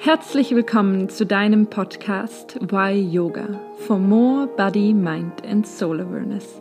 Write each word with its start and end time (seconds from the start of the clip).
Herzlich 0.00 0.54
willkommen 0.54 1.08
zu 1.08 1.26
deinem 1.26 1.66
Podcast 1.66 2.56
Why 2.60 2.92
Yoga 2.92 3.60
for 3.78 3.98
More 3.98 4.46
Body, 4.46 4.94
Mind 4.94 5.44
and 5.44 5.66
Soul 5.66 6.00
Awareness. 6.00 6.60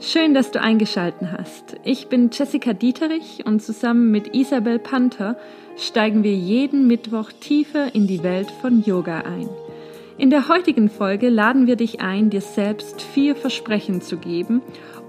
Schön, 0.00 0.32
dass 0.32 0.52
du 0.52 0.60
eingeschalten 0.62 1.30
hast. 1.30 1.76
Ich 1.84 2.08
bin 2.08 2.30
Jessica 2.32 2.72
Dieterich 2.72 3.44
und 3.44 3.60
zusammen 3.60 4.10
mit 4.10 4.34
Isabel 4.34 4.78
Panther 4.78 5.36
steigen 5.76 6.24
wir 6.24 6.34
jeden 6.34 6.86
Mittwoch 6.86 7.30
tiefer 7.30 7.94
in 7.94 8.06
die 8.06 8.22
Welt 8.22 8.50
von 8.62 8.82
Yoga 8.82 9.18
ein. 9.18 9.50
In 10.16 10.30
der 10.30 10.48
heutigen 10.48 10.88
Folge 10.88 11.28
laden 11.28 11.66
wir 11.66 11.76
dich 11.76 12.00
ein, 12.00 12.30
dir 12.30 12.40
selbst 12.40 13.02
vier 13.02 13.36
Versprechen 13.36 14.00
zu 14.00 14.16
geben, 14.16 14.62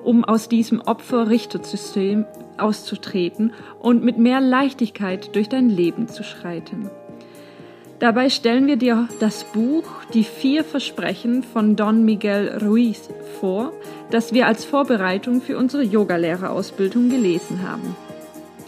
um 0.04 0.26
aus 0.26 0.50
diesem 0.50 0.82
Opfer-Richtersystem 0.82 2.26
auszutreten 2.58 3.54
und 3.80 4.04
mit 4.04 4.18
mehr 4.18 4.42
Leichtigkeit 4.42 5.34
durch 5.34 5.48
dein 5.48 5.70
Leben 5.70 6.10
zu 6.10 6.24
schreiten. 6.24 6.90
Dabei 8.00 8.30
stellen 8.30 8.68
wir 8.68 8.78
dir 8.78 9.10
das 9.20 9.44
Buch 9.44 9.84
Die 10.14 10.24
vier 10.24 10.64
Versprechen 10.64 11.44
von 11.44 11.76
Don 11.76 12.06
Miguel 12.06 12.58
Ruiz 12.64 13.10
vor, 13.42 13.74
das 14.10 14.32
wir 14.32 14.48
als 14.48 14.64
Vorbereitung 14.64 15.42
für 15.42 15.58
unsere 15.58 15.84
Yogalehrerausbildung 15.84 17.10
gelesen 17.10 17.68
haben. 17.68 17.96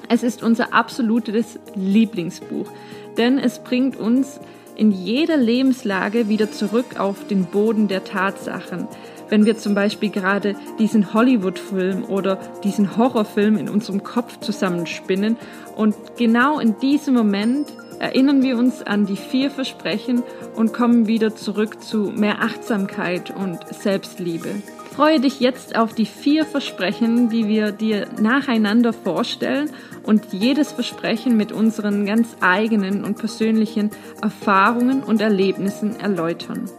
Es 0.10 0.24
ist 0.24 0.44
unser 0.44 0.74
absolutes 0.74 1.58
Lieblingsbuch, 1.76 2.70
denn 3.18 3.40
es 3.40 3.60
bringt 3.60 3.96
uns 3.96 4.42
in 4.76 4.92
jeder 4.92 5.38
Lebenslage 5.38 6.28
wieder 6.28 6.52
zurück 6.52 7.00
auf 7.00 7.26
den 7.28 7.46
Boden 7.46 7.88
der 7.88 8.04
Tatsachen. 8.04 8.90
Wenn 9.30 9.46
wir 9.46 9.58
zum 9.58 9.76
Beispiel 9.76 10.10
gerade 10.10 10.56
diesen 10.78 11.14
Hollywood-Film 11.14 12.04
oder 12.04 12.38
diesen 12.66 12.98
Horrorfilm 12.98 13.56
in 13.56 13.70
unserem 13.70 14.04
Kopf 14.04 14.42
zusammenspinnen 14.42 15.38
und 15.78 15.96
genau 16.18 16.60
in 16.60 16.78
diesem 16.80 17.14
Moment 17.14 17.68
erinnern 18.02 18.42
wir 18.42 18.58
uns 18.58 18.82
an 18.82 19.06
die 19.06 19.16
vier 19.16 19.52
Versprechen 19.52 20.24
und 20.56 20.74
kommen 20.74 21.06
wieder 21.06 21.36
zurück 21.36 21.84
zu 21.84 22.12
mehr 22.16 22.42
Achtsamkeit 22.42 23.30
und 23.30 23.60
Selbstliebe. 23.70 24.56
Freue 24.96 25.20
dich 25.20 25.40
jetzt 25.40 25.78
auf 25.78 25.94
die 25.94 26.08
vier 26.08 26.46
Versprechen, 26.46 27.30
die 27.30 27.48
wir 27.48 27.72
dir 27.72 28.08
nacheinander 28.20 28.92
vorstellen 28.92 29.70
und 30.04 30.34
jedes 30.34 30.72
Versprechen 30.72 31.38
mit 31.38 31.52
unseren 31.52 32.08
ganz 32.08 32.36
eigenen 32.42 33.06
und 33.06 33.20
persönlichen 33.20 33.92
Erfahrungen 34.22 35.04
und 35.04 35.22
Erlebnissen 35.22 36.00
erläutern. 36.00 36.70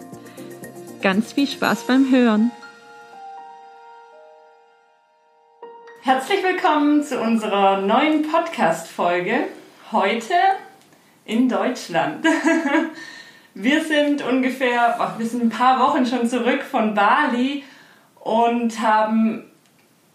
Ganz 1.02 1.32
viel 1.32 1.46
Spaß 1.46 1.86
beim 1.86 2.10
Hören! 2.10 2.50
Herzlich 6.02 6.42
willkommen 6.42 7.04
zu 7.04 7.20
unserer 7.20 7.80
neuen 7.80 8.22
Podcast-Folge. 8.22 9.44
Heute 9.92 10.34
in 11.24 11.48
Deutschland. 11.48 12.26
Wir 13.54 13.84
sind 13.84 14.22
ungefähr, 14.22 15.14
wir 15.18 15.26
sind 15.26 15.42
ein 15.42 15.50
paar 15.50 15.78
Wochen 15.78 16.06
schon 16.06 16.26
zurück 16.26 16.62
von 16.62 16.94
Bali 16.94 17.64
und 18.18 18.80
haben 18.80 19.44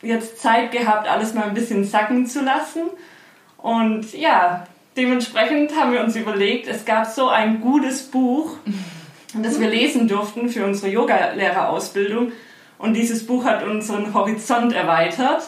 jetzt 0.02 0.40
Zeit 0.40 0.72
gehabt, 0.72 1.08
alles 1.08 1.36
mal 1.36 1.44
ein 1.44 1.54
bisschen 1.54 1.84
sacken 1.84 2.26
zu 2.26 2.42
lassen. 2.44 2.90
Und 3.58 4.14
ja, 4.14 4.66
dementsprechend 4.96 5.76
haben 5.76 5.92
wir 5.92 6.02
uns 6.02 6.16
überlegt, 6.16 6.68
es 6.68 6.84
gab 6.84 7.06
so 7.06 7.28
ein 7.28 7.62
gutes 7.62 8.04
Buch, 8.04 8.58
das 9.36 9.60
wir 9.60 9.70
lesen 9.70 10.08
durften 10.08 10.50
für 10.50 10.66
unsere 10.66 10.92
Yogalehrerausbildung. 10.92 12.32
Und 12.80 12.94
dieses 12.94 13.28
Buch 13.28 13.46
hat 13.46 13.64
unseren 13.64 14.16
Horizont 14.16 14.74
erweitert. 14.74 15.48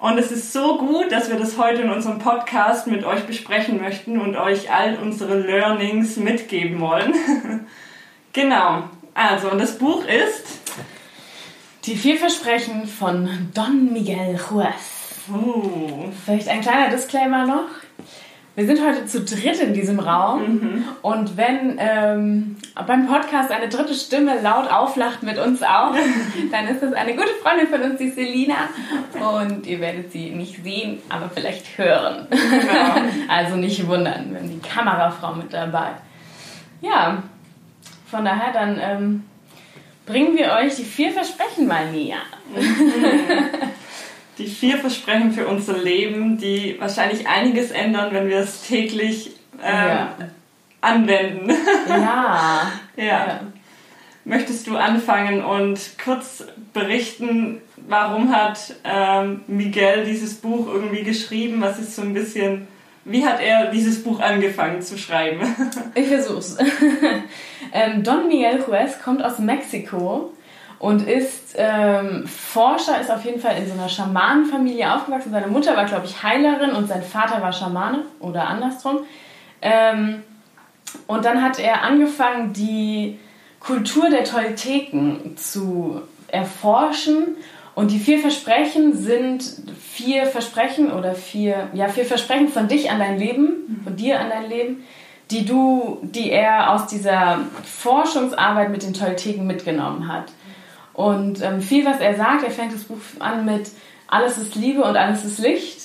Und 0.00 0.16
es 0.16 0.30
ist 0.30 0.52
so 0.52 0.78
gut, 0.78 1.10
dass 1.10 1.28
wir 1.28 1.36
das 1.36 1.58
heute 1.58 1.82
in 1.82 1.90
unserem 1.90 2.20
Podcast 2.20 2.86
mit 2.86 3.04
euch 3.04 3.24
besprechen 3.24 3.80
möchten 3.80 4.20
und 4.20 4.36
euch 4.36 4.72
all 4.72 4.96
unsere 4.96 5.38
Learnings 5.38 6.16
mitgeben 6.16 6.80
wollen. 6.80 7.14
genau. 8.32 8.84
Also, 9.14 9.50
und 9.50 9.58
das 9.58 9.78
Buch 9.78 10.04
ist 10.04 10.44
Die 11.84 11.96
vier 11.96 12.16
Versprechen 12.16 12.86
von 12.86 13.50
Don 13.54 13.92
Miguel 13.92 14.38
Juez. 14.38 15.24
Uh. 15.28 16.10
Vielleicht 16.24 16.48
ein 16.48 16.60
kleiner 16.60 16.90
Disclaimer 16.90 17.46
noch. 17.46 17.68
Wir 18.58 18.66
sind 18.66 18.84
heute 18.84 19.06
zu 19.06 19.20
dritt 19.20 19.60
in 19.60 19.72
diesem 19.72 20.00
Raum 20.00 20.42
Mhm. 20.42 20.84
und 21.02 21.36
wenn 21.36 21.76
ähm, 21.78 22.56
beim 22.88 23.06
Podcast 23.06 23.52
eine 23.52 23.68
dritte 23.68 23.94
Stimme 23.94 24.40
laut 24.42 24.68
auflacht 24.68 25.22
mit 25.22 25.38
uns 25.38 25.62
auch, 25.62 25.94
dann 26.50 26.66
ist 26.66 26.82
das 26.82 26.92
eine 26.92 27.14
gute 27.14 27.28
Freundin 27.40 27.68
von 27.68 27.80
uns, 27.82 27.98
die 28.00 28.10
Selina. 28.10 28.56
Und 29.14 29.64
ihr 29.64 29.78
werdet 29.78 30.10
sie 30.10 30.30
nicht 30.30 30.64
sehen, 30.64 30.98
aber 31.08 31.30
vielleicht 31.32 31.78
hören. 31.78 32.26
Genau. 32.30 33.06
Also 33.28 33.54
nicht 33.54 33.86
wundern, 33.86 34.32
wir 34.32 34.40
haben 34.40 34.50
die 34.50 34.68
Kamerafrau 34.68 35.34
mit 35.34 35.52
dabei. 35.52 35.90
Ja, 36.80 37.22
von 38.10 38.24
daher 38.24 38.52
dann 38.52 38.80
ähm, 38.82 39.24
bringen 40.04 40.36
wir 40.36 40.50
euch 40.60 40.74
die 40.74 40.82
vier 40.84 41.12
Versprechen 41.12 41.68
mal 41.68 41.92
näher. 41.92 42.18
Die 44.38 44.46
vier 44.46 44.78
Versprechen 44.78 45.32
für 45.32 45.46
unser 45.48 45.76
Leben, 45.76 46.38
die 46.38 46.76
wahrscheinlich 46.78 47.26
einiges 47.26 47.70
ändern, 47.70 48.12
wenn 48.12 48.28
wir 48.28 48.38
es 48.38 48.62
täglich 48.62 49.32
ähm, 49.62 49.86
Ja. 49.88 50.14
anwenden. 50.80 51.50
Ja. 51.88 52.72
ja. 52.96 53.40
Möchtest 54.24 54.66
du 54.66 54.76
anfangen 54.76 55.42
und 55.42 55.80
kurz 56.04 56.44
berichten, 56.74 57.62
warum 57.88 58.30
hat 58.34 58.74
ähm, 58.84 59.40
Miguel 59.46 60.04
dieses 60.04 60.34
Buch 60.34 60.66
irgendwie 60.66 61.02
geschrieben? 61.02 61.60
Was 61.62 61.78
ist 61.78 61.96
so 61.96 62.02
ein 62.02 62.12
bisschen, 62.12 62.68
wie 63.06 63.24
hat 63.24 63.40
er 63.40 63.70
dieses 63.70 64.04
Buch 64.04 64.20
angefangen 64.20 64.82
zu 64.82 64.98
schreiben? 64.98 65.40
Ich 65.94 66.08
versuch's. 66.08 66.58
ähm, 67.72 68.04
Don 68.04 68.28
Miguel 68.28 68.62
Juez 68.66 69.00
kommt 69.02 69.24
aus 69.24 69.38
Mexiko 69.38 70.32
und 70.78 71.06
ist 71.06 71.54
ähm, 71.56 72.26
Forscher, 72.26 73.00
ist 73.00 73.10
auf 73.10 73.24
jeden 73.24 73.40
Fall 73.40 73.56
in 73.58 73.66
so 73.66 73.72
einer 73.72 73.88
Schamanenfamilie 73.88 74.94
aufgewachsen. 74.94 75.32
Seine 75.32 75.48
Mutter 75.48 75.76
war, 75.76 75.86
glaube 75.86 76.06
ich, 76.06 76.22
Heilerin 76.22 76.70
und 76.70 76.88
sein 76.88 77.02
Vater 77.02 77.42
war 77.42 77.52
Schamane 77.52 78.04
oder 78.20 78.46
andersrum. 78.46 79.00
Ähm, 79.60 80.22
und 81.06 81.24
dann 81.24 81.42
hat 81.42 81.58
er 81.58 81.82
angefangen, 81.82 82.52
die 82.52 83.18
Kultur 83.60 84.08
der 84.08 84.24
Tolteken 84.24 85.36
zu 85.36 86.02
erforschen. 86.28 87.36
Und 87.74 87.90
die 87.90 87.98
vier 87.98 88.18
Versprechen 88.18 88.96
sind 88.96 89.44
vier 89.80 90.26
Versprechen 90.26 90.92
oder 90.92 91.14
vier, 91.14 91.68
ja, 91.74 91.88
vier 91.88 92.04
Versprechen 92.04 92.48
von 92.48 92.68
dich 92.68 92.90
an 92.90 92.98
dein 92.98 93.18
Leben, 93.18 93.80
von 93.84 93.96
dir 93.96 94.20
an 94.20 94.30
dein 94.30 94.48
Leben, 94.48 94.84
die 95.30 95.44
du, 95.44 95.98
die 96.02 96.30
er 96.30 96.72
aus 96.72 96.86
dieser 96.86 97.40
Forschungsarbeit 97.64 98.70
mit 98.70 98.82
den 98.82 98.94
Tolteken 98.94 99.46
mitgenommen 99.46 100.12
hat. 100.12 100.32
Und 100.98 101.40
ähm, 101.42 101.60
viel, 101.60 101.86
was 101.86 102.00
er 102.00 102.16
sagt, 102.16 102.42
er 102.42 102.50
fängt 102.50 102.74
das 102.74 102.82
Buch 102.82 102.98
an 103.20 103.44
mit 103.44 103.70
alles 104.08 104.36
ist 104.36 104.56
Liebe 104.56 104.82
und 104.82 104.96
alles 104.96 105.24
ist 105.24 105.38
Licht. 105.38 105.78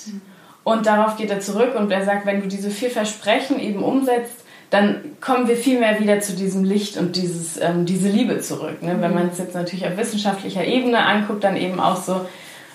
Und 0.64 0.86
darauf 0.86 1.16
geht 1.16 1.30
er 1.30 1.38
zurück 1.38 1.76
und 1.76 1.92
er 1.92 2.04
sagt, 2.04 2.26
wenn 2.26 2.40
du 2.40 2.48
diese 2.48 2.68
vier 2.68 2.90
Versprechen 2.90 3.60
eben 3.60 3.84
umsetzt, 3.84 4.34
dann 4.70 5.02
kommen 5.20 5.46
wir 5.46 5.54
viel 5.54 5.78
mehr 5.78 6.00
wieder 6.00 6.18
zu 6.18 6.32
diesem 6.32 6.64
Licht 6.64 6.96
und 6.96 7.14
dieses, 7.14 7.60
ähm, 7.60 7.86
diese 7.86 8.08
Liebe 8.08 8.40
zurück. 8.40 8.82
Ne? 8.82 8.96
Wenn 8.98 9.14
man 9.14 9.28
es 9.28 9.38
jetzt 9.38 9.54
natürlich 9.54 9.86
auf 9.86 9.96
wissenschaftlicher 9.96 10.64
Ebene 10.64 10.98
anguckt, 10.98 11.44
dann 11.44 11.56
eben 11.56 11.78
auch 11.78 12.02
so, 12.02 12.26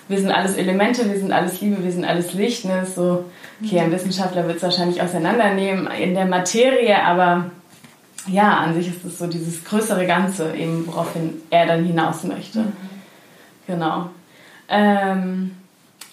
wir 0.08 0.18
sind 0.18 0.30
alles 0.30 0.56
Elemente, 0.56 1.12
wir 1.12 1.18
sind 1.18 1.32
alles 1.32 1.60
Liebe, 1.60 1.84
wir 1.84 1.92
sind 1.92 2.06
alles 2.06 2.32
Licht. 2.32 2.64
Ne? 2.64 2.86
So, 2.86 3.26
okay, 3.62 3.80
ein 3.80 3.92
Wissenschaftler 3.92 4.46
wird 4.46 4.56
es 4.56 4.62
wahrscheinlich 4.62 5.02
auseinandernehmen 5.02 5.88
in 5.88 6.14
der 6.14 6.24
Materie, 6.24 7.04
aber 7.04 7.50
ja, 8.26 8.58
an 8.58 8.74
sich 8.74 8.88
ist 8.88 9.04
es 9.04 9.18
so 9.18 9.26
dieses 9.26 9.64
größere 9.64 10.06
Ganze, 10.06 10.54
eben 10.54 10.86
woraufhin 10.86 11.40
er 11.50 11.66
dann 11.66 11.84
hinaus 11.84 12.24
möchte. 12.24 12.64
Genau. 13.66 14.10
Ähm, 14.68 15.56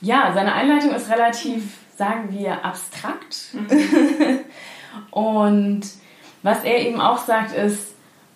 ja, 0.01 0.31
seine 0.34 0.53
Einleitung 0.53 0.94
ist 0.94 1.09
relativ, 1.09 1.78
sagen 1.97 2.29
wir, 2.31 2.63
abstrakt. 2.63 3.56
Und 5.12 5.81
was 6.44 6.63
er 6.63 6.88
eben 6.88 7.01
auch 7.01 7.18
sagt, 7.18 7.56
ist, 7.56 7.94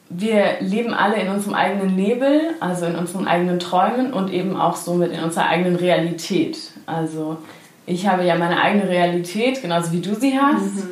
wir 0.09 0.59
leben 0.59 0.93
alle 0.93 1.15
in 1.15 1.29
unserem 1.29 1.53
eigenen 1.53 1.95
Nebel, 1.95 2.55
also 2.59 2.85
in 2.85 2.95
unseren 2.95 3.27
eigenen 3.27 3.59
Träumen 3.59 4.11
und 4.11 4.29
eben 4.29 4.59
auch 4.59 4.75
somit 4.75 5.13
in 5.13 5.23
unserer 5.23 5.47
eigenen 5.47 5.77
Realität. 5.77 6.57
Also 6.85 7.37
ich 7.85 8.07
habe 8.07 8.25
ja 8.25 8.35
meine 8.35 8.61
eigene 8.61 8.89
Realität, 8.89 9.61
genauso 9.61 9.93
wie 9.93 10.01
du 10.01 10.13
sie 10.15 10.37
hast. 10.37 10.83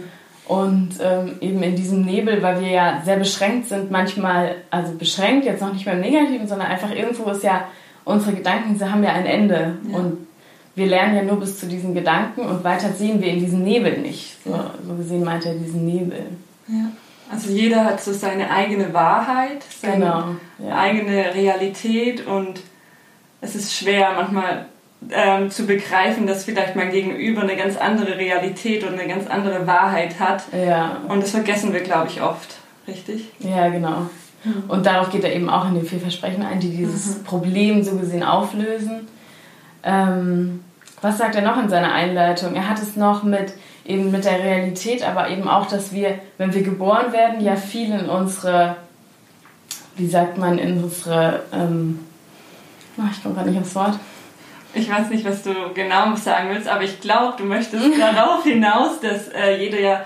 Und 0.49 0.95
ähm, 0.99 1.33
eben 1.41 1.61
in 1.61 1.75
diesem 1.75 2.01
Nebel, 2.01 2.41
weil 2.41 2.59
wir 2.59 2.69
ja 2.69 3.01
sehr 3.05 3.17
beschränkt 3.17 3.67
sind, 3.69 3.91
manchmal, 3.91 4.55
also 4.71 4.93
beschränkt, 4.95 5.45
jetzt 5.45 5.61
noch 5.61 5.71
nicht 5.71 5.85
beim 5.85 5.99
Negativen, 6.01 6.47
sondern 6.47 6.69
einfach 6.69 6.89
irgendwo 6.89 7.29
ist 7.29 7.43
ja, 7.43 7.67
unsere 8.03 8.33
Gedanken 8.35 8.75
sie 8.75 8.91
haben 8.91 9.03
ja 9.03 9.11
ein 9.11 9.27
Ende. 9.27 9.77
Und 9.91 10.27
wir 10.73 10.87
lernen 10.87 11.15
ja 11.15 11.21
nur 11.21 11.39
bis 11.39 11.59
zu 11.59 11.67
diesen 11.67 11.93
Gedanken 11.93 12.41
und 12.41 12.63
weiter 12.63 12.89
sehen 12.93 13.21
wir 13.21 13.27
in 13.27 13.39
diesem 13.41 13.63
Nebel 13.63 13.99
nicht. 13.99 14.43
So, 14.43 14.59
so 14.87 14.95
gesehen 14.95 15.23
meint 15.23 15.45
er 15.45 15.53
diesen 15.53 15.85
Nebel. 15.85 16.25
Also 17.31 17.51
jeder 17.51 17.85
hat 17.85 18.01
so 18.01 18.11
seine 18.11 18.49
eigene 18.49 18.91
Wahrheit, 18.91 19.63
seine 19.79 19.95
Genau, 19.97 20.23
ja. 20.67 20.75
eigene 20.79 21.35
Realität 21.35 22.25
und 22.25 22.61
es 23.41 23.53
ist 23.53 23.75
schwer 23.75 24.13
manchmal 24.15 24.65
ähm, 25.11 25.49
zu 25.49 25.65
begreifen, 25.65 26.27
dass 26.27 26.43
vielleicht 26.43 26.75
mein 26.75 26.91
Gegenüber 26.91 27.41
eine 27.41 27.55
ganz 27.55 27.77
andere 27.77 28.17
Realität 28.17 28.83
und 28.83 28.99
eine 28.99 29.07
ganz 29.07 29.27
andere 29.27 29.65
Wahrheit 29.65 30.19
hat. 30.19 30.43
Ja. 30.53 30.97
Und 31.07 31.23
das 31.23 31.31
vergessen 31.31 31.73
wir, 31.73 31.81
glaube 31.81 32.07
ich, 32.09 32.21
oft. 32.21 32.57
Richtig? 32.87 33.29
Ja, 33.39 33.69
genau. 33.69 34.09
Und 34.67 34.85
darauf 34.85 35.11
geht 35.11 35.23
er 35.23 35.35
eben 35.35 35.49
auch 35.49 35.67
in 35.67 35.75
den 35.75 35.85
vier 35.85 35.99
Versprechen 35.99 36.43
ein, 36.43 36.59
die 36.59 36.69
dieses 36.69 37.23
Problem 37.23 37.83
so 37.83 37.95
gesehen 37.97 38.23
auflösen. 38.23 39.07
Ähm, 39.83 40.63
was 41.01 41.17
sagt 41.17 41.35
er 41.35 41.41
noch 41.41 41.61
in 41.61 41.69
seiner 41.69 41.93
Einleitung? 41.93 42.55
Er 42.55 42.69
hat 42.69 42.81
es 42.81 42.95
noch 42.95 43.23
mit 43.23 43.53
eben 43.85 44.11
mit 44.11 44.23
der 44.23 44.39
Realität, 44.39 45.03
aber 45.03 45.29
eben 45.29 45.47
auch, 45.47 45.65
dass 45.65 45.91
wir, 45.91 46.19
wenn 46.37 46.53
wir 46.53 46.61
geboren 46.61 47.11
werden, 47.11 47.41
ja 47.41 47.55
viel 47.55 47.91
in 47.91 48.07
unsere, 48.07 48.75
wie 49.97 50.07
sagt 50.07 50.37
man, 50.37 50.59
in 50.59 50.83
unsere, 50.83 51.41
ähm, 51.51 51.99
ach, 52.97 53.11
ich 53.11 53.23
komme 53.23 53.35
gerade 53.35 53.49
nicht 53.49 53.59
aufs 53.59 53.75
Wort. 53.75 53.99
Ich 54.73 54.89
weiß 54.89 55.09
nicht, 55.09 55.25
was 55.25 55.41
du 55.43 55.51
genau 55.73 56.15
sagen 56.15 56.49
willst, 56.51 56.67
aber 56.67 56.83
ich 56.83 56.99
glaube, 57.01 57.33
du 57.37 57.43
möchtest 57.45 57.85
darauf 57.99 58.43
hinaus, 58.43 58.99
dass 59.01 59.27
äh, 59.29 59.57
jeder 59.57 59.79
ja 59.79 60.05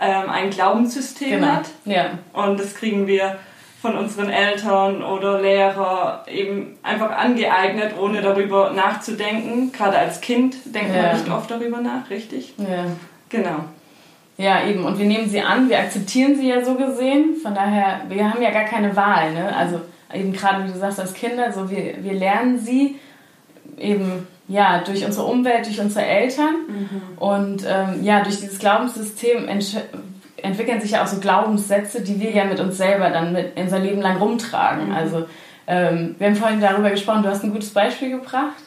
ähm, 0.00 0.30
ein 0.30 0.50
Glaubenssystem 0.50 1.40
Genau. 1.40 1.46
hat. 1.48 1.66
Ja. 1.84 2.06
Und 2.32 2.58
das 2.60 2.74
kriegen 2.74 3.06
wir 3.06 3.36
von 3.82 3.98
unseren 3.98 4.30
Eltern 4.30 5.02
oder 5.02 5.40
Lehrer 5.42 6.24
eben 6.28 6.78
einfach 6.82 7.10
angeeignet, 7.10 7.92
ohne 8.00 8.22
darüber 8.22 8.70
nachzudenken. 8.70 9.72
Gerade 9.72 9.98
als 9.98 10.20
Kind 10.20 10.56
denkt 10.64 10.94
Ja. 10.94 11.02
man 11.02 11.16
nicht 11.16 11.30
oft 11.30 11.50
darüber 11.50 11.78
nach, 11.80 12.08
richtig? 12.08 12.54
Ja. 12.56 12.86
Genau. 13.28 13.64
Ja, 14.36 14.64
eben. 14.66 14.84
Und 14.84 14.98
wir 14.98 15.06
nehmen 15.06 15.28
sie 15.28 15.40
an, 15.40 15.68
wir 15.68 15.78
akzeptieren 15.78 16.34
sie 16.36 16.48
ja 16.48 16.64
so 16.64 16.74
gesehen. 16.76 17.36
Von 17.42 17.54
daher, 17.54 18.00
wir 18.08 18.30
haben 18.32 18.42
ja 18.42 18.50
gar 18.50 18.64
keine 18.64 18.94
Wahl. 18.96 19.32
Ne? 19.32 19.54
Also 19.54 19.80
eben 20.12 20.32
gerade, 20.32 20.64
wie 20.66 20.72
du 20.72 20.78
sagst, 20.78 20.98
als 20.98 21.12
Kinder, 21.14 21.52
so 21.52 21.68
wir, 21.70 22.02
wir 22.02 22.12
lernen 22.14 22.58
sie 22.58 22.98
eben 23.78 24.26
ja 24.48 24.82
durch 24.84 25.04
unsere 25.04 25.26
Umwelt, 25.26 25.66
durch 25.66 25.80
unsere 25.80 26.04
Eltern. 26.04 26.54
Und 27.16 27.64
ähm, 27.66 28.02
ja, 28.02 28.22
durch 28.22 28.40
dieses 28.40 28.58
Glaubenssystem 28.58 29.48
entwickeln 30.36 30.80
sich 30.80 30.92
ja 30.92 31.02
auch 31.02 31.06
so 31.06 31.20
Glaubenssätze, 31.20 32.02
die 32.02 32.20
wir 32.20 32.30
ja 32.30 32.44
mit 32.44 32.60
uns 32.60 32.76
selber 32.76 33.10
dann 33.10 33.32
mit 33.32 33.56
unser 33.56 33.78
Leben 33.78 34.02
lang 34.02 34.18
rumtragen. 34.18 34.92
Also 34.92 35.26
ähm, 35.66 36.14
wir 36.18 36.26
haben 36.26 36.36
vorhin 36.36 36.60
darüber 36.60 36.90
gesprochen, 36.90 37.22
du 37.22 37.30
hast 37.30 37.42
ein 37.42 37.52
gutes 37.52 37.70
Beispiel 37.70 38.10
gebracht 38.10 38.62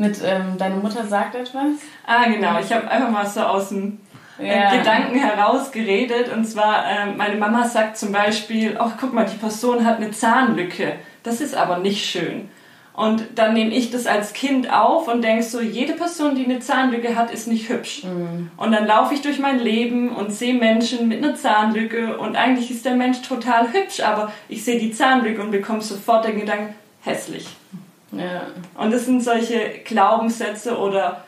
mit 0.00 0.18
ähm, 0.24 0.56
deine 0.58 0.76
Mutter 0.76 1.04
sagt 1.04 1.34
etwas. 1.34 1.76
Ah, 2.06 2.24
genau. 2.24 2.58
Ich 2.58 2.72
habe 2.72 2.90
einfach 2.90 3.10
mal 3.10 3.26
so 3.26 3.40
aus 3.40 3.68
dem 3.68 4.00
äh, 4.38 4.48
Ja. 4.48 4.76
Gedanken 4.76 5.18
heraus 5.18 5.70
geredet. 5.70 6.32
Und 6.32 6.46
zwar, 6.46 6.84
ähm, 6.86 7.16
meine 7.18 7.36
Mama 7.36 7.68
sagt 7.68 7.98
zum 7.98 8.10
Beispiel, 8.10 8.76
ach 8.78 8.92
guck 8.98 9.12
mal, 9.12 9.26
die 9.26 9.36
Person 9.36 9.84
hat 9.84 9.98
eine 9.98 10.10
Zahnlücke. 10.10 10.94
Das 11.22 11.40
ist 11.42 11.54
aber 11.54 11.78
nicht 11.78 12.04
schön. 12.04 12.48
Und 12.92 13.24
dann 13.36 13.54
nehme 13.54 13.72
ich 13.72 13.90
das 13.90 14.06
als 14.06 14.32
Kind 14.32 14.72
auf 14.72 15.08
und 15.08 15.22
denke 15.22 15.42
so, 15.42 15.60
jede 15.60 15.94
Person, 15.94 16.34
die 16.34 16.44
eine 16.44 16.58
Zahnlücke 16.58 17.16
hat, 17.16 17.30
ist 17.30 17.46
nicht 17.46 17.68
hübsch. 17.68 18.02
Und 18.56 18.72
dann 18.72 18.86
laufe 18.86 19.14
ich 19.14 19.22
durch 19.22 19.38
mein 19.38 19.58
Leben 19.58 20.10
und 20.10 20.32
sehe 20.32 20.54
Menschen 20.54 21.08
mit 21.08 21.24
einer 21.24 21.34
Zahnlücke 21.34 22.18
und 22.18 22.36
eigentlich 22.36 22.70
ist 22.70 22.84
der 22.84 22.96
Mensch 22.96 23.22
total 23.22 23.72
hübsch, 23.72 24.00
aber 24.00 24.32
ich 24.48 24.64
sehe 24.64 24.78
die 24.78 24.92
Zahnlücke 24.92 25.40
und 25.40 25.50
bekomme 25.50 25.80
sofort 25.80 26.26
den 26.26 26.40
Gedanken, 26.40 26.74
hässlich. 27.02 27.48
Ja. 28.12 28.42
Und 28.76 28.92
das 28.92 29.06
sind 29.06 29.22
solche 29.22 29.80
Glaubenssätze 29.84 30.76
oder 30.76 31.24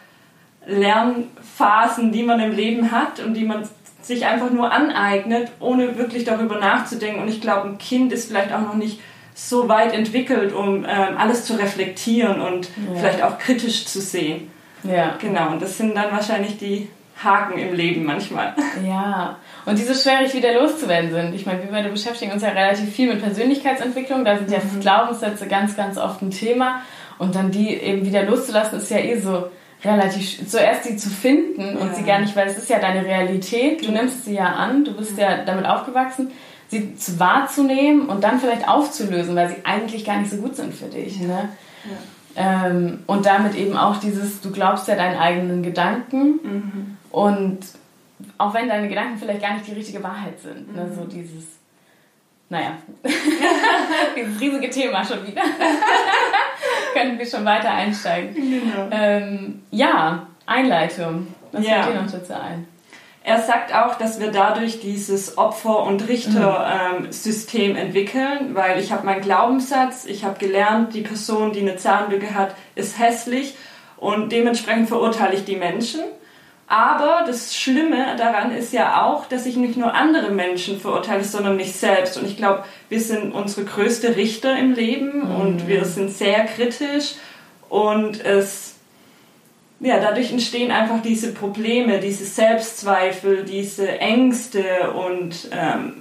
Lernphasen, 0.67 2.13
die 2.13 2.23
man 2.23 2.41
im 2.41 2.53
Leben 2.53 2.91
hat 2.91 3.21
und 3.21 3.35
die 3.35 3.45
man 3.45 3.69
sich 4.03 4.27
einfach 4.27 4.51
nur 4.51 4.73
aneignet, 4.73 5.51
ohne 5.61 5.97
wirklich 5.97 6.25
darüber 6.25 6.59
nachzudenken. 6.59 7.23
Und 7.23 7.29
ich 7.29 7.41
glaube, 7.41 7.69
ein 7.69 7.79
Kind 7.79 8.13
ist 8.13 8.29
vielleicht 8.29 8.53
auch 8.53 8.61
noch 8.61 8.75
nicht 8.75 9.01
so 9.35 9.69
weit 9.69 9.95
entwickelt, 9.95 10.53
um 10.53 10.85
ähm, 10.85 11.17
alles 11.17 11.45
zu 11.45 11.55
reflektieren 11.55 12.41
und 12.41 12.69
Ja. 12.69 12.99
vielleicht 13.01 13.23
auch 13.23 13.39
kritisch 13.39 13.87
zu 13.87 14.01
sehen. 14.01 14.51
Ja. 14.85 15.15
Genau, 15.21 15.49
und 15.53 15.63
das 15.63 15.79
sind 15.79 15.95
dann 15.97 16.11
wahrscheinlich 16.13 16.59
die 16.59 16.89
Haken 17.23 17.59
im 17.59 17.73
Leben 17.75 18.05
manchmal. 18.05 18.55
Ja, 18.87 19.37
und 19.65 19.79
die 19.79 19.83
so 19.85 19.95
schwierig 19.95 20.35
wieder 20.35 20.55
loszuwerden 20.61 21.11
sind. 21.13 21.35
Ich 21.35 21.47
meine, 21.47 21.63
wir 21.63 21.71
beide 21.71 21.89
beschäftigen 21.91 22.33
uns 22.33 22.43
ja 22.43 22.49
relativ 22.49 22.93
viel 22.93 23.09
mit 23.09 23.23
Persönlichkeitsentwicklung. 23.23 24.25
Da 24.25 24.37
sind 24.39 24.51
ja 24.51 24.59
Glaubenssätze 24.81 25.47
ganz, 25.47 25.77
ganz 25.77 25.99
oft 25.99 26.21
ein 26.23 26.31
Thema. 26.31 26.81
Und 27.19 27.35
dann 27.37 27.51
die 27.53 27.75
eben 27.75 28.05
wieder 28.05 28.25
loszulassen, 28.25 28.79
ist 28.79 28.91
ja 28.91 28.99
eh 28.99 29.21
so 29.21 29.47
relativ 29.85 30.49
zuerst 30.49 30.89
die 30.89 30.97
zu 30.97 31.11
finden 31.11 31.77
und 31.77 31.89
Ja. 31.89 31.95
sie 31.95 32.03
gar 32.05 32.19
nicht, 32.21 32.35
weil 32.35 32.49
es 32.49 32.59
ist 32.59 32.71
ja 32.71 32.79
deine 32.81 33.05
Realität. 33.05 33.87
Du 33.87 33.93
nimmst 33.93 34.25
sie 34.25 34.35
ja 34.35 34.47
an, 34.47 34.85
du 34.85 34.93
bist 34.95 35.17
ja 35.19 35.45
damit 35.45 35.67
aufgewachsen, 35.67 36.33
sie 36.73 36.97
zu 36.97 37.21
wahrzunehmen 37.21 38.07
und 38.09 38.25
dann 38.25 38.41
vielleicht 38.41 38.67
aufzulösen, 38.67 39.37
weil 39.37 39.51
sie 39.51 39.57
eigentlich 39.65 40.05
gar 40.07 40.17
nicht 40.19 40.31
so 40.31 40.39
gut 40.39 40.57
sind 40.57 40.73
für 40.75 40.87
dich. 40.87 41.21
Ne? 41.21 41.51
Ähm, 42.35 43.01
und 43.07 43.27
damit 43.27 43.55
eben 43.55 43.77
auch 43.77 43.99
dieses, 43.99 44.41
du 44.41 44.51
glaubst 44.51 44.89
ja 44.89 44.97
deinen 44.97 45.19
eigenen 45.19 45.63
Gedanken 45.63 46.97
und 47.11 47.59
auch 48.39 48.55
wenn 48.55 48.69
deine 48.69 48.89
Gedanken 48.89 49.19
vielleicht 49.19 49.43
gar 49.43 49.53
nicht 49.55 49.67
die 49.67 49.73
richtige 49.75 50.03
Wahrheit 50.03 50.41
sind. 50.41 50.75
Ne? 50.75 50.91
So 50.97 51.05
dieses, 51.05 51.45
naja, 52.49 52.79
dieses 54.17 54.41
riesige 54.41 54.71
Thema 54.71 55.05
schon 55.05 55.27
wieder. 55.27 55.43
Können 56.95 57.19
wir 57.19 57.27
schon 57.27 57.45
weiter 57.45 57.71
einsteigen. 57.71 58.35
Genau. 58.35 58.89
Ähm, 58.91 59.63
ja, 59.71 60.27
Einleitung. 60.47 61.27
Was 61.53 61.67
Ja. 61.67 61.83
fällt 61.83 61.97
dir 61.97 62.03
noch 62.03 62.11
dazu 62.11 62.33
ein? 62.35 62.67
Er 63.25 63.41
sagt 63.41 63.73
auch, 63.73 63.95
dass 63.95 64.19
wir 64.19 64.33
dadurch 64.33 64.81
dieses 64.81 65.39
Opfer- 65.39 65.85
und 65.85 66.09
Richter-System 66.09 67.77
entwickeln, 67.77 68.55
weil 68.55 68.81
ich 68.81 68.91
habe 68.91 69.07
meinen 69.07 69.21
Glaubenssatz, 69.21 70.07
ich 70.07 70.25
habe 70.25 70.39
gelernt, 70.39 70.93
die 70.95 71.03
Person, 71.03 71.53
die 71.53 71.61
eine 71.61 71.77
Zahnlücke 71.77 72.35
hat, 72.35 72.57
ist 72.75 72.99
hässlich 72.99 73.55
und 73.97 74.33
dementsprechend 74.33 74.89
verurteile 74.89 75.35
ich 75.35 75.45
die 75.45 75.55
Menschen. 75.55 76.01
Aber 76.67 77.25
das 77.27 77.55
Schlimme 77.55 78.17
daran 78.17 78.51
ist 78.51 78.73
ja 78.73 79.05
auch, 79.05 79.27
dass 79.27 79.47
ich 79.47 79.57
nicht 79.57 79.77
nur 79.77 79.95
andere 79.95 80.31
Menschen 80.31 80.81
verurteile, 80.81 81.23
sondern 81.23 81.57
mich 81.57 81.75
selbst. 81.75 82.17
Und 82.17 82.27
ich 82.27 82.37
glaube, 82.37 82.65
wir 82.89 83.01
sind 83.01 83.33
unsere 83.33 83.67
größte 83.67 84.17
Richter 84.17 84.59
im 84.59 84.73
Leben 84.73 85.23
und 85.23 85.69
wir 85.69 85.85
sind 85.85 86.11
sehr 86.11 86.47
kritisch 86.47 87.15
und 87.69 88.25
es 88.25 88.77
ja, 89.83 89.99
dadurch 89.99 90.31
entstehen 90.31 90.71
einfach 90.71 91.03
diese 91.03 91.33
Probleme, 91.33 91.99
diese 91.99 92.25
Selbstzweifel, 92.25 93.45
diese 93.45 93.99
Ängste 93.99 94.93
und 94.93 95.49
ähm, 95.51 95.95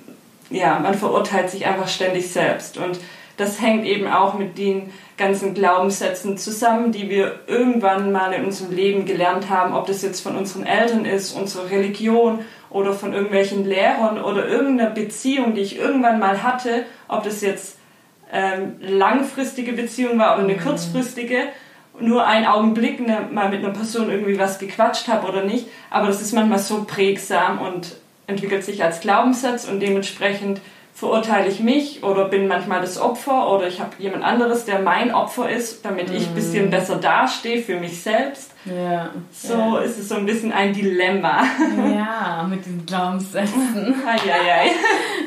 ja, 0.52 0.80
man 0.80 0.94
verurteilt 0.94 1.50
sich 1.50 1.66
einfach 1.66 1.88
ständig 1.88 2.32
selbst. 2.32 2.78
Und 2.78 3.00
das 3.38 3.60
hängt 3.60 3.86
eben 3.86 4.08
auch 4.08 4.36
mit 4.36 4.58
den 4.58 4.92
ganzen 5.18 5.54
Glaubenssätzen 5.54 6.38
zusammen, 6.38 6.92
die 6.92 7.10
wir 7.10 7.40
irgendwann 7.48 8.12
mal 8.12 8.34
in 8.34 8.46
unserem 8.46 8.76
Leben 8.76 9.06
gelernt 9.06 9.50
haben, 9.50 9.74
ob 9.74 9.88
das 9.88 10.04
jetzt 10.04 10.22
von 10.22 10.36
unseren 10.36 10.66
Eltern 10.66 11.06
ist, 11.06 11.32
unserer 11.32 11.72
Religion 11.72 12.40
oder 12.70 12.94
von 12.94 13.14
irgendwelchen 13.14 13.66
Lehrern 13.66 14.22
oder 14.22 14.48
irgendeiner 14.48 14.92
Beziehung, 14.92 15.56
die 15.56 15.62
ich 15.62 15.80
irgendwann 15.80 16.20
mal 16.20 16.44
hatte, 16.44 16.86
ob 17.08 17.24
das 17.24 17.42
jetzt 17.42 17.78
ähm, 18.32 18.76
langfristige 18.80 19.74
Beziehung 19.74 20.20
war 20.20 20.36
oder 20.36 20.44
eine 20.44 20.58
kurzfristige, 20.58 21.48
nur 22.02 22.26
einen 22.26 22.46
Augenblick 22.46 23.00
ne, 23.06 23.28
mal 23.32 23.50
mit 23.50 23.64
einer 23.64 23.74
Person 23.74 24.10
irgendwie 24.10 24.38
was 24.38 24.60
gequatscht 24.60 25.08
habe 25.08 25.28
oder 25.28 25.44
nicht, 25.44 25.68
aber 25.90 26.08
das 26.08 26.22
ist 26.22 26.34
manchmal 26.34 26.60
so 26.60 26.84
prägsam 26.86 27.60
und 27.60 27.96
entwickelt 28.28 28.64
sich 28.64 28.84
als 28.84 29.02
Glaubenssatz 29.02 29.68
und 29.68 29.80
dementsprechend 29.80 30.62
verurteile 30.94 31.50
ich 31.50 31.60
mich 31.60 32.04
oder 32.04 32.26
bin 32.26 32.48
manchmal 32.48 32.82
das 32.82 33.00
Opfer 33.00 33.52
oder 33.52 33.68
ich 33.68 33.80
habe 33.80 33.92
jemand 33.98 34.24
anderes, 34.24 34.66
der 34.66 34.80
mein 34.80 35.14
Opfer 35.14 35.50
ist, 35.50 35.84
damit 35.84 36.12
ich 36.12 36.28
ein 36.28 36.36
bisschen 36.36 36.70
besser 36.70 36.98
dastehe 36.98 37.62
für 37.62 37.80
mich 37.80 38.04
selbst. 38.04 38.52
Ja. 38.66 39.10
So 39.32 39.78
ist 39.78 39.98
es 39.98 40.10
so 40.10 40.16
ein 40.16 40.28
bisschen 40.28 40.52
ein 40.52 40.74
Dilemma. 40.74 41.44
Ja, 41.96 42.46
mit 42.48 42.66
den 42.66 42.86
Glaubenssätzen. 42.86 43.96
Eieiei. 44.06 44.72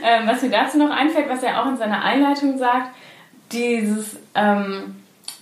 ähm, 0.03 0.27
was 0.27 0.43
mir 0.43 0.51
dazu 0.51 0.79
noch 0.79 0.91
einfällt, 0.91 1.29
was 1.29 1.43
er 1.43 1.61
auch 1.61 1.67
in 1.67 1.77
seiner 1.77 2.05
Einleitung 2.05 2.59
sagt, 2.59 2.91
dieses, 3.51 4.17
ähm, 4.35 4.97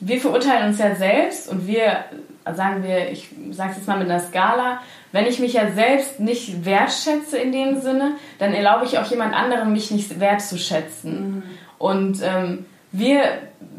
wir 0.05 0.21
verurteilen 0.21 0.69
uns 0.69 0.79
ja 0.79 0.95
selbst 0.97 1.49
und 1.49 1.67
wir, 1.67 2.05
sagen 2.55 2.83
wir, 2.83 3.11
ich 3.11 3.29
sage 3.53 3.71
es 3.71 3.77
jetzt 3.79 3.87
mal 3.87 3.99
mit 3.99 4.11
einer 4.11 4.21
Skala, 4.21 4.81
wenn 5.13 5.27
ich 5.27 5.39
mich 5.39 5.53
ja 5.53 5.71
selbst 5.71 6.19
nicht 6.19 6.65
wertschätze 6.65 7.39
in 7.39 7.53
dem 7.53 7.81
Sinne, 7.81 8.17
dann 8.39 8.53
erlaube 8.53 8.85
ich 8.85 8.99
auch 8.99 9.07
jemand 9.07 9.35
anderem, 9.35 9.73
mich 9.73 9.91
nicht 9.93 10.19
wertzuschätzen. 10.19 11.45
Und 11.79 12.19
ähm, 12.23 12.67
wir, 12.93 13.23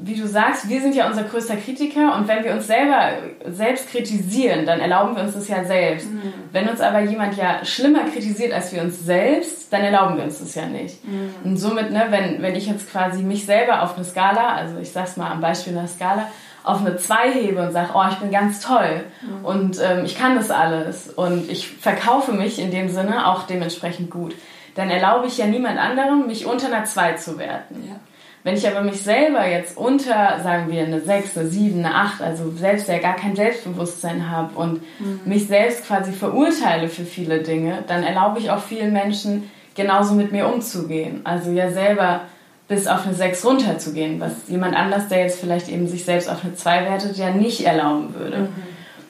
wie 0.02 0.16
du 0.16 0.28
sagst, 0.28 0.68
wir 0.68 0.82
sind 0.82 0.96
ja 0.96 1.08
unser 1.08 1.24
größter 1.24 1.56
Kritiker 1.56 2.16
und 2.16 2.28
wenn 2.28 2.44
wir 2.44 2.52
uns 2.54 2.66
selber 2.68 3.10
selbst 3.46 3.90
kritisieren, 3.90 4.66
dann 4.66 4.80
erlauben 4.80 5.16
wir 5.16 5.24
uns 5.24 5.34
das 5.34 5.48
ja 5.48 5.64
selbst. 5.64 6.08
Wenn 6.52 6.68
uns 6.68 6.82
aber 6.82 7.02
jemand 7.02 7.38
ja 7.38 7.64
schlimmer 7.64 8.06
kritisiert 8.12 8.54
als 8.54 8.74
wir 8.74 8.82
uns 8.82 9.06
selbst, 9.06 9.72
dann 9.72 9.84
erlauben 9.84 10.18
wir 10.18 10.24
uns 10.24 10.40
das 10.40 10.56
ja 10.56 10.66
nicht. 10.66 10.98
Und 11.44 11.58
somit, 11.58 11.92
ne, 11.92 12.08
wenn, 12.10 12.42
wenn 12.42 12.56
ich 12.56 12.68
jetzt 12.68 12.92
quasi 12.92 13.22
mich 13.22 13.46
selber 13.46 13.84
auf 13.84 13.96
eine 13.96 14.04
Skala, 14.04 14.56
also 14.56 14.80
ich 14.80 14.92
sag's 14.92 15.16
mal 15.16 15.32
am 15.32 15.42
Beispiel 15.42 15.78
einer 15.78 15.88
Skala, 15.88 16.28
auf 16.64 16.80
eine 16.80 16.96
2 16.96 17.32
hebe 17.32 17.62
und 17.62 17.74
sage, 17.74 17.90
oh, 17.94 18.04
ich 18.10 18.18
bin 18.18 18.32
ganz 18.32 18.62
toll 18.62 19.04
und 19.44 19.80
ähm, 19.84 20.06
ich 20.06 20.18
kann 20.18 20.36
das 20.36 20.50
alles 20.50 21.10
und 21.10 21.52
ich 21.52 21.68
verkaufe 21.68 22.32
mich 22.32 22.58
in 22.58 22.72
dem 22.72 22.90
Sinne 22.90 23.28
auch 23.28 23.44
dementsprechend 23.44 24.10
gut, 24.10 24.34
dann 24.76 24.90
erlaube 24.90 25.28
ich 25.28 25.38
ja 25.38 25.46
niemand 25.46 25.78
anderem, 25.78 26.26
mich 26.26 26.46
unter 26.46 26.68
einer 26.68 26.86
2 26.86 27.14
zu 27.14 27.38
werten. 27.38 27.86
Ja. 27.88 27.96
Wenn 28.44 28.56
ich 28.56 28.68
aber 28.68 28.82
mich 28.82 29.02
selber 29.02 29.48
jetzt 29.48 29.78
unter, 29.78 30.40
sagen 30.44 30.70
wir, 30.70 30.84
eine 30.84 31.00
6, 31.00 31.38
eine 31.38 31.48
7, 31.48 31.80
eine 31.80 31.96
8, 31.96 32.22
also 32.22 32.52
selbst 32.52 32.90
ja 32.90 32.98
gar 33.00 33.16
kein 33.16 33.36
Selbstbewusstsein 33.36 34.30
habe 34.30 34.54
und 34.56 34.82
mhm. 35.00 35.22
mich 35.24 35.48
selbst 35.48 35.88
quasi 35.88 36.12
verurteile 36.12 36.90
für 36.90 37.06
viele 37.06 37.42
Dinge, 37.42 37.84
dann 37.88 38.04
erlaube 38.04 38.40
ich 38.40 38.52
auch 38.52 38.62
vielen 38.62 38.92
Menschen, 38.92 39.50
genauso 39.76 40.14
mit 40.14 40.32
mir 40.32 40.48
umzugehen. 40.48 41.22
Also 41.24 41.52
ja 41.52 41.72
selber 41.72 42.22
bis 42.68 42.88
auf 42.88 43.06
eine 43.06 43.16
6 43.16 43.46
runterzugehen, 43.46 44.20
was 44.20 44.34
jemand 44.48 44.76
anders, 44.76 45.08
der 45.08 45.20
jetzt 45.20 45.40
vielleicht 45.40 45.70
eben 45.70 45.88
sich 45.88 46.04
selbst 46.04 46.30
auf 46.30 46.44
eine 46.44 46.56
2 46.56 46.86
wertet, 46.86 47.18
ja 47.18 47.32
nicht 47.32 47.66
erlauben 47.66 48.14
würde. 48.14 48.38
Mhm. 48.38 48.50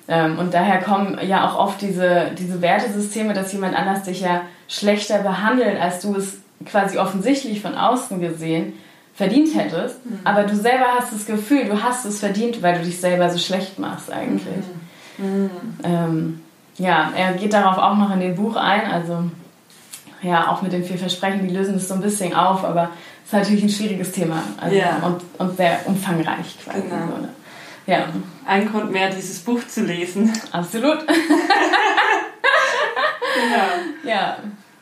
Ähm, 0.07 0.37
und 0.37 0.53
daher 0.53 0.79
kommen 0.79 1.17
ja 1.27 1.47
auch 1.47 1.57
oft 1.57 1.81
diese, 1.81 2.31
diese 2.37 2.61
Wertesysteme, 2.61 3.33
dass 3.33 3.51
jemand 3.51 3.75
anders 3.75 4.03
dich 4.03 4.21
ja 4.21 4.41
schlechter 4.67 5.19
behandelt, 5.19 5.79
als 5.79 6.01
du 6.01 6.15
es 6.15 6.37
quasi 6.65 6.99
offensichtlich 6.99 7.61
von 7.61 7.75
außen 7.75 8.19
gesehen 8.19 8.73
verdient 9.13 9.55
hättest, 9.55 10.05
mhm. 10.05 10.20
aber 10.24 10.43
du 10.43 10.55
selber 10.55 10.86
hast 10.98 11.13
das 11.13 11.25
Gefühl, 11.25 11.65
du 11.65 11.82
hast 11.82 12.05
es 12.05 12.20
verdient, 12.20 12.62
weil 12.62 12.79
du 12.79 12.86
dich 12.86 13.00
selber 13.00 13.29
so 13.29 13.38
schlecht 13.38 13.77
machst 13.79 14.12
eigentlich. 14.12 14.65
Mhm. 15.17 15.50
Ähm, 15.84 16.41
ja, 16.77 17.12
er 17.15 17.34
geht 17.34 17.53
darauf 17.53 17.77
auch 17.77 17.96
noch 17.96 18.12
in 18.13 18.20
dem 18.20 18.36
Buch 18.36 18.55
ein, 18.55 18.89
also 18.91 19.29
ja, 20.24 20.48
auch 20.50 20.62
mit 20.62 20.74
den 20.74 20.84
vier 20.84 20.98
Versprechen, 20.98 21.48
die 21.48 21.53
lösen 21.53 21.75
es 21.75 21.88
so 21.88 21.93
ein 21.93 22.01
bisschen 22.01 22.34
auf, 22.34 22.63
aber 22.63 22.89
es 23.24 23.27
ist 23.27 23.34
natürlich 23.34 23.63
ein 23.63 23.70
schwieriges 23.70 24.12
Thema 24.12 24.41
also, 24.60 24.75
ja. 24.75 24.98
und, 25.03 25.22
und 25.38 25.58
sehr 25.58 25.82
umfangreich 25.86 26.58
quasi. 26.63 26.82
Genau. 26.82 27.08
So, 27.15 27.22
ne? 27.22 27.29
Ja. 27.86 28.08
Ein 28.46 28.72
Grund 28.72 28.91
mehr, 28.91 29.10
dieses 29.10 29.39
Buch 29.39 29.65
zu 29.67 29.84
lesen. 29.84 30.32
Absolut. 30.51 31.00
ja. 33.51 33.70
ja, 34.10 34.38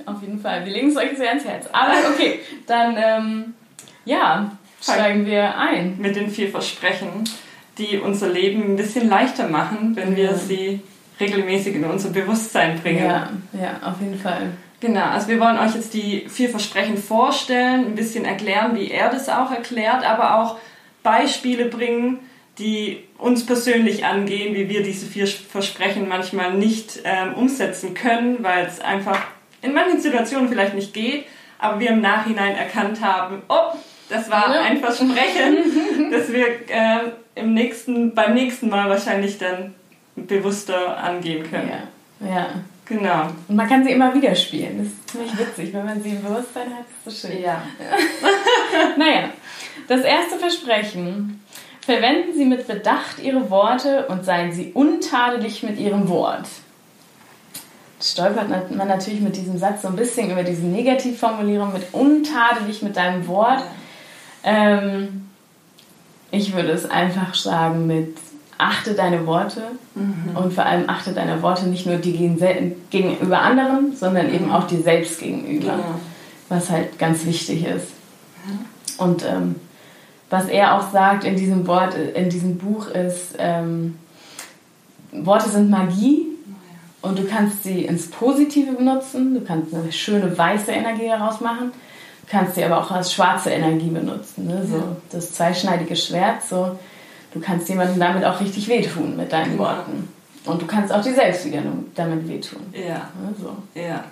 auf 0.05 0.21
jeden 0.21 0.39
Fall. 0.39 0.65
Wir 0.65 0.73
legen 0.73 0.89
es 0.89 0.97
euch 0.97 1.17
sehr 1.17 1.29
ans 1.29 1.45
Herz. 1.45 1.67
Aber 1.71 1.93
okay, 2.13 2.39
dann 2.67 2.95
ähm, 2.97 3.53
ja, 4.05 4.57
steigen 4.81 5.25
wir 5.25 5.57
ein. 5.57 5.97
Mit 5.99 6.15
den 6.15 6.29
vier 6.29 6.49
Versprechen, 6.49 7.23
die 7.77 7.97
unser 7.99 8.29
Leben 8.29 8.63
ein 8.63 8.75
bisschen 8.75 9.09
leichter 9.09 9.47
machen, 9.47 9.95
wenn 9.95 10.15
wir 10.15 10.35
sie 10.35 10.81
regelmäßig 11.19 11.75
in 11.75 11.85
unser 11.85 12.09
Bewusstsein 12.09 12.79
bringen. 12.79 13.05
Ja, 13.05 13.29
ja, 13.53 13.87
auf 13.87 14.01
jeden 14.01 14.19
Fall. 14.19 14.51
Genau, 14.79 15.05
also 15.05 15.27
wir 15.27 15.39
wollen 15.39 15.59
euch 15.59 15.75
jetzt 15.75 15.93
die 15.93 16.27
vier 16.27 16.49
Versprechen 16.49 16.97
vorstellen, 16.97 17.85
ein 17.85 17.95
bisschen 17.95 18.25
erklären, 18.25 18.75
wie 18.75 18.89
er 18.89 19.09
das 19.09 19.29
auch 19.29 19.51
erklärt, 19.51 20.03
aber 20.03 20.39
auch 20.39 20.57
Beispiele 21.03 21.65
bringen, 21.65 22.19
die 22.57 23.03
uns 23.17 23.45
persönlich 23.45 24.05
angehen, 24.05 24.55
wie 24.55 24.69
wir 24.69 24.81
diese 24.81 25.05
vier 25.05 25.27
Versprechen 25.27 26.07
manchmal 26.07 26.55
nicht 26.55 27.01
ähm, 27.03 27.35
umsetzen 27.35 27.93
können, 27.93 28.43
weil 28.43 28.65
es 28.65 28.79
einfach 28.79 29.19
in 29.61 29.73
manchen 29.73 30.01
Situationen 30.01 30.49
vielleicht 30.49 30.73
nicht 30.73 30.93
geht, 30.93 31.25
aber 31.59 31.79
wir 31.79 31.91
im 31.91 32.01
Nachhinein 32.01 32.55
erkannt 32.55 33.01
haben, 33.03 33.43
oh, 33.49 33.75
das 34.11 34.29
war 34.29 34.53
ja. 34.53 34.61
ein 34.61 34.79
Versprechen, 34.79 36.11
das 36.11 36.31
wir 36.31 36.47
äh, 36.69 37.11
im 37.35 37.53
nächsten, 37.53 38.13
beim 38.13 38.33
nächsten 38.33 38.69
Mal 38.69 38.89
wahrscheinlich 38.89 39.37
dann 39.37 39.73
bewusster 40.15 40.97
angehen 40.97 41.49
können. 41.49 41.71
Ja. 42.19 42.27
ja. 42.27 42.47
Genau. 42.85 43.29
Und 43.47 43.55
man 43.55 43.69
kann 43.69 43.85
sie 43.85 43.91
immer 43.91 44.13
wieder 44.13 44.35
spielen. 44.35 44.79
Das 44.79 44.87
ist 44.87 45.09
ziemlich 45.09 45.39
witzig, 45.39 45.73
wenn 45.73 45.85
man 45.85 46.03
sie 46.03 46.09
im 46.09 46.21
Bewusstsein 46.21 46.67
hat, 46.75 46.85
ist 47.05 47.05
das 47.05 47.31
schön. 47.31 47.41
Ja. 47.41 47.63
naja, 48.97 49.29
das 49.87 50.01
erste 50.01 50.37
Versprechen. 50.37 51.41
Verwenden 51.83 52.33
Sie 52.37 52.45
mit 52.45 52.67
Bedacht 52.67 53.19
Ihre 53.23 53.49
Worte 53.49 54.05
und 54.07 54.23
seien 54.23 54.51
Sie 54.51 54.71
untadelig 54.73 55.63
mit 55.63 55.79
Ihrem 55.79 56.09
Wort. 56.09 56.47
Stolpert 57.99 58.75
man 58.75 58.87
natürlich 58.87 59.21
mit 59.21 59.35
diesem 59.35 59.57
Satz 59.57 59.81
so 59.81 59.87
ein 59.87 59.95
bisschen 59.95 60.29
über 60.29 60.43
diese 60.43 60.63
Negativformulierung 60.63 61.73
mit 61.73 61.93
untadelig 61.93 62.83
mit 62.83 62.97
deinem 62.97 63.27
Wort. 63.27 63.63
Ähm, 64.43 65.29
ich 66.31 66.53
würde 66.55 66.71
es 66.71 66.89
einfach 66.89 67.33
sagen 67.33 67.87
mit 67.87 68.17
achte 68.57 68.93
deine 68.93 69.25
Worte. 69.25 69.63
Mhm. 69.95 70.37
und 70.37 70.53
vor 70.53 70.65
allem 70.65 70.87
achte 70.87 71.11
deine 71.11 71.41
Worte 71.41 71.67
nicht 71.67 71.85
nur 71.85 71.97
die 71.97 72.13
gegenüber 72.89 73.41
anderen, 73.41 73.93
sondern 73.95 74.33
eben 74.33 74.49
auch 74.51 74.65
dir 74.65 74.81
selbst 74.81 75.19
gegenüber, 75.19 75.73
genau. 75.73 75.99
was 76.47 76.69
halt 76.69 76.97
ganz 76.97 77.25
wichtig 77.25 77.65
ist. 77.65 77.87
Und 78.97 79.25
ähm, 79.25 79.55
was 80.29 80.47
er 80.47 80.77
auch 80.77 80.91
sagt 80.91 81.25
in 81.25 81.35
diesem 81.35 81.67
Wort, 81.67 81.93
in 81.93 82.29
diesem 82.29 82.57
Buch 82.57 82.87
ist, 82.87 83.35
ähm, 83.37 83.97
Worte 85.11 85.49
sind 85.49 85.69
Magie. 85.69 86.27
Und 87.01 87.17
du 87.17 87.25
kannst 87.25 87.63
sie 87.63 87.85
ins 87.85 88.07
Positive 88.11 88.73
benutzen, 88.73 89.33
du 89.33 89.41
kannst 89.41 89.73
eine 89.73 89.91
schöne 89.91 90.37
weiße 90.37 90.71
Energie 90.71 91.07
daraus 91.07 91.41
machen, 91.41 91.71
kannst 92.31 92.55
sie 92.55 92.63
aber 92.63 92.79
auch 92.79 92.89
als 92.91 93.13
schwarze 93.13 93.49
Energie 93.49 93.89
benutzen, 93.89 94.47
ne? 94.47 94.65
so 94.65 94.95
das 95.11 95.33
zweischneidige 95.33 95.97
Schwert, 95.97 96.43
so 96.43 96.79
du 97.33 97.41
kannst 97.41 97.67
jemandem 97.67 97.99
damit 97.99 98.23
auch 98.23 98.39
richtig 98.39 98.69
wehtun 98.69 99.17
mit 99.17 99.33
deinen 99.33 99.51
genau. 99.51 99.63
Worten. 99.63 100.07
Und 100.45 100.61
du 100.61 100.65
kannst 100.65 100.93
auch 100.93 101.03
dir 101.03 101.13
selbst 101.13 101.45
wieder 101.45 101.61
damit 101.93 102.27
wehtun. 102.27 102.61
Ja. 102.73 103.09
So. 103.37 103.55
ja. 103.79 104.05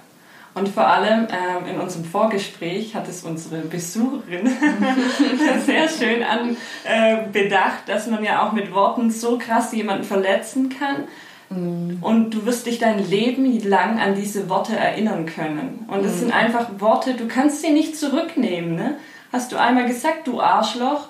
Und 0.53 0.67
vor 0.67 0.85
allem 0.85 1.27
ähm, 1.29 1.73
in 1.73 1.79
unserem 1.79 2.03
Vorgespräch 2.03 2.93
hat 2.93 3.07
es 3.07 3.23
unsere 3.23 3.61
Besucherin 3.61 4.47
sehr 5.65 5.87
schön 5.87 6.21
anbedacht, 6.23 7.87
äh, 7.87 7.91
dass 7.93 8.07
man 8.07 8.23
ja 8.23 8.45
auch 8.45 8.51
mit 8.51 8.73
Worten 8.73 9.11
so 9.11 9.37
krass 9.37 9.71
jemanden 9.71 10.03
verletzen 10.03 10.69
kann. 10.69 11.05
Mhm. 11.49 11.97
Und 12.01 12.31
du 12.31 12.45
wirst 12.45 12.65
dich 12.65 12.79
dein 12.79 13.09
Leben 13.09 13.59
lang 13.67 13.99
an 13.99 14.15
diese 14.15 14.49
Worte 14.49 14.75
erinnern 14.75 15.25
können. 15.25 15.85
Und 15.87 16.03
das 16.03 16.15
mhm. 16.15 16.19
sind 16.19 16.33
einfach 16.33 16.67
Worte, 16.79 17.13
du 17.13 17.27
kannst 17.27 17.61
sie 17.61 17.71
nicht 17.71 17.97
zurücknehmen. 17.97 18.75
Ne? 18.75 18.97
Hast 19.31 19.51
du 19.51 19.57
einmal 19.57 19.87
gesagt, 19.87 20.27
du 20.27 20.41
Arschloch? 20.41 21.07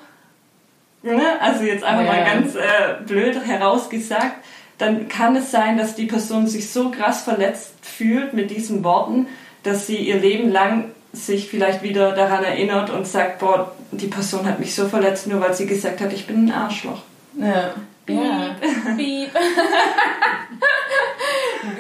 Ne? 1.04 1.22
Also 1.42 1.64
jetzt 1.64 1.84
einfach 1.84 2.06
ja. 2.06 2.12
mal 2.12 2.26
ganz 2.26 2.56
äh, 2.56 3.04
blöd 3.06 3.46
herausgesagt 3.46 4.36
dann 4.80 5.10
kann 5.10 5.36
es 5.36 5.52
sein, 5.52 5.78
dass 5.78 5.94
die 5.94 6.06
Person 6.06 6.48
sich 6.48 6.72
so 6.72 6.90
krass 6.90 7.22
verletzt 7.22 7.74
fühlt 7.82 8.34
mit 8.34 8.50
diesen 8.50 8.84
Worten, 8.84 9.28
dass 9.62 9.86
sie 9.86 9.98
ihr 9.98 10.18
Leben 10.18 10.50
lang 10.50 10.86
sich 11.12 11.50
vielleicht 11.50 11.84
wieder 11.84 12.14
daran 12.14 12.44
erinnert 12.44 12.90
und 12.90 13.06
sagt, 13.06 13.40
boah, 13.40 13.76
die 13.92 14.08
Person 14.08 14.46
hat 14.46 14.60
mich 14.60 14.74
so 14.74 14.88
verletzt, 14.88 15.28
nur 15.28 15.42
weil 15.42 15.54
sie 15.54 15.66
gesagt 15.66 16.00
hat, 16.00 16.14
ich 16.14 16.28
bin 16.28 16.46
ein 16.46 16.52
Arschloch. 16.52 17.02
Ja. 17.38 17.74
Ja. 18.16 18.56
Piep. 18.96 19.30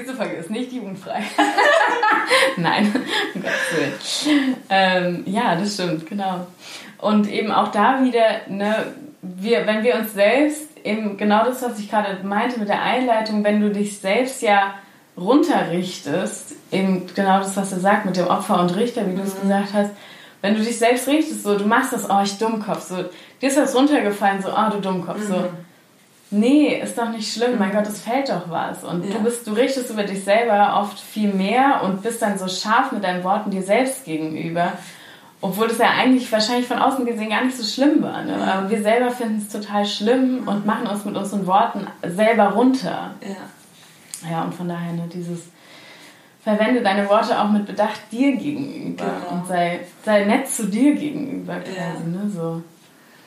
Diese 0.01 0.15
Folge 0.15 0.35
ist 0.35 0.49
nicht 0.49 0.71
jugendfrei. 0.71 1.23
Nein, 2.57 2.93
um 3.33 3.41
Gottes 3.41 4.27
Willen. 4.27 4.55
Ähm, 4.69 5.23
ja, 5.25 5.55
das 5.55 5.73
stimmt, 5.73 6.07
genau. 6.07 6.47
Und 6.97 7.29
eben 7.29 7.51
auch 7.51 7.69
da 7.69 8.03
wieder, 8.03 8.41
ne, 8.47 8.93
wir, 9.21 9.65
wenn 9.67 9.83
wir 9.83 9.95
uns 9.95 10.13
selbst 10.13 10.69
eben 10.83 11.17
genau 11.17 11.45
das, 11.45 11.61
was 11.61 11.79
ich 11.79 11.89
gerade 11.89 12.23
meinte 12.23 12.59
mit 12.59 12.69
der 12.69 12.81
Einleitung, 12.81 13.43
wenn 13.43 13.61
du 13.61 13.71
dich 13.71 13.99
selbst 13.99 14.41
ja 14.41 14.75
runterrichtest, 15.17 16.55
eben 16.71 17.07
genau 17.13 17.39
das, 17.39 17.57
was 17.57 17.71
er 17.71 17.79
sagt 17.79 18.05
mit 18.05 18.17
dem 18.17 18.27
Opfer 18.27 18.61
und 18.61 18.75
Richter, 18.75 19.07
wie 19.09 19.15
du 19.15 19.21
es 19.21 19.35
mhm. 19.35 19.41
gesagt 19.41 19.73
hast, 19.73 19.91
wenn 20.41 20.55
du 20.55 20.61
dich 20.61 20.79
selbst 20.79 21.07
richtest, 21.07 21.43
so, 21.43 21.57
du 21.57 21.65
machst 21.65 21.91
das, 21.91 22.09
oh, 22.09 22.21
ich 22.23 22.37
Dummkopf, 22.37 22.87
so, 22.87 22.95
dir 23.41 23.49
ist 23.49 23.57
das 23.57 23.75
runtergefallen, 23.75 24.41
so, 24.41 24.49
oh, 24.49 24.69
du 24.71 24.79
Dummkopf, 24.79 25.17
mhm. 25.17 25.27
so, 25.27 25.49
nee, 26.31 26.79
ist 26.81 26.97
doch 26.97 27.09
nicht 27.09 27.31
schlimm, 27.31 27.57
mein 27.57 27.69
mhm. 27.69 27.73
Gott, 27.73 27.87
es 27.87 28.01
fällt 28.01 28.29
doch 28.29 28.49
was. 28.49 28.83
Und 28.83 29.05
ja. 29.05 29.15
du 29.15 29.23
bist, 29.23 29.47
du 29.47 29.53
richtest 29.53 29.89
über 29.89 30.03
dich 30.03 30.23
selber 30.23 30.79
oft 30.79 30.99
viel 30.99 31.33
mehr 31.33 31.81
und 31.83 32.01
bist 32.01 32.21
dann 32.21 32.37
so 32.37 32.47
scharf 32.47 32.91
mit 32.91 33.03
deinen 33.03 33.23
Worten 33.23 33.51
dir 33.51 33.63
selbst 33.63 34.05
gegenüber. 34.05 34.73
Obwohl 35.41 35.69
das 35.69 35.77
ja 35.77 35.91
eigentlich 35.91 36.29
wahrscheinlich 36.31 36.67
von 36.67 36.79
außen 36.79 37.05
gesehen 37.05 37.29
gar 37.29 37.43
nicht 37.43 37.55
so 37.55 37.63
schlimm 37.63 38.03
war. 38.03 38.23
Ne? 38.23 38.35
Aber 38.35 38.69
wir 38.69 38.83
selber 38.83 39.09
finden 39.09 39.37
es 39.37 39.47
total 39.47 39.85
schlimm 39.85 40.47
und 40.47 40.65
machen 40.65 40.85
uns 40.87 41.05
mit 41.05 41.15
unseren 41.15 41.47
Worten 41.47 41.87
selber 42.03 42.49
runter. 42.49 43.11
Ja. 43.21 44.29
Ja, 44.29 44.43
und 44.43 44.53
von 44.53 44.67
daher 44.67 44.91
ne, 44.91 45.03
dieses 45.13 45.43
verwende 46.43 46.81
deine 46.81 47.07
Worte 47.09 47.39
auch 47.39 47.49
mit 47.49 47.65
Bedacht 47.65 47.99
dir 48.11 48.35
gegenüber 48.35 49.05
genau. 49.05 49.41
und 49.41 49.47
sei, 49.47 49.81
sei 50.03 50.25
nett 50.25 50.49
zu 50.49 50.67
dir 50.67 50.95
gegenüber 50.95 51.59
quasi. 51.59 51.77
Ja, 51.77 51.99
ne? 52.05 52.29
so. 52.29 52.61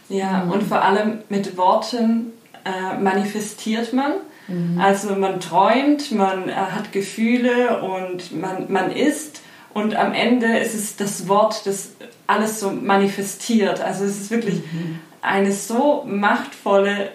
ja 0.08 0.44
mhm. 0.44 0.52
und 0.52 0.62
vor 0.64 0.82
allem 0.82 1.20
mit 1.28 1.56
Worten 1.56 2.32
äh, 2.64 3.00
manifestiert 3.00 3.92
man. 3.92 4.12
Mhm. 4.48 4.80
Also 4.80 5.14
man 5.14 5.40
träumt, 5.40 6.12
man 6.12 6.48
äh, 6.48 6.52
hat 6.52 6.92
Gefühle 6.92 7.82
und 7.82 8.38
man, 8.38 8.70
man 8.70 8.90
ist 8.90 9.42
und 9.74 9.96
am 9.96 10.12
Ende 10.12 10.58
ist 10.58 10.74
es 10.74 10.96
das 10.96 11.28
Wort, 11.28 11.66
das 11.66 11.92
alles 12.26 12.60
so 12.60 12.70
manifestiert. 12.70 13.80
Also 13.80 14.04
es 14.04 14.20
ist 14.20 14.30
wirklich 14.30 14.56
mhm. 14.56 14.98
eine 15.22 15.52
so 15.52 16.04
machtvolle 16.06 17.10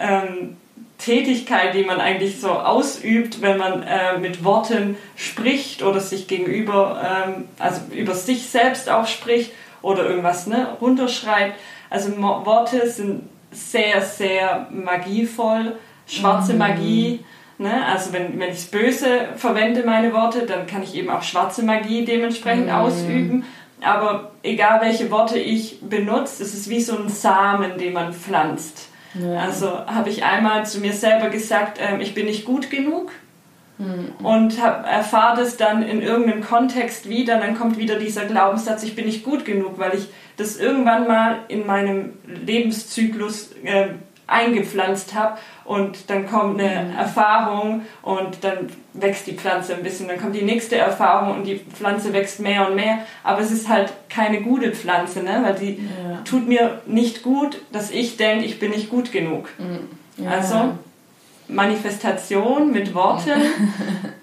ähm, 0.00 0.56
Tätigkeit, 0.98 1.74
die 1.74 1.84
man 1.84 2.00
eigentlich 2.00 2.40
so 2.40 2.50
ausübt, 2.50 3.40
wenn 3.40 3.56
man 3.56 3.82
äh, 3.84 4.18
mit 4.18 4.44
Worten 4.44 4.96
spricht 5.16 5.82
oder 5.82 6.00
sich 6.00 6.26
gegenüber, 6.26 7.24
ähm, 7.28 7.44
also 7.58 7.80
über 7.92 8.14
sich 8.14 8.48
selbst 8.48 8.90
auch 8.90 9.06
spricht 9.06 9.52
oder 9.80 10.04
irgendwas 10.04 10.48
ne, 10.48 10.76
runterschreibt. 10.80 11.54
Also 11.90 12.18
Worte 12.20 12.90
sind 12.90 13.22
sehr, 13.50 14.02
sehr 14.02 14.68
magievoll, 14.70 15.76
schwarze 16.06 16.52
mhm. 16.52 16.58
Magie. 16.58 17.24
Ne? 17.58 17.84
Also 17.86 18.12
wenn, 18.12 18.38
wenn 18.38 18.52
ich 18.52 18.70
Böse 18.70 19.30
verwende, 19.36 19.82
meine 19.84 20.12
Worte, 20.12 20.46
dann 20.46 20.66
kann 20.66 20.82
ich 20.82 20.94
eben 20.94 21.10
auch 21.10 21.22
schwarze 21.22 21.64
Magie 21.64 22.04
dementsprechend 22.04 22.66
mhm. 22.66 22.72
ausüben. 22.72 23.44
aber 23.82 24.32
egal 24.42 24.80
welche 24.80 25.10
Worte 25.10 25.38
ich 25.38 25.80
benutze, 25.80 26.42
es 26.42 26.54
ist 26.54 26.68
wie 26.68 26.80
so 26.80 26.96
ein 26.96 27.08
Samen, 27.08 27.78
den 27.78 27.92
man 27.92 28.12
pflanzt. 28.12 28.88
Ja. 29.14 29.40
Also 29.40 29.86
habe 29.86 30.10
ich 30.10 30.24
einmal 30.24 30.66
zu 30.66 30.80
mir 30.80 30.92
selber 30.92 31.30
gesagt, 31.30 31.78
ähm, 31.80 32.00
ich 32.00 32.14
bin 32.14 32.26
nicht 32.26 32.44
gut 32.44 32.70
genug 32.70 33.10
mhm. 33.78 34.24
und 34.24 34.58
erfahre 34.58 35.40
das 35.40 35.56
dann 35.56 35.82
in 35.82 36.02
irgendeinem 36.02 36.42
Kontext 36.42 37.08
wieder. 37.08 37.38
Dann 37.38 37.56
kommt 37.58 37.78
wieder 37.78 37.96
dieser 37.96 38.26
Glaubenssatz, 38.26 38.82
ich 38.82 38.94
bin 38.94 39.06
nicht 39.06 39.24
gut 39.24 39.44
genug, 39.44 39.78
weil 39.78 39.94
ich 39.94 40.08
das 40.38 40.56
irgendwann 40.56 41.06
mal 41.06 41.40
in 41.48 41.66
meinem 41.66 42.14
Lebenszyklus 42.26 43.50
äh, 43.64 43.88
eingepflanzt 44.26 45.14
habe 45.14 45.38
und 45.64 46.10
dann 46.10 46.26
kommt 46.26 46.60
eine 46.60 46.84
mhm. 46.84 46.96
Erfahrung 46.96 47.82
und 48.02 48.42
dann 48.42 48.70
wächst 48.92 49.26
die 49.26 49.32
Pflanze 49.32 49.74
ein 49.74 49.82
bisschen, 49.82 50.06
dann 50.06 50.20
kommt 50.20 50.34
die 50.34 50.42
nächste 50.42 50.76
Erfahrung 50.76 51.36
und 51.36 51.44
die 51.44 51.58
Pflanze 51.58 52.12
wächst 52.12 52.38
mehr 52.38 52.68
und 52.68 52.76
mehr, 52.76 52.98
aber 53.24 53.40
es 53.40 53.50
ist 53.50 53.68
halt 53.68 53.92
keine 54.08 54.42
gute 54.42 54.72
Pflanze, 54.72 55.22
ne? 55.22 55.40
weil 55.42 55.54
die 55.54 55.72
ja. 55.78 56.20
tut 56.24 56.46
mir 56.46 56.82
nicht 56.86 57.22
gut, 57.22 57.62
dass 57.72 57.90
ich 57.90 58.16
denke, 58.16 58.44
ich 58.44 58.58
bin 58.58 58.70
nicht 58.70 58.90
gut 58.90 59.12
genug. 59.12 59.48
Mhm. 59.58 60.24
Ja. 60.24 60.30
Also 60.30 60.74
Manifestation 61.48 62.70
mit 62.70 62.94
Worten. 62.94 63.40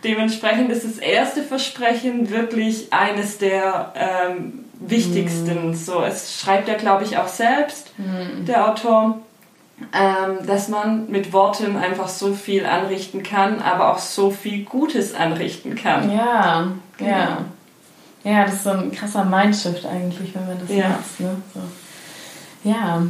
Dementsprechend 0.04 0.72
ist 0.72 0.86
das 0.86 1.00
erste 1.00 1.42
Versprechen 1.42 2.30
wirklich 2.30 2.94
eines 2.94 3.40
der 3.40 3.94
ähm, 3.96 4.65
wichtigsten. 4.80 5.70
Mhm. 5.70 5.76
So, 5.76 6.02
es 6.02 6.40
schreibt 6.40 6.70
er, 6.70 6.76
glaube 6.76 7.04
ich, 7.04 7.18
auch 7.18 7.28
selbst, 7.28 7.92
mhm. 7.98 8.46
der 8.46 8.70
Autor 8.70 9.20
ähm, 9.94 10.46
dass 10.48 10.70
man 10.70 11.10
mit 11.10 11.34
Worten 11.34 11.76
einfach 11.76 12.08
so 12.08 12.34
viel 12.34 12.66
anrichten 12.66 13.24
kann, 13.24 13.62
aber 13.62 13.92
auch 13.92 13.98
so 13.98 14.32
viel 14.32 14.64
Gutes 14.64 15.14
anrichten 15.14 15.76
kann. 15.76 16.12
Ja, 16.12 16.72
genau. 16.98 17.12
ja. 17.12 17.38
Ja, 18.24 18.46
das 18.46 18.56
ist 18.56 18.64
so 18.64 18.72
ein 18.72 18.92
krasser 18.92 19.26
Mindshift 19.26 19.86
eigentlich, 19.86 20.34
wenn 20.34 20.48
man 20.48 20.60
das 20.60 20.70
ja. 20.70 20.90
nutzt. 20.90 21.20
Ne? 21.20 21.36
So. 21.54 22.70
Ja. 22.70 23.04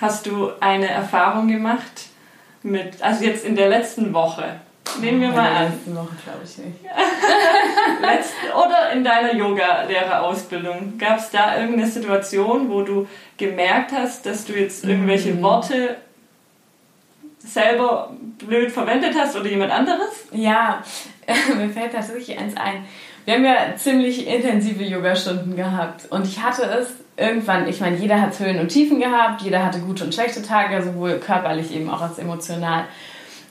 Hast 0.00 0.26
du 0.26 0.50
eine 0.60 0.88
Erfahrung 0.88 1.48
gemacht 1.48 2.08
mit, 2.62 3.02
also 3.02 3.24
jetzt 3.24 3.44
in 3.44 3.56
der 3.56 3.68
letzten 3.68 4.12
Woche? 4.12 4.60
Nehmen 5.00 5.20
wir 5.20 5.28
mal 5.28 5.50
an. 5.50 5.72
Letzten 5.72 5.96
Woche 5.96 6.16
glaube 6.24 6.40
ich 6.44 6.58
nicht. 6.58 6.78
Letzten, 8.00 8.46
oder 8.54 8.92
in 8.92 9.04
deiner 9.04 9.34
Yoga-Lehrerausbildung. 9.34 10.98
Gab 10.98 11.18
es 11.18 11.30
da 11.30 11.58
irgendeine 11.58 11.88
Situation, 11.88 12.70
wo 12.70 12.82
du 12.82 13.06
gemerkt 13.36 13.92
hast, 13.92 14.26
dass 14.26 14.44
du 14.44 14.52
jetzt 14.52 14.84
irgendwelche 14.84 15.34
mhm. 15.34 15.42
Worte 15.42 15.96
selber 17.38 18.10
blöd 18.38 18.70
verwendet 18.70 19.14
hast 19.18 19.36
oder 19.36 19.48
jemand 19.48 19.72
anderes? 19.72 20.26
Ja, 20.32 20.82
mir 21.56 21.70
fällt 21.70 21.92
tatsächlich 21.92 22.38
eins 22.38 22.56
ein. 22.56 22.84
Wir 23.24 23.34
haben 23.34 23.44
ja 23.44 23.76
ziemlich 23.76 24.26
intensive 24.26 24.84
Yoga-Stunden 24.84 25.56
gehabt 25.56 26.10
und 26.10 26.26
ich 26.26 26.42
hatte 26.42 26.64
es 26.64 26.92
irgendwann, 27.16 27.66
ich 27.68 27.80
meine, 27.80 27.96
jeder 27.96 28.20
hat 28.20 28.38
Höhen 28.38 28.58
und 28.58 28.68
Tiefen 28.68 29.00
gehabt, 29.00 29.40
jeder 29.42 29.64
hatte 29.64 29.80
gute 29.80 30.04
und 30.04 30.14
schlechte 30.14 30.42
Tage, 30.42 30.82
sowohl 30.82 31.18
körperlich 31.18 31.74
eben 31.74 31.88
auch 31.88 32.02
als 32.02 32.18
emotional. 32.18 32.84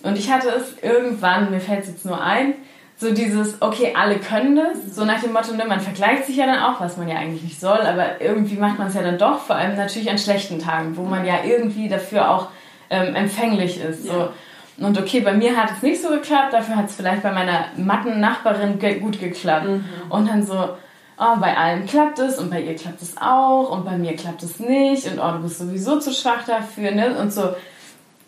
Und 0.03 0.17
ich 0.17 0.31
hatte 0.31 0.49
es 0.49 0.75
irgendwann, 0.83 1.49
mir 1.49 1.59
fällt 1.59 1.83
es 1.83 1.87
jetzt 1.87 2.05
nur 2.05 2.21
ein, 2.21 2.53
so 2.97 3.13
dieses, 3.13 3.61
okay, 3.61 3.93
alle 3.97 4.17
können 4.19 4.55
das, 4.55 4.95
so 4.95 5.03
nach 5.03 5.21
dem 5.21 5.33
Motto, 5.33 5.53
ne, 5.53 5.65
man 5.65 5.79
vergleicht 5.79 6.25
sich 6.25 6.35
ja 6.35 6.45
dann 6.45 6.61
auch, 6.61 6.79
was 6.79 6.97
man 6.97 7.07
ja 7.07 7.15
eigentlich 7.15 7.43
nicht 7.43 7.59
soll, 7.59 7.79
aber 7.79 8.21
irgendwie 8.21 8.55
macht 8.55 8.77
man 8.77 8.89
es 8.89 8.93
ja 8.93 9.01
dann 9.01 9.17
doch, 9.17 9.39
vor 9.39 9.55
allem 9.55 9.75
natürlich 9.75 10.11
an 10.11 10.17
schlechten 10.17 10.59
Tagen, 10.59 10.95
wo 10.95 11.03
man 11.03 11.25
ja 11.25 11.43
irgendwie 11.43 11.89
dafür 11.89 12.29
auch 12.29 12.49
ähm, 12.89 13.15
empfänglich 13.15 13.81
ist. 13.81 14.05
So. 14.05 14.29
Und 14.77 14.99
okay, 14.99 15.21
bei 15.21 15.33
mir 15.33 15.55
hat 15.55 15.71
es 15.71 15.81
nicht 15.81 16.01
so 16.01 16.09
geklappt, 16.09 16.53
dafür 16.53 16.75
hat 16.75 16.89
es 16.89 16.95
vielleicht 16.95 17.23
bei 17.23 17.31
meiner 17.31 17.65
Matten-Nachbarin 17.77 18.79
gut 19.01 19.19
geklappt. 19.19 19.67
Mhm. 19.67 19.85
Und 20.09 20.27
dann 20.29 20.45
so, 20.45 20.69
oh, 21.17 21.35
bei 21.39 21.55
allen 21.57 21.85
klappt 21.85 22.19
es 22.19 22.39
und 22.39 22.49
bei 22.49 22.61
ihr 22.61 22.75
klappt 22.75 23.01
es 23.01 23.15
auch 23.17 23.69
und 23.69 23.85
bei 23.85 23.97
mir 23.97 24.15
klappt 24.15 24.43
es 24.43 24.59
nicht 24.59 25.11
und 25.11 25.19
oh, 25.19 25.31
du 25.33 25.43
bist 25.43 25.59
sowieso 25.59 25.99
zu 25.99 26.11
schwach 26.11 26.43
dafür, 26.45 26.91
ne? 26.91 27.17
Und 27.19 27.31
so, 27.31 27.53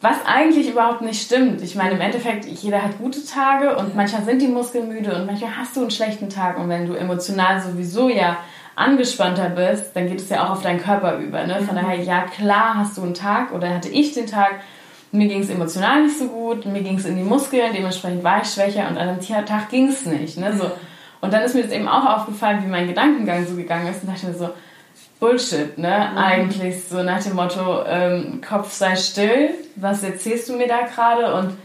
was 0.05 0.23
eigentlich 0.27 0.69
überhaupt 0.69 1.01
nicht 1.01 1.19
stimmt. 1.19 1.63
Ich 1.63 1.75
meine, 1.75 1.95
im 1.95 2.01
Endeffekt, 2.01 2.45
jeder 2.45 2.83
hat 2.83 2.99
gute 2.99 3.25
Tage 3.25 3.75
und 3.75 3.95
manchmal 3.95 4.23
sind 4.23 4.39
die 4.39 4.47
Muskeln 4.47 4.87
müde 4.87 5.15
und 5.15 5.25
manchmal 5.25 5.57
hast 5.57 5.75
du 5.75 5.81
einen 5.81 5.89
schlechten 5.89 6.29
Tag. 6.29 6.59
Und 6.59 6.69
wenn 6.69 6.85
du 6.85 6.93
emotional 6.93 7.59
sowieso 7.59 8.09
ja 8.09 8.37
angespannter 8.75 9.49
bist, 9.49 9.95
dann 9.95 10.07
geht 10.07 10.21
es 10.21 10.29
ja 10.29 10.45
auch 10.45 10.51
auf 10.51 10.61
deinen 10.61 10.79
Körper 10.79 11.17
über. 11.17 11.47
Ne? 11.47 11.55
Von 11.61 11.75
mhm. 11.75 11.79
daher, 11.81 12.03
ja 12.03 12.21
klar 12.21 12.75
hast 12.75 12.97
du 12.97 13.01
einen 13.01 13.15
Tag 13.15 13.51
oder 13.51 13.73
hatte 13.73 13.89
ich 13.89 14.13
den 14.13 14.27
Tag, 14.27 14.59
mir 15.11 15.27
ging 15.27 15.41
es 15.41 15.49
emotional 15.49 16.03
nicht 16.03 16.19
so 16.19 16.27
gut, 16.27 16.67
mir 16.67 16.83
ging 16.83 16.99
es 16.99 17.05
in 17.05 17.15
die 17.15 17.23
Muskeln, 17.23 17.73
dementsprechend 17.73 18.23
war 18.23 18.43
ich 18.43 18.49
schwächer 18.49 18.87
und 18.87 18.97
an 18.97 19.09
einem 19.09 19.21
Tag 19.21 19.69
ging 19.69 19.87
es 19.87 20.05
nicht. 20.05 20.37
Ne? 20.37 20.55
So. 20.55 20.69
Und 21.21 21.33
dann 21.33 21.41
ist 21.41 21.55
mir 21.55 21.63
das 21.63 21.71
eben 21.71 21.87
auch 21.87 22.05
aufgefallen, 22.05 22.61
wie 22.63 22.69
mein 22.69 22.87
Gedankengang 22.87 23.47
so 23.47 23.55
gegangen 23.55 23.87
ist 23.87 24.03
und 24.03 24.11
dachte 24.11 24.27
mir 24.27 24.35
so, 24.35 24.49
Bullshit, 25.25 25.77
ne? 25.77 26.09
Mhm. 26.11 26.17
Eigentlich 26.17 26.83
so 26.87 27.01
nach 27.01 27.23
dem 27.23 27.35
Motto, 27.35 27.83
ähm, 27.87 28.41
Kopf 28.47 28.71
sei 28.71 28.95
still, 28.95 29.49
was 29.75 30.03
erzählst 30.03 30.49
du 30.49 30.53
mir 30.55 30.67
da 30.67 30.81
gerade? 30.81 31.33
Und 31.35 31.57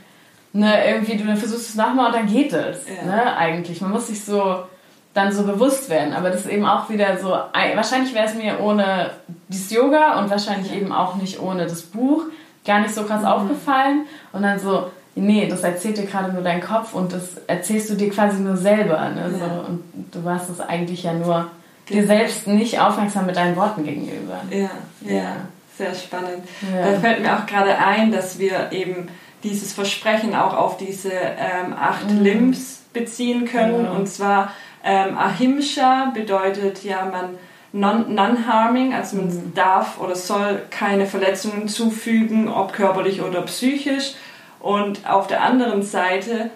ne, 0.53 0.87
irgendwie, 0.87 1.17
du 1.17 1.25
versuchst 1.37 1.71
es 1.71 1.75
nochmal 1.75 2.07
und 2.07 2.15
dann 2.15 2.27
geht 2.27 2.53
es, 2.53 2.79
ja. 2.89 3.05
ne? 3.05 3.37
Eigentlich. 3.37 3.81
Man 3.81 3.91
muss 3.91 4.07
sich 4.07 4.25
so 4.25 4.65
dann 5.13 5.33
so 5.33 5.43
bewusst 5.43 5.91
werden. 5.91 6.15
Aber 6.15 6.31
das 6.31 6.43
ist 6.43 6.51
eben 6.51 6.65
auch 6.65 6.89
wieder 6.89 7.19
so, 7.19 7.31
wahrscheinlich 7.31 8.15
wäre 8.15 8.27
es 8.27 8.35
mir 8.35 8.61
ohne 8.61 9.11
dieses 9.49 9.71
Yoga 9.71 10.21
und 10.21 10.31
wahrscheinlich 10.31 10.73
eben 10.73 10.93
auch 10.93 11.17
nicht 11.17 11.41
ohne 11.41 11.65
das 11.65 11.83
Buch 11.83 12.25
gar 12.65 12.81
nicht 12.81 12.95
so 12.95 13.03
krass 13.03 13.23
mhm. 13.23 13.29
aufgefallen. 13.29 14.07
Und 14.33 14.43
dann 14.43 14.59
so, 14.59 14.91
nee, 15.15 15.49
das 15.49 15.65
erzählt 15.65 15.99
dir 15.99 16.07
gerade 16.07 16.33
nur 16.33 16.43
dein 16.43 16.63
Kopf 16.63 16.95
und 16.95 17.13
das 17.13 17.37
erzählst 17.47 17.91
du 17.91 17.95
dir 17.95 18.09
quasi 18.11 18.41
nur 18.41 18.57
selber. 18.57 19.09
Ne? 19.11 19.33
Ja. 19.33 19.39
So, 19.39 19.69
und 19.69 19.83
du 20.13 20.25
warst 20.25 20.49
es 20.49 20.61
eigentlich 20.61 21.03
ja 21.03 21.13
nur 21.13 21.51
dir 21.91 22.07
selbst 22.07 22.47
nicht 22.47 22.81
aufmerksam 22.81 23.27
mit 23.27 23.37
deinen 23.37 23.57
Worten 23.57 23.85
gegenüber. 23.85 24.41
Ja, 24.51 24.71
ja, 25.03 25.13
ja. 25.13 25.37
sehr 25.77 25.95
spannend. 25.95 26.47
Ja. 26.73 26.93
Da 26.93 27.01
fällt 27.01 27.21
mir 27.21 27.37
auch 27.37 27.47
gerade 27.47 27.77
ein, 27.79 28.13
dass 28.13 28.39
wir 28.39 28.73
eben 28.73 29.09
dieses 29.43 29.73
Versprechen 29.73 30.35
auch 30.35 30.55
auf 30.55 30.77
diese 30.77 31.11
ähm, 31.13 31.75
acht 31.79 32.11
mhm. 32.11 32.23
Limbs 32.23 32.83
beziehen 32.93 33.47
können. 33.47 33.83
Mhm. 33.83 33.97
Und 33.97 34.09
zwar 34.09 34.53
ähm, 34.85 35.17
Ahimsa 35.17 36.13
bedeutet 36.15 36.85
ja, 36.85 37.05
man 37.05 37.39
Non-Harming, 37.73 38.95
also 38.95 39.17
man 39.17 39.27
mhm. 39.27 39.55
darf 39.55 40.01
oder 40.01 40.17
soll 40.17 40.63
keine 40.71 41.07
Verletzungen 41.07 41.69
zufügen, 41.69 42.49
ob 42.49 42.73
körperlich 42.73 43.23
oder 43.23 43.43
psychisch. 43.43 44.15
Und 44.59 45.09
auf 45.09 45.27
der 45.27 45.43
anderen 45.43 45.83
Seite, 45.83 46.51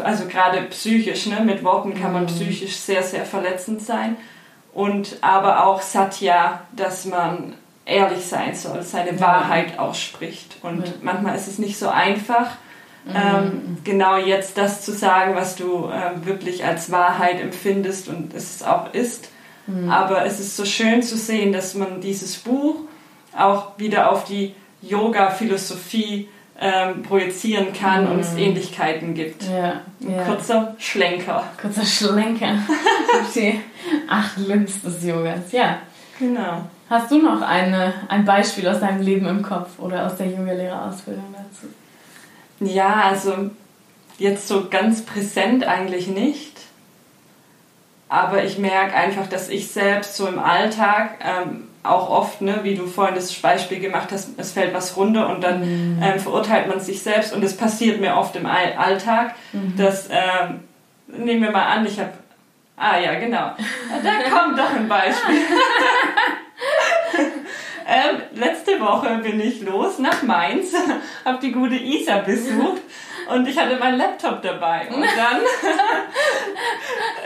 also 0.00 0.26
gerade 0.26 0.62
psychisch, 0.62 1.26
ne, 1.26 1.40
mit 1.44 1.64
Worten 1.64 1.94
kann 1.94 2.12
man 2.12 2.24
mhm. 2.24 2.28
psychisch 2.28 2.76
sehr, 2.76 3.02
sehr 3.02 3.24
verletzend 3.24 3.80
sein 3.80 4.16
und 4.76 5.16
aber 5.22 5.66
auch 5.66 5.80
Satya, 5.80 6.60
dass 6.72 7.06
man 7.06 7.54
ehrlich 7.86 8.26
sein 8.26 8.54
soll, 8.54 8.82
seine 8.82 9.12
ja. 9.12 9.20
Wahrheit 9.20 9.78
ausspricht. 9.78 10.58
Und 10.60 10.86
ja. 10.86 10.92
manchmal 11.00 11.34
ist 11.34 11.48
es 11.48 11.58
nicht 11.58 11.78
so 11.78 11.88
einfach, 11.88 12.50
mhm. 13.06 13.14
ähm, 13.14 13.78
genau 13.84 14.18
jetzt 14.18 14.58
das 14.58 14.84
zu 14.84 14.92
sagen, 14.92 15.34
was 15.34 15.56
du 15.56 15.88
ähm, 15.90 16.26
wirklich 16.26 16.66
als 16.66 16.92
Wahrheit 16.92 17.40
empfindest 17.40 18.08
und 18.08 18.34
es 18.34 18.62
auch 18.62 18.92
ist. 18.92 19.30
Mhm. 19.66 19.88
Aber 19.88 20.26
es 20.26 20.40
ist 20.40 20.58
so 20.58 20.66
schön 20.66 21.02
zu 21.02 21.16
sehen, 21.16 21.54
dass 21.54 21.74
man 21.74 22.02
dieses 22.02 22.36
Buch 22.36 22.76
auch 23.34 23.78
wieder 23.78 24.10
auf 24.12 24.24
die 24.24 24.54
Yoga-Philosophie 24.82 26.28
ähm, 26.58 27.02
projizieren 27.02 27.72
kann 27.72 28.04
mhm. 28.04 28.12
und 28.12 28.20
es 28.20 28.32
mhm. 28.32 28.38
Ähnlichkeiten 28.38 29.14
gibt. 29.14 29.42
Ja, 29.44 29.80
ja. 30.00 30.24
Kurzer 30.24 30.74
Schlenker. 30.78 31.44
Kurzer 31.60 31.84
Schlenker. 31.84 32.58
die 33.34 33.60
acht 34.08 34.36
Limbs 34.38 34.82
des 34.82 35.04
Yogas. 35.04 35.52
Ja. 35.52 35.80
Genau. 36.18 36.62
Hast 36.88 37.10
du 37.10 37.18
noch 37.18 37.42
eine, 37.42 37.92
ein 38.08 38.24
Beispiel 38.24 38.66
aus 38.68 38.80
deinem 38.80 39.02
Leben 39.02 39.26
im 39.26 39.42
Kopf 39.42 39.78
oder 39.78 40.06
aus 40.06 40.16
der 40.16 40.28
Yoga-Lehrerausbildung 40.28 41.34
dazu? 41.34 41.66
Ja, 42.60 43.02
also 43.02 43.50
jetzt 44.18 44.48
so 44.48 44.68
ganz 44.70 45.02
präsent 45.02 45.64
eigentlich 45.64 46.06
nicht. 46.06 46.56
Aber 48.08 48.44
ich 48.44 48.56
merke 48.58 48.94
einfach, 48.94 49.26
dass 49.26 49.48
ich 49.48 49.68
selbst 49.68 50.16
so 50.16 50.28
im 50.28 50.38
Alltag 50.38 51.18
ähm, 51.20 51.64
auch 51.88 52.10
oft, 52.10 52.40
ne, 52.40 52.60
wie 52.62 52.74
du 52.74 52.86
vorhin 52.86 53.14
das 53.14 53.32
Beispiel 53.34 53.80
gemacht 53.80 54.08
hast, 54.12 54.30
es 54.38 54.52
fällt 54.52 54.74
was 54.74 54.96
runter 54.96 55.28
und 55.28 55.42
dann 55.42 55.60
mhm. 55.60 56.02
ähm, 56.02 56.18
verurteilt 56.18 56.68
man 56.68 56.80
sich 56.80 57.02
selbst 57.02 57.32
und 57.32 57.42
das 57.42 57.56
passiert 57.56 58.00
mir 58.00 58.16
oft 58.16 58.36
im 58.36 58.46
Alltag, 58.46 59.34
mhm. 59.52 59.76
dass, 59.76 60.08
ähm, 60.10 60.60
nehmen 61.08 61.42
wir 61.42 61.50
mal 61.50 61.66
an, 61.66 61.86
ich 61.86 61.98
habe, 61.98 62.12
ah 62.76 62.98
ja, 62.98 63.14
genau, 63.18 63.52
da 64.02 64.30
kommt 64.30 64.58
doch 64.58 64.74
ein 64.74 64.88
Beispiel. 64.88 65.36
ähm, 67.86 68.22
letzte 68.34 68.80
Woche 68.80 69.18
bin 69.22 69.40
ich 69.40 69.62
los 69.62 69.98
nach 69.98 70.22
Mainz, 70.22 70.72
habe 71.24 71.38
die 71.40 71.52
gute 71.52 71.76
Isa 71.76 72.18
besucht 72.18 72.82
und 73.28 73.48
ich 73.48 73.58
hatte 73.58 73.76
meinen 73.76 73.98
Laptop 73.98 74.42
dabei. 74.42 74.88
Und 74.88 75.04
dann 75.04 75.40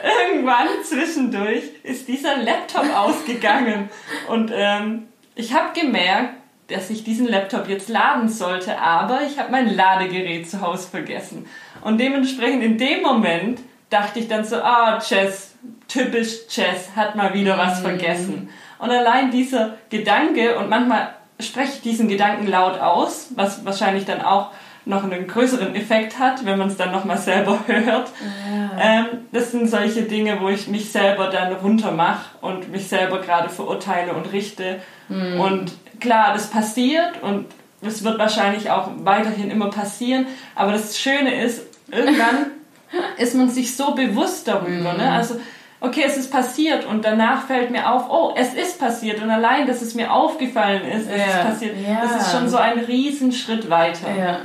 irgendwann 0.29 0.69
zwischendurch 0.83 1.65
ist 1.83 2.09
dieser 2.09 2.39
Laptop 2.39 2.87
ausgegangen. 2.95 3.91
Und 4.29 4.51
ähm, 4.55 5.09
ich 5.35 5.53
habe 5.55 5.79
gemerkt, 5.79 6.35
dass 6.69 6.91
ich 6.91 7.05
diesen 7.05 7.27
Laptop 7.27 7.69
jetzt 7.69 7.89
laden 7.89 8.29
sollte, 8.29 8.79
aber 8.79 9.21
ich 9.23 9.39
habe 9.39 9.51
mein 9.51 9.75
Ladegerät 9.75 10.49
zu 10.49 10.61
Hause 10.61 10.89
vergessen. 10.89 11.47
Und 11.81 11.99
dementsprechend 11.99 12.63
in 12.63 12.79
dem 12.79 13.03
Moment 13.03 13.61
dachte 13.91 14.21
ich 14.21 14.29
dann 14.29 14.45
so, 14.45 14.57
ah, 14.57 15.01
Chess, 15.01 15.55
typisch 15.89 16.47
Chess, 16.47 16.91
hat 16.95 17.17
mal 17.17 17.35
wieder 17.35 17.59
was 17.59 17.81
mhm. 17.81 17.85
vergessen. 17.85 18.51
Und 18.79 18.91
allein 18.91 19.31
dieser 19.31 19.75
Gedanke, 19.91 20.59
und 20.59 20.69
manchmal 20.69 21.15
spreche 21.41 21.73
ich 21.75 21.81
diesen 21.83 22.09
Gedanken 22.09 22.47
laut 22.47 22.79
aus, 22.79 23.29
was 23.35 23.65
wahrscheinlich 23.65 24.05
dann 24.05 24.23
auch 24.23 24.51
noch 24.90 25.05
einen 25.05 25.26
größeren 25.26 25.74
Effekt 25.74 26.18
hat, 26.18 26.44
wenn 26.44 26.59
man 26.59 26.68
es 26.68 26.76
dann 26.76 26.92
nochmal 26.92 27.16
selber 27.16 27.61
hört. 27.66 28.11
Ja. 28.48 28.70
Ähm, 28.79 29.07
das 29.33 29.53
sind 29.53 29.70
solche 29.70 30.03
Dinge, 30.03 30.38
wo 30.40 30.48
ich 30.48 30.68
mich 30.68 30.92
selber 30.92 31.29
dann 31.29 31.55
runtermache 31.55 32.37
und 32.42 32.70
mich 32.70 32.88
selber 32.88 33.20
gerade 33.20 33.48
verurteile 33.48 34.12
und 34.12 34.33
richte. 34.33 34.81
Mhm. 35.09 35.40
Und 35.40 35.72
klar, 36.00 36.35
das 36.35 36.48
passiert 36.48 37.22
und 37.22 37.46
es 37.83 38.05
wird 38.05 38.18
wahrscheinlich 38.18 38.70
auch 38.70 38.90
weiterhin 38.98 39.50
immer 39.50 39.70
passieren. 39.70 40.26
Aber 40.55 40.72
das 40.72 40.98
Schöne 40.98 41.42
ist, 41.42 41.62
irgendwann 41.90 42.50
ist 43.16 43.35
man 43.35 43.48
sich 43.48 43.74
so 43.74 43.94
bewusst 43.94 44.46
darüber. 44.46 44.92
Mhm. 44.92 44.98
Ne? 44.98 45.12
Also 45.12 45.40
okay, 45.81 46.05
es 46.07 46.16
ist 46.16 46.31
passiert 46.31 46.85
und 46.85 47.05
danach 47.05 47.46
fällt 47.46 47.70
mir 47.70 47.90
auf, 47.90 48.11
oh, 48.11 48.35
es 48.37 48.55
ist 48.55 48.79
passiert 48.79 49.22
und 49.22 49.31
allein, 49.31 49.66
dass 49.66 49.83
es 49.83 49.94
mir 49.94 50.12
aufgefallen 50.12 50.85
ist, 50.85 51.11
es 51.11 51.18
ja. 51.18 51.26
ist 51.26 51.42
passiert, 51.42 51.76
ja. 51.87 52.03
das 52.03 52.22
ist 52.22 52.33
schon 52.33 52.48
so 52.48 52.59
ein 52.59 52.79
Riesenschritt 52.79 53.70
weiter. 53.70 54.09
Ja. 54.16 54.40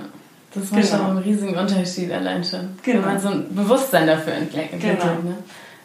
Das 0.56 0.72
macht 0.72 0.82
genau. 0.82 0.98
schon 0.98 1.06
einen 1.06 1.18
riesigen 1.18 1.58
Unterschied 1.58 2.12
allein 2.12 2.44
schon. 2.44 2.78
Genau. 2.82 3.00
Wenn 3.00 3.06
man 3.06 3.20
so 3.20 3.28
ein 3.30 3.54
Bewusstsein 3.54 4.08
dafür 4.08 4.34
entwickelt. 4.34 4.82
Genau. 4.82 5.06
Ne? 5.06 5.38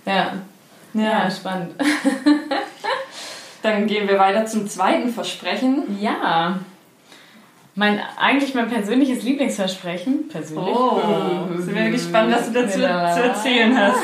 Ja. 0.07 0.33
ja. 0.95 1.03
Ja, 1.03 1.31
spannend. 1.31 1.75
Dann 3.63 3.87
gehen 3.87 4.09
wir 4.09 4.19
weiter 4.19 4.47
zum 4.47 4.69
zweiten 4.69 5.13
Versprechen. 5.13 5.99
Ja. 6.01 6.59
Mein, 7.75 8.01
eigentlich 8.19 8.55
mein 8.55 8.69
persönliches 8.69 9.23
Lieblingsversprechen. 9.23 10.29
Persönlich. 10.29 10.75
Oh, 10.75 11.01
sind 11.59 11.75
wir 11.75 11.91
gespannt, 11.91 12.33
was 12.33 12.47
du 12.47 12.53
dazu 12.53 12.79
zu 12.79 12.85
erzählen 12.85 13.79
hast. 13.79 14.01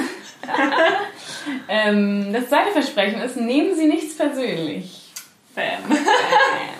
ähm, 1.69 2.33
das 2.33 2.49
zweite 2.49 2.71
Versprechen 2.73 3.21
ist, 3.21 3.37
nehmen 3.37 3.75
Sie 3.75 3.87
nichts 3.87 4.17
persönlich. 4.17 5.13
Bam. 5.55 5.65
Bam. 5.89 5.99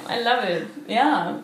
I 0.09 0.23
love 0.23 0.53
it. 0.53 0.67
Ja. 0.87 1.41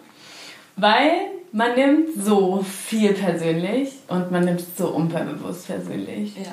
Weil 0.76 1.10
man 1.52 1.74
nimmt 1.74 2.08
so 2.16 2.64
viel 2.64 3.12
persönlich 3.12 3.90
und 4.08 4.30
man 4.30 4.44
nimmt 4.44 4.60
es 4.60 4.76
so 4.76 4.88
unbewusst 4.88 5.66
persönlich. 5.66 6.34
Ja. 6.36 6.52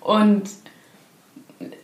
Und 0.00 0.48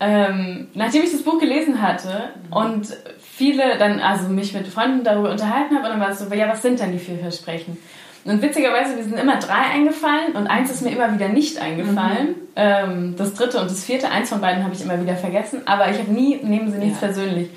ähm, 0.01 0.69
nachdem 0.75 1.03
ich 1.03 1.13
das 1.13 1.23
Buch 1.23 1.39
gelesen 1.39 1.83
hatte 1.83 2.31
mhm. 2.49 2.57
und 2.57 2.97
viele 3.19 3.77
dann, 3.79 4.01
also 4.01 4.29
mich 4.29 4.55
mit 4.55 4.67
Freunden 4.67 5.05
darüber 5.05 5.31
unterhalten 5.31 5.77
habe, 5.77 5.87
und 5.87 5.93
dann 5.93 6.01
war 6.01 6.11
es 6.11 6.21
so, 6.21 6.33
ja, 6.33 6.49
was 6.49 6.63
sind 6.63 6.81
denn 6.81 6.93
die 6.93 6.99
vier 6.99 7.19
Versprechen? 7.19 7.77
Und 8.25 8.41
witzigerweise, 8.41 8.97
wir 8.97 9.05
sind 9.05 9.19
immer 9.19 9.37
drei 9.37 9.75
eingefallen 9.75 10.33
und 10.35 10.47
eins 10.47 10.71
ist 10.71 10.81
mir 10.81 10.93
immer 10.93 11.13
wieder 11.13 11.29
nicht 11.29 11.61
eingefallen. 11.61 12.29
Mhm. 12.29 12.35
Ähm, 12.57 13.15
das 13.19 13.35
dritte 13.35 13.61
und 13.61 13.71
das 13.71 13.85
vierte, 13.85 14.11
eins 14.11 14.31
von 14.31 14.41
beiden 14.41 14.65
habe 14.65 14.75
ich 14.75 14.83
immer 14.83 15.01
wieder 15.03 15.17
vergessen, 15.17 15.63
aber 15.67 15.91
ich 15.91 15.99
habe 15.99 16.11
nie, 16.11 16.37
nehmen 16.43 16.73
sie 16.73 16.79
nichts 16.79 17.03
ja. 17.03 17.09
persönlich. 17.09 17.51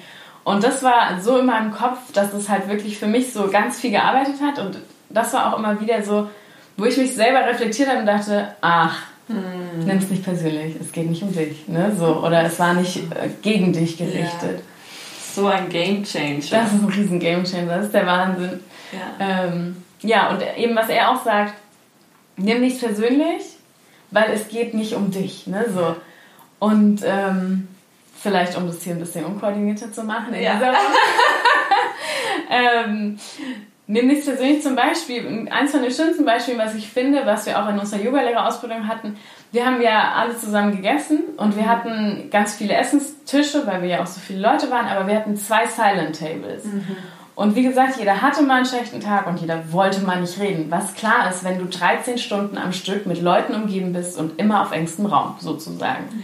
Und 0.44 0.64
das 0.64 0.84
war 0.84 1.22
so 1.22 1.38
in 1.38 1.46
meinem 1.46 1.72
Kopf, 1.72 2.12
dass 2.14 2.34
es 2.34 2.50
halt 2.50 2.68
wirklich 2.68 2.98
für 2.98 3.08
mich 3.08 3.32
so 3.32 3.48
ganz 3.50 3.80
viel 3.80 3.92
gearbeitet 3.92 4.36
hat 4.42 4.60
und 4.60 4.78
das 5.10 5.34
war 5.34 5.54
auch 5.54 5.60
immer 5.60 5.80
wieder 5.80 6.02
so, 6.04 6.30
wo 6.78 6.86
ich 6.86 6.98
mich 6.98 7.14
selber 7.16 7.46
reflektiert 7.46 7.90
habe 7.90 8.00
und 8.00 8.06
dachte, 8.06 8.56
ach, 8.62 9.04
hm. 9.28 9.86
nimm 9.86 9.98
es 9.98 10.10
nicht 10.10 10.24
persönlich, 10.24 10.76
es 10.80 10.92
geht 10.92 11.10
nicht 11.10 11.24
um 11.24 11.34
dich, 11.34 11.68
ne? 11.68 11.94
So, 11.98 12.24
oder 12.24 12.44
es 12.44 12.60
war 12.60 12.74
nicht 12.74 12.98
äh, 12.98 13.30
gegen 13.42 13.74
dich 13.74 13.98
gerichtet. 13.98 14.60
Ja. 14.60 15.34
So 15.34 15.48
ein 15.48 15.70
Game 15.70 16.04
Changer. 16.04 16.40
Das 16.40 16.74
ist 16.74 16.82
ein 16.82 16.86
riesen 16.86 17.20
Game 17.20 17.44
Changer, 17.44 17.78
das 17.78 17.86
ist 17.88 17.94
der 17.94 18.06
Wahnsinn. 18.06 18.60
Ja. 18.92 19.46
Ähm, 19.46 19.84
ja, 20.02 20.30
und 20.30 20.42
eben 20.58 20.76
was 20.76 20.90
er 20.90 21.12
auch 21.12 21.24
sagt, 21.24 21.54
nimm 22.38 22.62
nichts 22.62 22.80
persönlich, 22.80 23.44
weil 24.12 24.32
es 24.32 24.48
geht 24.48 24.74
nicht 24.74 24.94
um 24.94 25.12
dich, 25.12 25.48
ne? 25.48 25.66
So. 25.74 25.96
Und 26.60 27.02
ähm, 27.06 27.68
vielleicht, 28.16 28.58
um 28.58 28.68
das 28.68 28.82
hier 28.82 28.94
ein 28.94 29.00
bisschen 29.00 29.26
unkoordinierter 29.26 29.92
zu 29.92 30.04
machen 30.04 30.34
in 30.34 30.44
ja. 30.44 30.54
dieser 30.56 30.74
ähm, 32.50 33.20
Nimm 33.90 34.08
nichts 34.08 34.26
persönlich 34.26 34.62
zum 34.62 34.76
Beispiel, 34.76 35.48
eins 35.50 35.72
von 35.72 35.82
den 35.82 35.92
schönsten 35.92 36.26
Beispielen, 36.26 36.60
was 36.60 36.76
ich 36.76 36.90
finde, 36.90 37.26
was 37.26 37.46
wir 37.46 37.58
auch 37.58 37.70
in 37.70 37.80
unserer 37.80 38.02
Yogalehrerausbildung 38.02 38.86
hatten, 38.86 39.16
wir 39.54 39.66
haben 39.66 39.82
ja 39.82 40.12
alle 40.14 40.38
zusammen 40.38 40.76
gegessen 40.76 41.24
und 41.38 41.56
wir 41.56 41.70
hatten 41.70 42.28
ganz 42.30 42.56
viele 42.56 42.74
Essenstische, 42.74 43.66
weil 43.66 43.82
wir 43.82 43.88
ja 43.88 44.04
auch 44.04 44.08
so 44.08 44.20
viele 44.20 44.42
Leute 44.42 44.70
waren, 44.70 44.88
aber 44.88 45.08
wir 45.08 45.16
hatten 45.16 45.38
zwei 45.38 45.66
Silent 45.68 46.20
Tables. 46.20 46.66
Mhm. 46.66 46.98
Und 47.36 47.56
wie 47.56 47.64
gesagt, 47.64 47.98
jeder 47.98 48.22
hatte 48.22 48.42
mal 48.42 48.58
einen 48.58 48.66
schlechten 48.66 49.00
Tag 49.00 49.26
und 49.26 49.40
jeder 49.40 49.72
wollte 49.72 50.02
mal 50.02 50.20
nicht 50.20 50.38
reden. 50.38 50.66
Was 50.70 50.94
klar 50.96 51.30
ist, 51.30 51.46
wenn 51.46 51.60
du 51.60 51.66
13 51.66 52.18
Stunden 52.18 52.58
am 52.58 52.74
Stück 52.74 53.06
mit 53.06 53.22
Leuten 53.22 53.56
umgeben 53.56 53.94
bist 53.94 54.18
und 54.18 54.38
immer 54.38 54.64
auf 54.64 54.74
engstem 54.74 55.06
Raum 55.06 55.36
sozusagen, 55.40 56.04
mhm. 56.12 56.24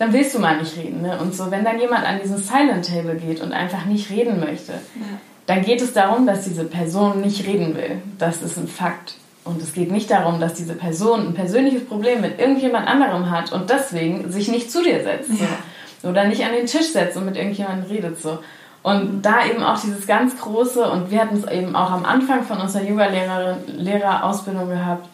dann 0.00 0.12
willst 0.12 0.34
du 0.34 0.40
mal 0.40 0.58
nicht 0.58 0.76
reden. 0.76 1.02
Ne? 1.02 1.16
Und 1.20 1.32
so, 1.32 1.52
wenn 1.52 1.64
dann 1.64 1.78
jemand 1.78 2.04
an 2.04 2.18
diesen 2.20 2.38
Silent 2.38 2.88
Table 2.88 3.14
geht 3.14 3.40
und 3.40 3.52
einfach 3.52 3.84
nicht 3.84 4.10
reden 4.10 4.40
möchte, 4.40 4.72
ja 4.72 5.18
dann 5.48 5.62
geht 5.62 5.80
es 5.80 5.94
darum, 5.94 6.26
dass 6.26 6.44
diese 6.44 6.64
Person 6.64 7.22
nicht 7.22 7.46
reden 7.46 7.74
will. 7.74 8.02
Das 8.18 8.42
ist 8.42 8.58
ein 8.58 8.68
Fakt. 8.68 9.14
Und 9.44 9.62
es 9.62 9.72
geht 9.72 9.90
nicht 9.90 10.10
darum, 10.10 10.40
dass 10.40 10.52
diese 10.52 10.74
Person 10.74 11.28
ein 11.28 11.34
persönliches 11.34 11.86
Problem 11.86 12.20
mit 12.20 12.38
irgendjemand 12.38 12.86
anderem 12.86 13.30
hat 13.30 13.50
und 13.50 13.70
deswegen 13.70 14.30
sich 14.30 14.48
nicht 14.48 14.70
zu 14.70 14.82
dir 14.82 15.02
setzt. 15.02 15.30
Ja. 15.30 16.10
Oder 16.10 16.26
nicht 16.26 16.44
an 16.44 16.52
den 16.52 16.66
Tisch 16.66 16.92
setzt 16.92 17.16
und 17.16 17.24
mit 17.24 17.36
irgendjemandem 17.36 17.90
redet. 17.90 18.20
So. 18.20 18.40
Und 18.82 19.22
da 19.22 19.46
eben 19.46 19.62
auch 19.62 19.80
dieses 19.80 20.06
ganz 20.06 20.38
große, 20.38 20.84
und 20.90 21.10
wir 21.10 21.22
hatten 21.22 21.38
es 21.38 21.50
eben 21.50 21.74
auch 21.74 21.92
am 21.92 22.04
Anfang 22.04 22.42
von 22.42 22.60
unserer 22.60 22.84
Yoga-Lehrerausbildung 22.84 24.68
gehabt, 24.68 25.08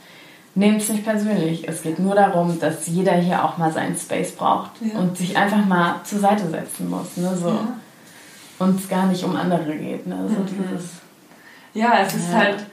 nehmt 0.57 0.83
es 0.83 0.89
nicht 0.89 1.05
persönlich. 1.05 1.69
Es 1.69 1.83
geht 1.83 2.01
nur 2.01 2.17
darum, 2.17 2.59
dass 2.59 2.89
jeder 2.89 3.13
hier 3.13 3.45
auch 3.45 3.57
mal 3.57 3.71
seinen 3.71 3.97
Space 3.97 4.33
braucht 4.33 4.73
ja. 4.81 4.99
und 4.99 5.17
sich 5.17 5.37
einfach 5.37 5.65
mal 5.65 6.01
zur 6.03 6.19
Seite 6.19 6.51
setzen 6.51 6.91
muss. 6.91 7.17
Ne? 7.17 7.37
So. 7.41 7.51
Ja 7.51 7.69
und 8.59 8.81
es 8.81 8.89
gar 8.89 9.07
nicht 9.07 9.25
um 9.25 9.37
andere 9.37 9.75
geht. 9.75 10.07
Ne? 10.07 10.17
Also 10.17 10.41
mhm. 10.41 10.47
dieses, 10.47 10.91
ja, 11.75 11.99
es 12.01 12.15
ist 12.15 12.31
ja. 12.31 12.39
halt, 12.39 12.67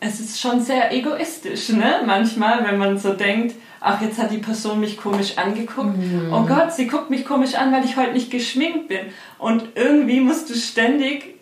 es 0.00 0.20
ist 0.20 0.40
schon 0.40 0.62
sehr 0.62 0.92
egoistisch, 0.92 1.68
ne? 1.70 2.00
Manchmal, 2.06 2.64
wenn 2.64 2.78
man 2.78 2.98
so 2.98 3.12
denkt, 3.12 3.54
ach, 3.80 4.00
jetzt 4.00 4.18
hat 4.18 4.30
die 4.30 4.38
Person 4.38 4.80
mich 4.80 4.96
komisch 4.96 5.36
angeguckt. 5.36 5.96
Mhm. 5.96 6.32
Oh 6.32 6.44
Gott, 6.46 6.72
sie 6.72 6.86
guckt 6.86 7.10
mich 7.10 7.24
komisch 7.24 7.54
an, 7.54 7.72
weil 7.72 7.84
ich 7.84 7.96
heute 7.96 8.12
nicht 8.12 8.30
geschminkt 8.30 8.88
bin. 8.88 9.00
Und 9.38 9.64
irgendwie 9.74 10.20
musst 10.20 10.48
du 10.50 10.54
ständig, 10.54 11.38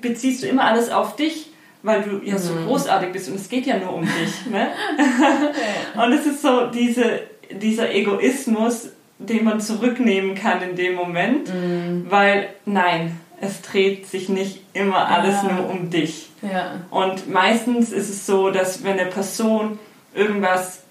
beziehst 0.00 0.42
du 0.42 0.46
immer 0.46 0.64
alles 0.64 0.90
auf 0.90 1.16
dich, 1.16 1.50
weil 1.82 2.02
du 2.02 2.20
ja 2.24 2.38
so 2.38 2.54
mhm. 2.54 2.66
großartig 2.66 3.12
bist 3.12 3.28
und 3.28 3.36
es 3.36 3.48
geht 3.48 3.66
ja 3.66 3.78
nur 3.78 3.94
um 3.94 4.02
dich. 4.02 4.46
Ne? 4.50 4.68
und 6.02 6.12
es 6.12 6.26
ist 6.26 6.42
so 6.42 6.66
diese, 6.66 7.20
dieser 7.50 7.94
Egoismus, 7.94 8.88
den 9.18 9.44
man 9.44 9.60
zurücknehmen 9.60 10.34
kann 10.34 10.62
in 10.62 10.76
dem 10.76 10.94
Moment, 10.94 11.52
mhm. 11.52 12.06
weil 12.08 12.48
nein, 12.64 13.18
es 13.40 13.62
dreht 13.62 14.06
sich 14.06 14.28
nicht 14.28 14.60
immer 14.72 15.08
alles 15.08 15.42
ja. 15.42 15.52
nur 15.52 15.70
um 15.70 15.90
dich. 15.90 16.30
Ja. 16.42 16.80
Und 16.90 17.30
meistens 17.30 17.92
ist 17.92 18.08
es 18.08 18.26
so, 18.26 18.50
dass 18.50 18.84
wenn 18.84 18.98
eine 18.98 19.10
Person 19.10 19.78
irgendwas 20.14 20.82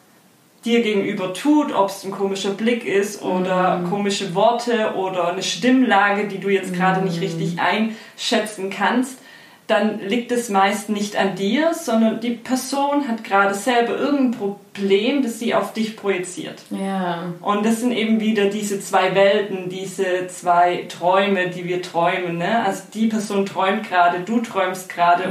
dir 0.65 0.81
gegenüber 0.81 1.33
tut, 1.33 1.73
ob 1.73 1.89
es 1.89 2.03
ein 2.03 2.11
komischer 2.11 2.51
Blick 2.51 2.85
ist 2.85 3.21
oder 3.21 3.77
mm. 3.77 3.89
komische 3.89 4.35
Worte 4.35 4.95
oder 4.95 5.29
eine 5.29 5.43
Stimmlage, 5.43 6.27
die 6.27 6.39
du 6.39 6.49
jetzt 6.49 6.73
gerade 6.73 7.01
mm. 7.01 7.05
nicht 7.05 7.21
richtig 7.21 7.57
einschätzen 7.59 8.69
kannst, 8.69 9.19
dann 9.67 9.99
liegt 9.99 10.31
es 10.31 10.47
meist 10.47 10.89
nicht 10.89 11.17
an 11.17 11.35
dir, 11.35 11.73
sondern 11.73 12.21
die 12.21 12.31
Person 12.31 13.05
hat 13.09 13.25
gerade 13.25 13.53
selber 13.53 13.97
irgendein 13.97 14.31
Problem, 14.31 15.21
das 15.21 15.39
sie 15.39 15.53
auf 15.53 15.73
dich 15.73 15.97
projiziert. 15.97 16.61
Ja. 16.69 17.33
Und 17.41 17.65
das 17.65 17.81
sind 17.81 17.91
eben 17.91 18.21
wieder 18.21 18.45
diese 18.45 18.79
zwei 18.79 19.13
Welten, 19.13 19.67
diese 19.67 20.27
zwei 20.29 20.85
Träume, 20.87 21.49
die 21.49 21.65
wir 21.65 21.81
träumen. 21.81 22.37
Ne? 22.37 22.63
Also 22.63 22.83
die 22.93 23.07
Person 23.07 23.45
träumt 23.45 23.89
gerade, 23.89 24.21
du 24.21 24.39
träumst 24.39 24.87
gerade 24.87 25.23
ja. 25.23 25.29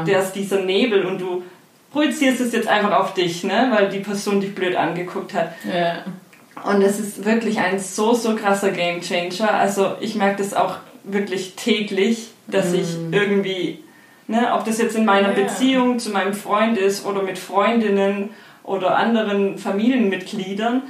und 0.00 0.08
der 0.08 0.20
ist 0.20 0.32
dieser 0.32 0.62
Nebel 0.62 1.06
und 1.06 1.20
du 1.20 1.44
projizierst 1.92 2.40
es 2.40 2.52
jetzt 2.52 2.66
einfach 2.66 2.98
auf 2.98 3.14
dich, 3.14 3.44
ne? 3.44 3.68
weil 3.72 3.88
die 3.88 4.00
Person 4.00 4.40
dich 4.40 4.52
blöd 4.52 4.74
angeguckt 4.74 5.32
hat. 5.32 5.52
Ja. 5.72 6.02
Und 6.68 6.82
es 6.82 6.98
ist 6.98 7.24
wirklich 7.24 7.60
ein 7.60 7.78
so, 7.78 8.14
so 8.14 8.34
krasser 8.34 8.72
Game 8.72 9.00
Changer. 9.00 9.54
Also 9.54 9.92
ich 10.00 10.16
merke 10.16 10.42
das 10.42 10.54
auch 10.54 10.78
wirklich 11.04 11.54
täglich 11.54 12.30
dass 12.46 12.72
ich 12.72 12.96
mm. 12.96 13.12
irgendwie, 13.12 13.84
ne, 14.26 14.52
ob 14.54 14.64
das 14.64 14.78
jetzt 14.78 14.96
in 14.96 15.04
meiner 15.04 15.36
ja. 15.36 15.44
Beziehung 15.44 15.98
zu 15.98 16.10
meinem 16.10 16.34
Freund 16.34 16.78
ist 16.78 17.04
oder 17.04 17.22
mit 17.22 17.38
Freundinnen 17.38 18.30
oder 18.62 18.96
anderen 18.96 19.58
Familienmitgliedern, 19.58 20.82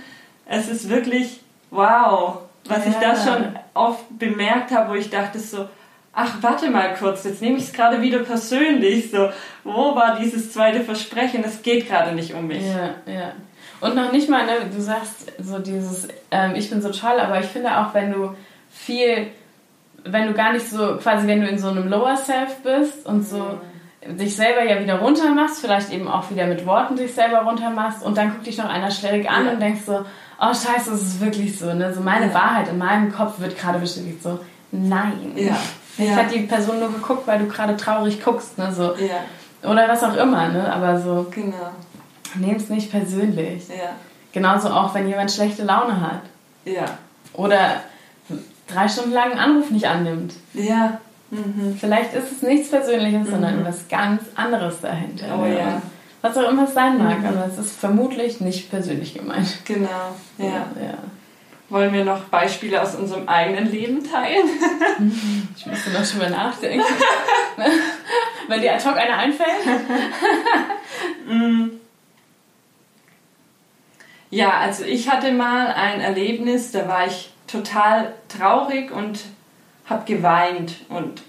es 0.46 0.68
ist 0.68 0.88
wirklich 0.88 1.40
wow, 1.70 2.38
was 2.64 2.84
ja. 2.84 2.90
ich 2.90 2.96
da 2.96 3.16
schon 3.16 3.56
oft 3.74 4.18
bemerkt 4.18 4.70
habe, 4.70 4.90
wo 4.90 4.94
ich 4.94 5.10
dachte 5.10 5.38
so, 5.38 5.68
ach, 6.12 6.36
warte 6.40 6.70
mal 6.70 6.94
kurz, 6.94 7.24
jetzt 7.24 7.42
nehme 7.42 7.58
ich 7.58 7.64
es 7.64 7.72
gerade 7.72 8.00
wieder 8.00 8.20
persönlich, 8.20 9.10
so, 9.10 9.28
wo 9.64 9.94
war 9.94 10.18
dieses 10.18 10.52
zweite 10.52 10.80
Versprechen? 10.80 11.44
Es 11.44 11.62
geht 11.62 11.88
gerade 11.88 12.14
nicht 12.14 12.34
um 12.34 12.46
mich. 12.46 12.64
Ja, 12.64 12.94
ja. 13.12 13.32
Und 13.80 13.94
noch 13.94 14.10
nicht 14.10 14.28
mal, 14.28 14.46
ne, 14.46 14.52
du 14.74 14.80
sagst 14.80 15.32
so 15.38 15.58
dieses, 15.58 16.08
ähm, 16.30 16.54
ich 16.54 16.70
bin 16.70 16.80
so 16.80 16.90
toll, 16.90 17.20
aber 17.20 17.40
ich 17.40 17.46
finde 17.46 17.76
auch, 17.76 17.92
wenn 17.92 18.12
du 18.12 18.34
viel 18.70 19.28
wenn 20.08 20.26
du 20.26 20.32
gar 20.34 20.52
nicht 20.52 20.68
so, 20.68 20.96
quasi 20.96 21.26
wenn 21.26 21.40
du 21.40 21.48
in 21.48 21.58
so 21.58 21.68
einem 21.68 21.88
Lower 21.88 22.16
Self 22.16 22.56
bist 22.62 23.06
und 23.06 23.26
so 23.26 23.58
dich 24.06 24.36
selber 24.36 24.62
ja 24.62 24.80
wieder 24.80 25.00
runter 25.00 25.30
machst, 25.34 25.60
vielleicht 25.60 25.90
eben 25.92 26.06
auch 26.08 26.30
wieder 26.30 26.46
mit 26.46 26.64
Worten 26.64 26.96
dich 26.96 27.12
selber 27.14 27.38
runter 27.40 27.70
machst 27.70 28.04
und 28.04 28.16
dann 28.16 28.30
guckt 28.30 28.46
dich 28.46 28.56
noch 28.58 28.68
einer 28.68 28.90
schräg 28.90 29.28
an 29.30 29.46
Ja. 29.46 29.52
und 29.52 29.60
denkst 29.60 29.80
so, 29.84 30.04
oh 30.40 30.46
scheiße, 30.54 30.90
das 30.92 31.02
ist 31.02 31.20
wirklich 31.20 31.58
so, 31.58 31.72
ne? 31.74 31.92
So 31.92 32.00
meine 32.02 32.26
Ja. 32.28 32.34
Wahrheit 32.34 32.68
in 32.68 32.78
meinem 32.78 33.12
Kopf 33.12 33.40
wird 33.40 33.58
gerade 33.58 33.78
bestätigt 33.80 34.22
so, 34.22 34.38
nein. 34.70 35.32
Ja. 35.34 35.56
Vielleicht 35.96 36.12
Ja. 36.16 36.22
hat 36.24 36.32
die 36.32 36.40
Person 36.40 36.78
nur 36.78 36.92
geguckt, 36.92 37.26
weil 37.26 37.38
du 37.40 37.46
gerade 37.48 37.76
traurig 37.76 38.22
guckst, 38.22 38.58
ne? 38.58 38.70
So. 38.72 38.94
Ja, 38.94 39.68
Oder 39.68 39.88
was 39.88 40.04
auch 40.04 40.14
immer, 40.16 40.48
ne? 40.48 40.72
Aber 40.72 41.00
so, 41.00 41.26
genau. 41.34 41.72
nehm's 42.36 42.68
nicht 42.68 42.90
persönlich. 42.90 43.66
Ja, 43.68 43.90
Genauso 44.32 44.68
auch, 44.68 44.94
wenn 44.94 45.08
jemand 45.08 45.32
schlechte 45.32 45.64
Laune 45.64 46.00
hat. 46.00 46.20
ja, 46.64 46.84
Oder 47.32 47.80
drei 48.66 48.88
Stunden 48.88 49.12
lang 49.12 49.32
einen 49.32 49.40
Anruf 49.40 49.70
nicht 49.70 49.86
annimmt. 49.86 50.34
ja. 50.54 51.00
Mhm. 51.28 51.76
Vielleicht 51.80 52.14
ist 52.14 52.30
es 52.30 52.42
nichts 52.42 52.70
Persönliches, 52.70 53.28
sondern 53.28 53.64
was 53.64 53.88
ganz 53.88 54.22
anderes 54.36 54.80
dahinter. 54.80 55.26
Oh 55.36 55.44
ja. 55.44 55.82
Was 56.22 56.36
auch 56.38 56.48
immer 56.48 56.64
es 56.64 56.74
sein 56.74 56.98
mag, 56.98 57.18
aber 57.24 57.46
es 57.46 57.58
ist 57.58 57.76
vermutlich 57.76 58.40
nicht 58.40 58.70
persönlich 58.70 59.14
gemeint. 59.14 59.58
Genau. 59.64 60.14
Ja. 60.38 60.66
ja. 60.80 60.98
Wollen 61.68 61.92
wir 61.92 62.04
noch 62.04 62.24
Beispiele 62.24 62.80
aus 62.80 62.94
unserem 62.94 63.28
eigenen 63.28 63.70
Leben 63.70 64.04
teilen? 64.04 64.46
Ich 65.56 65.66
müsste 65.66 65.90
noch 65.90 66.06
drüber 66.06 66.30
nachdenken. 66.30 66.84
Wenn 68.48 68.60
dir 68.60 68.74
ad 68.74 68.84
hoc 68.84 68.96
einer 68.96 69.18
einfällt. 69.18 69.50
Ja, 74.30 74.58
also 74.60 74.84
ich 74.84 75.10
hatte 75.10 75.32
mal 75.32 75.68
ein 75.68 76.00
Erlebnis, 76.00 76.70
da 76.70 76.86
war 76.86 77.06
ich 77.06 77.32
total 77.46 78.14
traurig 78.28 78.90
und 78.90 79.20
habe 79.86 80.04
geweint. 80.04 80.74
Und 80.88 81.22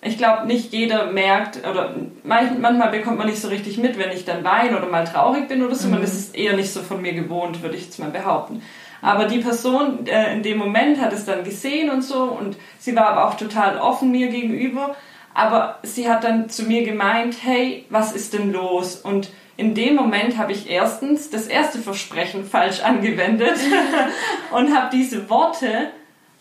ich 0.00 0.16
glaube, 0.16 0.46
nicht 0.46 0.72
jeder 0.72 1.06
merkt, 1.10 1.58
oder 1.68 1.94
manch- 2.24 2.58
manchmal 2.58 2.90
bekommt 2.90 3.18
man 3.18 3.26
nicht 3.26 3.40
so 3.40 3.48
richtig 3.48 3.78
mit, 3.78 3.98
wenn 3.98 4.10
ich 4.10 4.24
dann 4.24 4.44
weine 4.44 4.78
oder 4.78 4.86
mal 4.86 5.04
traurig 5.04 5.48
bin 5.48 5.62
oder 5.64 5.74
so. 5.74 5.88
Man 5.88 6.02
ist 6.02 6.14
es 6.14 6.28
eher 6.30 6.54
nicht 6.56 6.72
so 6.72 6.80
von 6.80 7.02
mir 7.02 7.12
gewohnt, 7.12 7.62
würde 7.62 7.76
ich 7.76 7.84
jetzt 7.84 7.98
mal 7.98 8.10
behaupten. 8.10 8.62
Aber 9.02 9.26
die 9.26 9.38
Person 9.38 10.06
äh, 10.06 10.32
in 10.34 10.42
dem 10.42 10.58
Moment 10.58 11.00
hat 11.00 11.12
es 11.12 11.24
dann 11.24 11.44
gesehen 11.44 11.90
und 11.90 12.02
so 12.02 12.24
und 12.24 12.56
sie 12.78 12.96
war 12.96 13.08
aber 13.08 13.28
auch 13.28 13.34
total 13.34 13.78
offen 13.78 14.10
mir 14.10 14.28
gegenüber. 14.28 14.96
Aber 15.34 15.78
sie 15.84 16.10
hat 16.10 16.24
dann 16.24 16.48
zu 16.48 16.64
mir 16.64 16.82
gemeint, 16.84 17.36
hey, 17.42 17.84
was 17.90 18.12
ist 18.12 18.32
denn 18.32 18.52
los? 18.52 18.96
Und 18.96 19.30
in 19.58 19.74
dem 19.74 19.96
Moment 19.96 20.38
habe 20.38 20.52
ich 20.52 20.70
erstens 20.70 21.30
das 21.30 21.48
erste 21.48 21.80
Versprechen 21.80 22.44
falsch 22.44 22.80
angewendet 22.80 23.56
und 24.52 24.74
habe 24.74 24.88
diese 24.92 25.28
Worte 25.28 25.88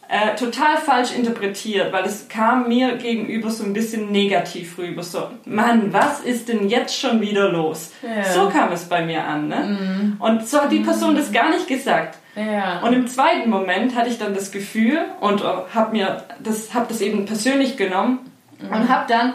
äh, 0.08 0.36
total 0.36 0.78
falsch 0.78 1.14
interpretiert, 1.16 1.92
weil 1.92 2.06
es 2.06 2.30
kam 2.30 2.68
mir 2.68 2.96
gegenüber 2.96 3.50
so 3.50 3.64
ein 3.64 3.74
bisschen 3.74 4.12
negativ 4.12 4.78
rüber. 4.78 5.02
So, 5.02 5.32
Mann, 5.46 5.92
was 5.92 6.20
ist 6.20 6.48
denn 6.48 6.70
jetzt 6.70 6.98
schon 6.98 7.20
wieder 7.20 7.52
los? 7.52 7.92
Ja. 8.04 8.24
So 8.24 8.50
kam 8.50 8.72
es 8.72 8.86
bei 8.86 9.04
mir 9.04 9.26
an. 9.26 9.48
Ne? 9.48 10.16
Und 10.20 10.48
so 10.48 10.62
hat 10.62 10.72
die 10.72 10.82
Person 10.82 11.16
das 11.16 11.32
gar 11.32 11.50
nicht 11.50 11.68
gesagt. 11.68 12.20
Ja. 12.36 12.82
Und 12.82 12.94
im 12.94 13.08
zweiten 13.08 13.50
Moment 13.50 13.96
hatte 13.96 14.10
ich 14.10 14.20
dann 14.20 14.36
das 14.36 14.52
Gefühl 14.52 15.00
und 15.22 15.44
habe 15.44 15.92
mir 15.92 16.24
das, 16.40 16.76
hab 16.76 16.88
das 16.88 17.02
eben 17.02 17.26
persönlich 17.26 17.78
genommen 17.78 18.20
und 18.62 18.88
habe 18.88 19.06
dann 19.10 19.34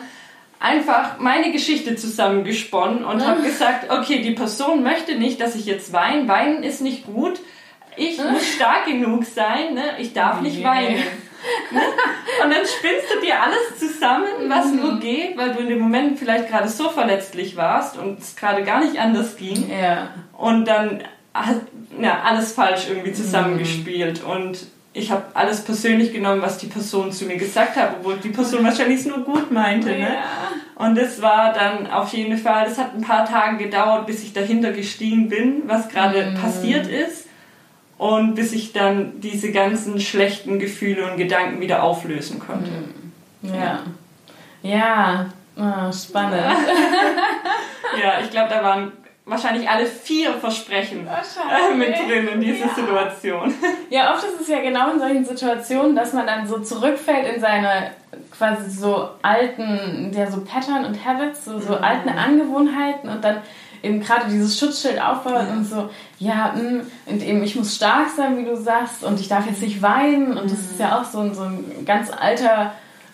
einfach 0.62 1.18
meine 1.18 1.50
Geschichte 1.50 1.96
zusammengesponnen 1.96 3.04
und 3.04 3.26
habe 3.26 3.42
gesagt, 3.42 3.90
okay, 3.90 4.22
die 4.22 4.30
Person 4.30 4.82
möchte 4.82 5.16
nicht, 5.16 5.40
dass 5.40 5.56
ich 5.56 5.66
jetzt 5.66 5.92
weine. 5.92 6.28
Weinen 6.28 6.62
ist 6.62 6.80
nicht 6.80 7.04
gut. 7.06 7.40
Ich 7.96 8.18
muss 8.18 8.46
stark 8.54 8.86
genug 8.86 9.24
sein. 9.24 9.74
Ne? 9.74 9.82
Ich 9.98 10.12
darf 10.12 10.40
nicht 10.40 10.58
Nee. 10.58 10.64
weinen. 10.64 11.02
Ne? 11.72 11.80
Und 12.44 12.50
dann 12.50 12.64
spinnst 12.64 13.12
du 13.12 13.20
dir 13.20 13.42
alles 13.42 13.76
zusammen, 13.78 14.28
was 14.46 14.72
nur 14.72 15.00
geht, 15.00 15.36
weil 15.36 15.52
du 15.52 15.58
in 15.58 15.70
dem 15.70 15.80
Moment 15.80 16.16
vielleicht 16.18 16.48
gerade 16.48 16.68
so 16.68 16.88
verletzlich 16.88 17.56
warst 17.56 17.98
und 17.98 18.20
es 18.20 18.36
gerade 18.36 18.62
gar 18.62 18.84
nicht 18.84 19.00
anders 19.00 19.36
ging 19.36 19.68
ja. 19.68 20.14
und 20.38 20.66
dann 20.66 21.02
hat 21.34 21.62
ja, 22.00 22.22
alles 22.22 22.52
falsch 22.52 22.86
irgendwie 22.88 23.12
zusammengespielt 23.12 24.22
und 24.22 24.66
ich 24.94 25.10
habe 25.10 25.22
alles 25.34 25.62
persönlich 25.62 26.12
genommen, 26.12 26.42
was 26.42 26.58
die 26.58 26.66
Person 26.66 27.12
zu 27.12 27.24
mir 27.24 27.36
gesagt 27.36 27.76
hat, 27.76 27.96
obwohl 27.98 28.16
die 28.16 28.28
Person 28.28 28.64
wahrscheinlich 28.64 29.00
es 29.00 29.06
nur 29.06 29.20
gut 29.20 29.50
meinte. 29.50 29.88
Ne? 29.88 30.00
Ja. 30.00 30.52
Und 30.74 30.96
das 30.96 31.22
war 31.22 31.52
dann 31.52 31.90
auf 31.90 32.12
jeden 32.12 32.36
Fall, 32.36 32.64
das 32.66 32.78
hat 32.78 32.94
ein 32.94 33.00
paar 33.00 33.24
Tage 33.24 33.56
gedauert, 33.56 34.06
bis 34.06 34.22
ich 34.22 34.32
dahinter 34.32 34.72
gestiegen 34.72 35.28
bin, 35.28 35.62
was 35.66 35.88
gerade 35.88 36.34
passiert 36.40 36.86
ist 36.88 37.26
und 37.96 38.34
bis 38.34 38.52
ich 38.52 38.72
dann 38.72 39.20
diese 39.20 39.52
ganzen 39.52 40.00
schlechten 40.00 40.58
Gefühle 40.58 41.10
und 41.10 41.16
Gedanken 41.16 41.60
wieder 41.60 41.82
auflösen 41.82 42.38
konnte. 42.38 42.70
Ja. 43.42 43.80
Ja. 44.62 45.26
Ah, 45.56 45.92
spannend. 45.92 46.42
Ja, 48.00 48.20
ich 48.22 48.30
glaube, 48.30 48.48
da 48.48 48.62
waren 48.62 48.92
wahrscheinlich 49.24 49.68
alle 49.68 49.86
vier 49.86 50.32
Versprechen 50.34 51.06
äh, 51.06 51.10
Wahrscheinlich. 51.10 51.88
mit 51.88 51.96
drin 52.10 52.28
in 52.28 52.40
dieser 52.40 52.66
Ja. 52.66 52.74
Situation. 52.74 53.54
Ja, 53.90 54.14
oft 54.14 54.24
ist 54.24 54.40
es 54.40 54.48
ja 54.48 54.60
genau 54.60 54.92
in 54.92 54.98
solchen 54.98 55.24
Situationen, 55.24 55.94
dass 55.94 56.12
man 56.12 56.26
dann 56.26 56.46
so 56.46 56.58
zurückfällt 56.58 57.34
in 57.34 57.40
seine 57.40 57.92
quasi 58.36 58.70
so 58.70 59.08
alten, 59.22 60.10
ja, 60.14 60.30
so 60.30 60.40
Pattern 60.40 60.84
und 60.84 61.04
Habits, 61.04 61.44
so, 61.44 61.58
so 61.60 61.76
alten 61.76 62.08
Angewohnheiten 62.08 63.08
und 63.08 63.22
dann 63.22 63.38
eben 63.82 64.00
gerade 64.00 64.26
dieses 64.30 64.58
Schutzschild 64.58 65.00
aufbaut 65.00 65.48
und 65.50 65.64
so, 65.64 65.88
ja, 66.18 66.52
mh, 66.54 66.82
und 67.06 67.22
eben 67.22 67.42
ich 67.42 67.56
muss 67.56 67.74
stark 67.76 68.08
sein, 68.14 68.38
wie 68.38 68.44
du 68.44 68.56
sagst, 68.56 69.02
und 69.04 69.18
ich 69.18 69.28
darf 69.28 69.46
jetzt 69.46 69.62
nicht 69.62 69.82
weinen 69.82 70.36
und 70.36 70.44
das 70.50 70.58
ist 70.58 70.78
ja 70.78 70.98
auch 71.00 71.04
so 71.04 71.20
ein, 71.20 71.34
so 71.34 71.42
ein 71.42 71.84
ganz 71.86 72.10
alter 72.10 72.72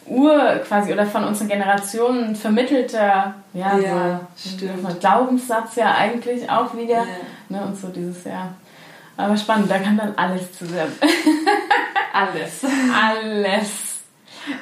Ur 0.08 0.38
quasi 0.66 0.92
oder 0.92 1.06
von 1.06 1.24
unseren 1.24 1.48
Generationen 1.48 2.34
vermittelter, 2.36 3.34
ja, 3.54 3.78
Ja, 3.78 4.20
so 4.36 4.88
Glaubenssatz 5.00 5.76
ja 5.76 5.94
eigentlich 5.96 6.50
auch 6.50 6.74
wieder, 6.76 6.98
Ja. 6.98 7.06
ne, 7.48 7.62
und 7.64 7.76
so 7.78 7.88
dieses, 7.88 8.24
ja, 8.24 8.52
aber 9.16 9.36
spannend, 9.36 9.70
da 9.70 9.78
kann 9.78 9.96
dann 9.96 10.14
alles 10.16 10.52
zusammen. 10.56 10.92
Alles. 12.12 12.64
alles. 12.92 14.00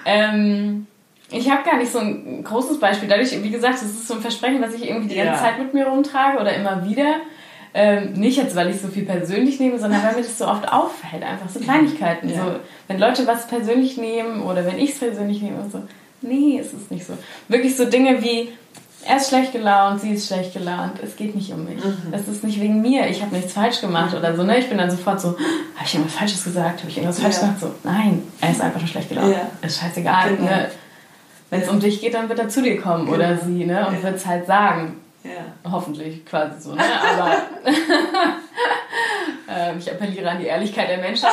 Ähm, 0.04 0.87
ich 1.30 1.50
habe 1.50 1.62
gar 1.64 1.76
nicht 1.76 1.90
so 1.90 1.98
ein 2.00 2.44
großes 2.44 2.78
Beispiel. 2.78 3.09
Dadurch, 3.09 3.30
wie 3.42 3.50
gesagt, 3.50 3.74
das 3.74 3.82
ist 3.85 4.06
so 4.09 4.14
ein 4.14 4.20
Versprechen, 4.20 4.61
was 4.61 4.74
ich 4.74 4.88
irgendwie 4.88 5.09
die 5.09 5.14
ganze 5.16 5.32
Ja. 5.32 5.38
Zeit 5.38 5.59
mit 5.59 5.72
mir 5.72 5.87
rumtrage 5.87 6.38
oder 6.38 6.52
immer 6.54 6.85
wieder. 6.85 7.16
Ähm, 7.78 8.14
nicht 8.14 8.38
jetzt, 8.38 8.56
weil 8.56 8.70
ich 8.70 8.80
so 8.80 8.88
viel 8.88 9.04
persönlich 9.04 9.60
nehme, 9.60 9.78
sondern 9.78 10.02
weil 10.02 10.14
mir 10.14 10.22
das 10.22 10.38
so 10.38 10.46
oft 10.48 10.66
auffällt. 10.72 11.22
Einfach 11.22 11.50
so 11.50 11.60
Kleinigkeiten. 11.60 12.30
Ja. 12.30 12.36
So, 12.36 12.52
wenn 12.88 12.98
Leute 12.98 13.26
was 13.26 13.46
persönlich 13.48 13.98
nehmen 13.98 14.40
oder 14.42 14.64
wenn 14.64 14.78
ich 14.78 14.92
es 14.92 14.98
persönlich 14.98 15.42
nehme 15.42 15.58
und 15.60 15.70
so. 15.70 15.82
Nee, 16.22 16.58
es 16.58 16.72
ist 16.72 16.90
nicht 16.90 17.06
so. 17.06 17.12
Wirklich 17.48 17.76
so 17.76 17.84
Dinge 17.84 18.22
wie, 18.22 18.48
er 19.04 19.18
ist 19.18 19.28
schlecht 19.28 19.52
gelaunt, 19.52 20.00
sie 20.00 20.12
ist 20.14 20.26
schlecht 20.26 20.54
gelaunt. 20.54 20.94
Es 21.04 21.16
geht 21.16 21.34
nicht 21.34 21.52
um 21.52 21.66
mich. 21.66 21.76
Es 22.12 22.26
ist 22.26 22.42
nicht 22.44 22.58
wegen 22.62 22.80
mir. 22.80 23.08
Ich 23.08 23.20
habe 23.20 23.36
nichts 23.36 23.52
falsch 23.52 23.82
gemacht 23.82 24.14
oder 24.16 24.34
so. 24.34 24.42
Ne? 24.42 24.56
Ich 24.58 24.70
bin 24.70 24.78
dann 24.78 24.90
sofort 24.90 25.20
so, 25.20 25.28
habe 25.28 25.84
ich 25.84 25.94
irgendwas 25.94 26.14
Falsches 26.16 26.44
gesagt? 26.44 26.80
Habe 26.80 26.88
ich 26.90 26.96
irgendwas 26.96 27.20
falsch 27.20 27.34
Ja. 27.36 27.40
gemacht? 27.42 27.60
So, 27.60 27.74
nein, 27.84 28.22
er 28.40 28.50
ist 28.52 28.60
einfach 28.62 28.80
nur 28.80 28.88
schlecht 28.88 29.10
gelaunt. 29.10 29.32
Ja. 29.34 29.50
Ist 29.66 29.78
scheißegal. 29.80 30.30
Genau. 30.36 30.50
Ne? 30.50 30.70
Wenn 31.50 31.60
es 31.60 31.68
um 31.68 31.78
dich 31.78 32.00
geht, 32.00 32.14
dann 32.14 32.30
wird 32.30 32.38
er 32.38 32.48
zu 32.48 32.62
dir 32.62 32.80
kommen 32.80 33.06
oder 33.08 33.34
Genau. 33.34 33.44
sie 33.44 33.66
ne? 33.66 33.86
und 33.86 33.96
Ja. 33.96 34.02
wird 34.02 34.16
es 34.16 34.24
halt 34.26 34.46
sagen. 34.46 34.96
Ja. 35.34 35.70
Hoffentlich 35.72 36.24
quasi 36.24 36.60
so. 36.60 36.74
Ne? 36.74 36.82
Aber 36.82 37.36
ähm, 39.48 39.78
ich 39.78 39.90
appelliere 39.90 40.30
an 40.30 40.38
die 40.38 40.46
Ehrlichkeit 40.46 40.88
der 40.88 40.98
Menschheit. 40.98 41.32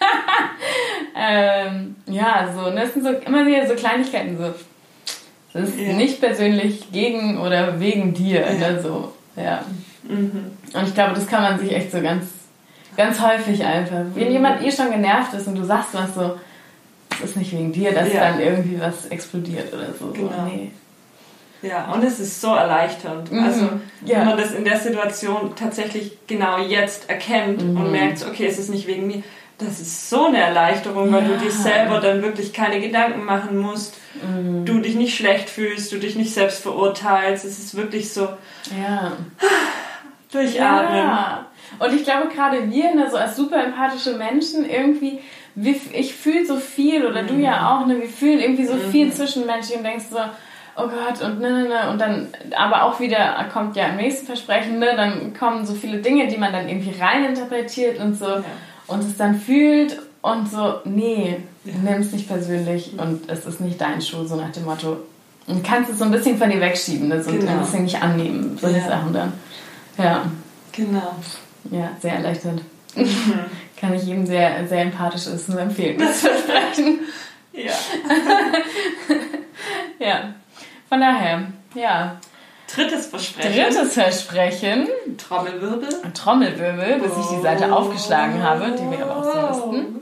ähm, 1.16 1.96
ja, 2.06 2.48
so, 2.54 2.70
ne? 2.70 2.84
es 2.84 2.94
sind 2.94 3.02
so 3.04 3.10
immer 3.10 3.46
wieder 3.46 3.66
so 3.66 3.74
Kleinigkeiten 3.74 4.36
so. 4.38 4.54
Das 5.52 5.68
ist 5.68 5.78
Ja. 5.78 5.92
nicht 5.94 6.20
persönlich 6.20 6.92
gegen 6.92 7.38
oder 7.40 7.80
wegen 7.80 8.14
dir, 8.14 8.40
Ja. 8.40 8.52
ne? 8.72 8.80
So, 8.82 9.12
ja. 9.36 9.64
Mhm. 10.04 10.52
Und 10.72 10.88
ich 10.88 10.94
glaube, 10.94 11.14
das 11.14 11.26
kann 11.26 11.42
man 11.42 11.58
sich 11.58 11.72
echt 11.74 11.90
so 11.90 12.00
ganz, 12.00 12.26
ganz 12.96 13.20
häufig 13.20 13.64
einfach. 13.64 14.02
Wenn 14.14 14.26
Mhm. 14.28 14.32
jemand 14.32 14.62
eh 14.62 14.70
schon 14.70 14.90
genervt 14.90 15.34
ist 15.34 15.46
und 15.48 15.56
du 15.56 15.64
sagst 15.64 15.90
was 15.92 16.14
so, 16.14 16.38
es 17.22 17.30
ist 17.30 17.36
nicht 17.36 17.52
wegen 17.52 17.72
dir, 17.72 17.92
dass 17.92 18.12
Ja. 18.12 18.20
dann 18.30 18.40
irgendwie 18.40 18.80
was 18.80 19.06
explodiert 19.06 19.72
oder 19.74 19.88
so. 19.98 20.06
Genau. 20.12 20.30
So, 20.30 20.42
nee. 20.44 20.70
Ja, 21.62 21.92
und 21.92 22.02
es 22.04 22.18
ist 22.20 22.40
so 22.40 22.54
erleichternd. 22.54 23.30
Mhm. 23.30 23.44
Also, 23.44 23.68
Ja. 24.06 24.20
wenn 24.20 24.26
man 24.28 24.38
das 24.38 24.52
in 24.52 24.64
der 24.64 24.78
Situation 24.78 25.52
tatsächlich 25.56 26.16
genau 26.26 26.58
jetzt 26.58 27.10
erkennt 27.10 27.62
Mhm. 27.62 27.76
und 27.80 27.92
merkt, 27.92 28.24
okay, 28.26 28.46
es 28.46 28.58
ist 28.58 28.70
nicht 28.70 28.86
wegen 28.86 29.06
mir, 29.06 29.22
das 29.58 29.78
ist 29.78 30.08
so 30.08 30.26
eine 30.26 30.38
Erleichterung, 30.38 31.12
weil 31.12 31.24
du 31.24 31.36
dir 31.36 31.50
selber 31.50 32.00
dann 32.00 32.22
wirklich 32.22 32.54
keine 32.54 32.80
Gedanken 32.80 33.24
machen 33.24 33.58
musst, 33.58 33.94
Mhm. 34.22 34.64
du 34.64 34.78
dich 34.80 34.94
nicht 34.94 35.14
schlecht 35.14 35.50
fühlst, 35.50 35.92
du 35.92 35.98
dich 35.98 36.16
nicht 36.16 36.32
selbst 36.32 36.62
verurteilst. 36.62 37.44
Es 37.44 37.58
ist 37.58 37.76
wirklich 37.76 38.10
so 38.10 38.22
Ja. 38.74 39.12
durchatmen. 40.32 40.96
Ja. 40.96 41.46
Und 41.78 41.94
ich 41.94 42.04
glaube, 42.04 42.28
gerade 42.34 42.70
wir, 42.70 42.94
ne, 42.94 43.08
so 43.10 43.16
als 43.16 43.36
super 43.36 43.62
empathische 43.62 44.14
Menschen, 44.16 44.68
irgendwie, 44.68 45.20
ich 45.92 46.14
fühle 46.14 46.46
so 46.46 46.56
viel, 46.56 47.04
oder 47.06 47.22
du 47.22 47.34
ja 47.34 47.70
auch, 47.78 47.86
ne, 47.86 48.00
wir 48.00 48.08
fühlen 48.08 48.40
irgendwie 48.40 48.64
so 48.66 48.76
viel 48.90 49.12
zwischenmenschlich 49.12 49.76
und 49.78 49.84
denkst 49.84 50.06
so, 50.10 50.18
oh 50.76 50.88
Gott, 50.88 51.20
und 51.22 51.40
ne, 51.40 51.50
ne, 51.50 51.68
ne, 51.68 51.90
und 51.90 52.00
dann, 52.00 52.28
aber 52.56 52.84
auch 52.84 53.00
wieder 53.00 53.44
kommt 53.52 53.76
ja 53.76 53.86
im 53.88 53.96
nächsten 53.96 54.26
Versprechen, 54.26 54.78
ne, 54.78 54.94
dann 54.96 55.34
kommen 55.34 55.66
so 55.66 55.74
viele 55.74 55.98
Dinge, 55.98 56.28
die 56.28 56.36
man 56.38 56.52
dann 56.52 56.68
irgendwie 56.68 56.98
reininterpretiert 57.00 57.98
und 58.00 58.18
so, 58.18 58.42
und 58.86 59.00
es 59.00 59.16
dann 59.16 59.40
fühlt 59.40 59.98
und 60.22 60.50
so, 60.50 60.74
nee, 60.84 61.38
nimm 61.64 62.00
es 62.00 62.12
nicht 62.12 62.28
persönlich 62.28 62.92
und 62.98 63.28
es 63.30 63.46
ist 63.46 63.60
nicht 63.60 63.80
dein 63.80 64.00
Schuh, 64.02 64.24
so 64.24 64.36
nach 64.36 64.50
dem 64.52 64.64
Motto, 64.64 64.98
Und 65.46 65.64
kannst 65.64 65.90
es 65.90 65.98
so 65.98 66.04
ein 66.04 66.10
bisschen 66.10 66.38
von 66.38 66.50
dir 66.50 66.60
wegschieben, 66.60 67.08
ne? 67.08 67.22
so 67.22 67.30
Genau. 67.32 67.50
ein 67.52 67.58
bisschen 67.60 67.84
nicht 67.84 68.00
annehmen, 68.02 68.56
solche 68.60 68.78
Ja. 68.78 68.88
Sachen 68.88 69.12
dann. 69.12 69.32
Ja, 69.98 70.22
Genau. 70.72 71.14
ja, 71.70 71.90
sehr 72.00 72.14
erleichtert. 72.14 72.60
Kann 73.80 73.94
ich 73.94 74.02
jedem, 74.04 74.26
der 74.28 74.66
sehr 74.68 74.82
empathisch 74.82 75.26
ist, 75.26 75.48
nur 75.48 75.60
empfehlen, 75.60 75.98
das 75.98 76.20
Versprechen. 76.26 77.00
Ja. 77.52 77.72
Ja, 79.98 80.34
von 80.90 81.00
daher, 81.00 81.44
ja. 81.74 82.16
Drittes 82.72 83.06
Versprechen. 83.06 83.52
Drittes 83.52 83.94
Versprechen, 83.94 84.88
Trommelwirbel. 85.16 85.88
Trommelwirbel, 86.14 86.98
bis 87.00 87.12
ich 87.18 87.36
die 87.36 87.42
Seite 87.42 87.72
aufgeschlagen 87.72 88.42
habe, 88.42 88.72
die 88.72 88.90
wir 88.96 89.04
aber 89.06 89.16
auch 89.16 89.24
so 89.54 89.70
wussten. 89.72 90.00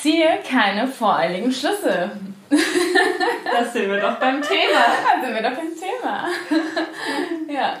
Ziehe 0.00 0.28
keine 0.48 0.86
voreiligen 0.86 1.50
Schlüsse. 1.52 2.12
Da 2.48 3.64
sind 3.72 3.90
wir 3.90 4.00
doch 4.00 4.16
beim 4.20 4.40
Thema. 4.40 4.84
Da 5.20 5.26
sind 5.26 5.34
wir 5.34 5.42
doch 5.42 5.56
beim 5.56 5.74
Thema. 5.74 6.28
ja. 7.52 7.72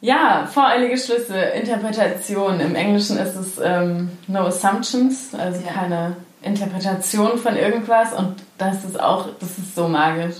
Ja, 0.00 0.46
voreilige 0.52 0.98
Schlüsse, 0.98 1.36
Interpretation. 1.38 2.60
Im 2.60 2.74
Englischen 2.74 3.16
ist 3.16 3.36
es 3.36 3.58
ähm, 3.62 4.10
no 4.26 4.40
assumptions, 4.46 5.34
also 5.34 5.62
Ja. 5.64 5.72
keine 5.72 6.16
Interpretation 6.42 7.38
von 7.38 7.56
irgendwas. 7.56 8.12
Und 8.12 8.36
das 8.58 8.84
ist 8.84 9.00
auch, 9.00 9.28
das 9.40 9.56
ist 9.56 9.74
so 9.74 9.88
magisch. 9.88 10.36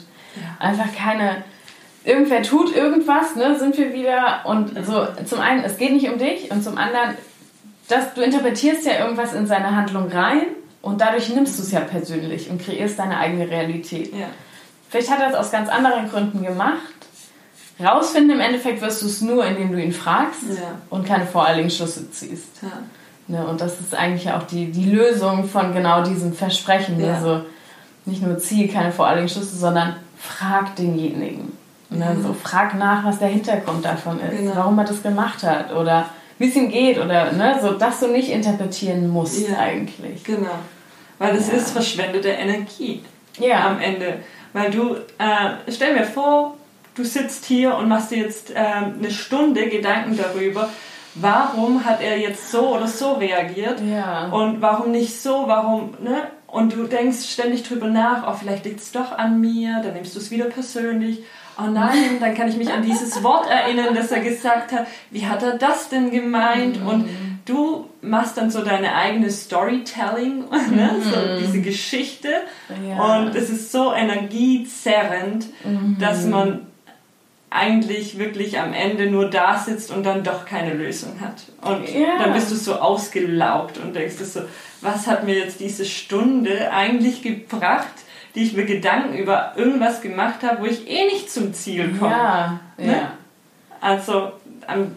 Einfach 0.59 0.95
keine, 0.97 1.45
irgendwer 2.05 2.43
tut 2.43 2.75
irgendwas, 2.75 3.37
ne, 3.37 3.59
sind 3.59 3.77
wir 3.79 3.93
wieder. 3.93 4.41
Und 4.45 4.73
so, 4.87 5.07
zum 5.25 5.41
einen, 5.41 5.65
es 5.65 5.77
geht 5.77 5.93
nicht 5.93 6.09
um 6.09 6.19
dich 6.19 6.51
und 6.51 6.63
zum 6.63 6.79
anderen, 6.79 7.17
dass 7.89 8.15
du 8.15 8.23
interpretierst 8.23 8.87
ja 8.87 8.99
irgendwas 8.99 9.33
in 9.35 9.47
seine 9.47 9.77
Handlung 9.77 10.09
rein 10.11 10.43
und 10.83 11.01
dadurch 11.01 11.29
nimmst 11.35 11.59
du 11.59 11.63
es 11.63 11.73
ja 11.73 11.81
persönlich 11.81 12.51
und 12.51 12.63
kreierst 12.63 12.99
deine 12.99 13.19
eigene 13.19 13.49
Realität. 13.49 14.13
Ja. 14.15 14.27
Vielleicht 14.89 15.11
hat 15.11 15.21
er 15.21 15.31
es 15.31 15.35
aus 15.35 15.51
ganz 15.51 15.69
anderen 15.69 16.09
Gründen 16.11 16.43
gemacht. 16.43 16.79
Rausfinden 17.83 18.31
im 18.37 18.41
Endeffekt 18.41 18.81
wirst 18.81 19.03
du 19.03 19.07
es 19.07 19.21
nur, 19.21 19.45
indem 19.45 19.73
du 19.73 19.83
ihn 19.83 19.93
fragst 19.93 20.43
Ja. 20.51 20.79
und 20.91 21.07
keine 21.07 21.27
voreiligen 21.27 21.71
Schlüsse 21.71 22.11
ziehst. 22.11 22.63
Ja. 22.63 22.69
Ne? 23.27 23.47
Und 23.47 23.61
das 23.61 23.81
ist 23.81 23.95
eigentlich 23.95 24.31
auch 24.31 24.45
die, 24.45 24.71
die 24.71 24.91
Lösung 24.91 25.49
von 25.49 25.75
genau 25.75 26.05
diesem 26.05 26.33
Versprechen. 26.35 27.01
Ja. 27.01 27.15
Also 27.15 27.43
nicht 28.05 28.23
nur 28.23 28.39
ziehe 28.39 28.69
keine 28.69 28.93
voreiligen 28.93 29.29
Schlüsse, 29.29 29.57
sondern 29.57 29.97
frag 30.25 30.75
denjenigen. 30.77 31.53
Ne? 31.91 32.17
So, 32.23 32.33
frag 32.33 32.75
nach, 32.75 33.05
was 33.05 33.19
der 33.19 33.29
Hintergrund 33.29 33.85
davon 33.85 34.19
ist, 34.21 34.39
Genau. 34.39 34.53
warum 34.57 34.79
er 34.79 34.85
das 34.85 35.03
gemacht 35.03 35.43
hat 35.43 35.73
oder 35.75 36.07
wie 36.39 36.49
es 36.49 36.57
ihm 36.57 36.69
geht 36.71 36.99
oder 36.99 37.31
ne? 37.33 37.59
so, 37.63 37.73
dass 37.73 38.01
du 38.01 38.09
nicht 38.09 38.31
interpretieren 38.31 39.09
musst 39.09 39.49
Ja. 39.49 39.59
eigentlich. 39.59 40.25
Genau. 40.25 40.59
Weil 41.19 41.37
es 41.37 41.49
Ja. 41.49 41.55
ist 41.55 41.71
verschwendete 41.71 42.29
Energie 42.31 43.03
Ja, 43.39 43.67
am 43.69 43.79
Ende. 43.81 44.19
Weil 44.53 44.71
du, 44.71 44.95
äh, 45.19 45.71
stell 45.71 45.95
mir 45.95 46.05
vor, 46.05 46.55
du 46.95 47.05
sitzt 47.05 47.45
hier 47.45 47.75
und 47.77 47.89
machst 47.89 48.11
dir 48.13 48.19
jetzt 48.19 48.51
ähm, 48.55 48.95
eine 48.99 49.11
Stunde 49.11 49.69
Gedanken 49.69 50.17
darüber, 50.17 50.69
warum 51.17 51.85
hat 51.85 52.01
er 52.01 52.19
jetzt 52.19 52.51
so 52.51 52.75
oder 52.77 52.87
so 52.87 53.13
reagiert 53.15 53.81
ja. 53.81 54.27
und 54.29 54.61
warum 54.63 54.91
nicht 54.93 55.21
so, 55.21 55.45
warum, 55.47 55.95
ne? 56.03 56.23
Und 56.55 56.73
du 56.73 56.85
denkst 56.85 57.29
ständig 57.33 57.65
drüber 57.65 57.89
nach, 57.89 58.29
oh, 58.29 58.37
vielleicht 58.39 58.65
liegt 58.65 58.79
es 58.79 58.93
doch 58.93 59.11
an 59.11 59.41
mir, 59.41 59.81
dann 59.83 59.95
nimmst 59.95 60.15
du 60.15 60.21
es 60.21 60.31
wieder 60.31 60.45
persönlich. 60.45 61.25
Oh 61.59 61.69
nein, 61.69 62.21
dann 62.21 62.33
kann 62.37 62.47
ich 62.47 62.57
mich 62.57 62.73
an 62.73 62.85
dieses 62.85 63.23
Wort 63.25 63.51
erinnern, 63.51 63.93
das 63.93 64.13
er 64.13 64.21
gesagt 64.21 64.71
hat. 64.71 64.87
Wie 65.11 65.27
hat 65.27 65.43
er 65.43 65.59
das 65.59 65.89
denn 65.89 66.13
gemeint? 66.13 66.81
Und 66.81 67.09
du 67.45 67.91
machst 68.03 68.37
dann 68.37 68.53
so 68.53 68.63
deine 68.63 68.95
eigene 68.95 69.33
Storytelling, 69.33 70.45
ne? 70.71 70.91
so 71.03 71.41
diese 71.41 71.61
Geschichte. 71.61 72.29
Ja. 72.89 73.17
Und 73.17 73.35
es 73.35 73.51
ist 73.51 73.73
so 73.73 73.93
energiezerrend, 73.93 75.47
dass 75.99 76.25
man 76.25 76.69
eigentlich 77.55 78.19
wirklich 78.19 78.59
am 78.59 78.73
Ende 78.73 79.07
nur 79.07 79.31
da 79.31 79.57
sitzt 79.57 79.93
und 79.93 80.05
dann 80.05 80.25
doch 80.25 80.45
keine 80.45 80.75
Lösung 80.75 81.21
hat. 81.21 81.35
Und 81.63 81.89
Ja. 81.89 82.19
dann 82.19 82.33
bist 82.33 82.51
du 82.51 82.57
so 82.57 82.75
ausgelaugt 82.75 83.79
und 83.79 83.95
denkst 83.95 84.17
dir 84.17 84.25
so, 84.25 84.41
was 84.81 85.07
hat 85.07 85.25
mir 85.25 85.37
jetzt 85.37 85.61
diese 85.61 85.85
Stunde 85.85 86.73
eigentlich 86.73 87.23
gebracht, 87.23 87.87
die 88.35 88.43
ich 88.43 88.55
mir 88.55 88.65
Gedanken 88.65 89.17
über 89.17 89.53
irgendwas 89.57 90.03
gemacht 90.03 90.43
habe, 90.43 90.63
wo 90.63 90.65
ich 90.67 90.91
eh 90.91 91.05
nicht 91.05 91.31
zum 91.31 91.55
Ziel 91.55 91.95
komme. 91.99 92.11
Ja, 92.11 92.61
Ne? 92.77 92.93
ja. 92.93 93.13
Also 93.81 94.33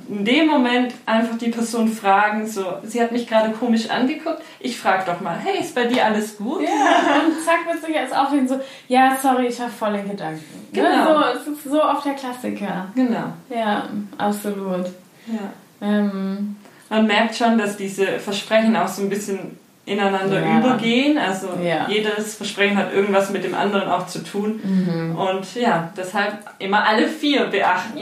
in 0.09 0.25
dem 0.25 0.47
Moment 0.47 0.93
einfach 1.05 1.37
die 1.37 1.49
Person 1.49 1.87
fragen, 1.91 2.47
so, 2.47 2.65
sie 2.83 3.01
hat 3.01 3.11
mich 3.11 3.27
gerade 3.27 3.51
komisch 3.51 3.89
angeguckt, 3.89 4.41
ich 4.59 4.77
frage 4.79 5.03
doch 5.05 5.21
mal, 5.21 5.35
hey, 5.43 5.59
ist 5.59 5.75
bei 5.75 5.85
dir 5.85 6.05
alles 6.05 6.37
gut? 6.37 6.61
Ja, 6.61 6.69
und 7.25 7.43
zack, 7.43 7.65
wird 7.71 7.83
sich 7.85 7.95
jetzt 7.95 8.15
auch 8.15 8.29
hin 8.31 8.47
so, 8.47 8.59
ja, 8.87 9.17
sorry, 9.21 9.47
ich 9.47 9.59
war 9.59 9.69
voll 9.69 9.95
in 9.95 10.09
Gedanken. 10.09 10.43
Genau. 10.73 10.89
Ne, 10.89 11.33
so, 11.35 11.39
es 11.51 11.57
ist 11.57 11.63
so 11.65 11.83
oft 11.83 12.05
der 12.05 12.13
Klassiker. 12.13 12.87
Genau. 12.95 13.33
Ja, 13.49 13.83
absolut. 14.17 14.85
Ja. 15.27 15.51
Ähm, 15.81 16.55
Man 16.89 17.05
merkt 17.07 17.35
schon, 17.35 17.57
dass 17.57 17.75
diese 17.77 18.05
Versprechen 18.19 18.75
auch 18.75 18.87
so 18.87 19.01
ein 19.01 19.09
bisschen 19.09 19.57
ineinander 19.85 20.41
Ja. 20.45 20.59
übergehen. 20.59 21.17
Also 21.17 21.47
Ja. 21.63 21.85
jedes 21.87 22.35
Versprechen 22.35 22.77
hat 22.77 22.93
irgendwas 22.93 23.29
mit 23.29 23.43
dem 23.45 23.55
anderen 23.55 23.89
auch 23.89 24.05
zu 24.07 24.19
tun. 24.23 24.59
Mhm. 24.63 25.15
Und 25.17 25.55
ja, 25.55 25.91
deshalb 25.95 26.39
immer 26.59 26.85
alle 26.85 27.07
vier 27.07 27.45
beachten. 27.45 27.97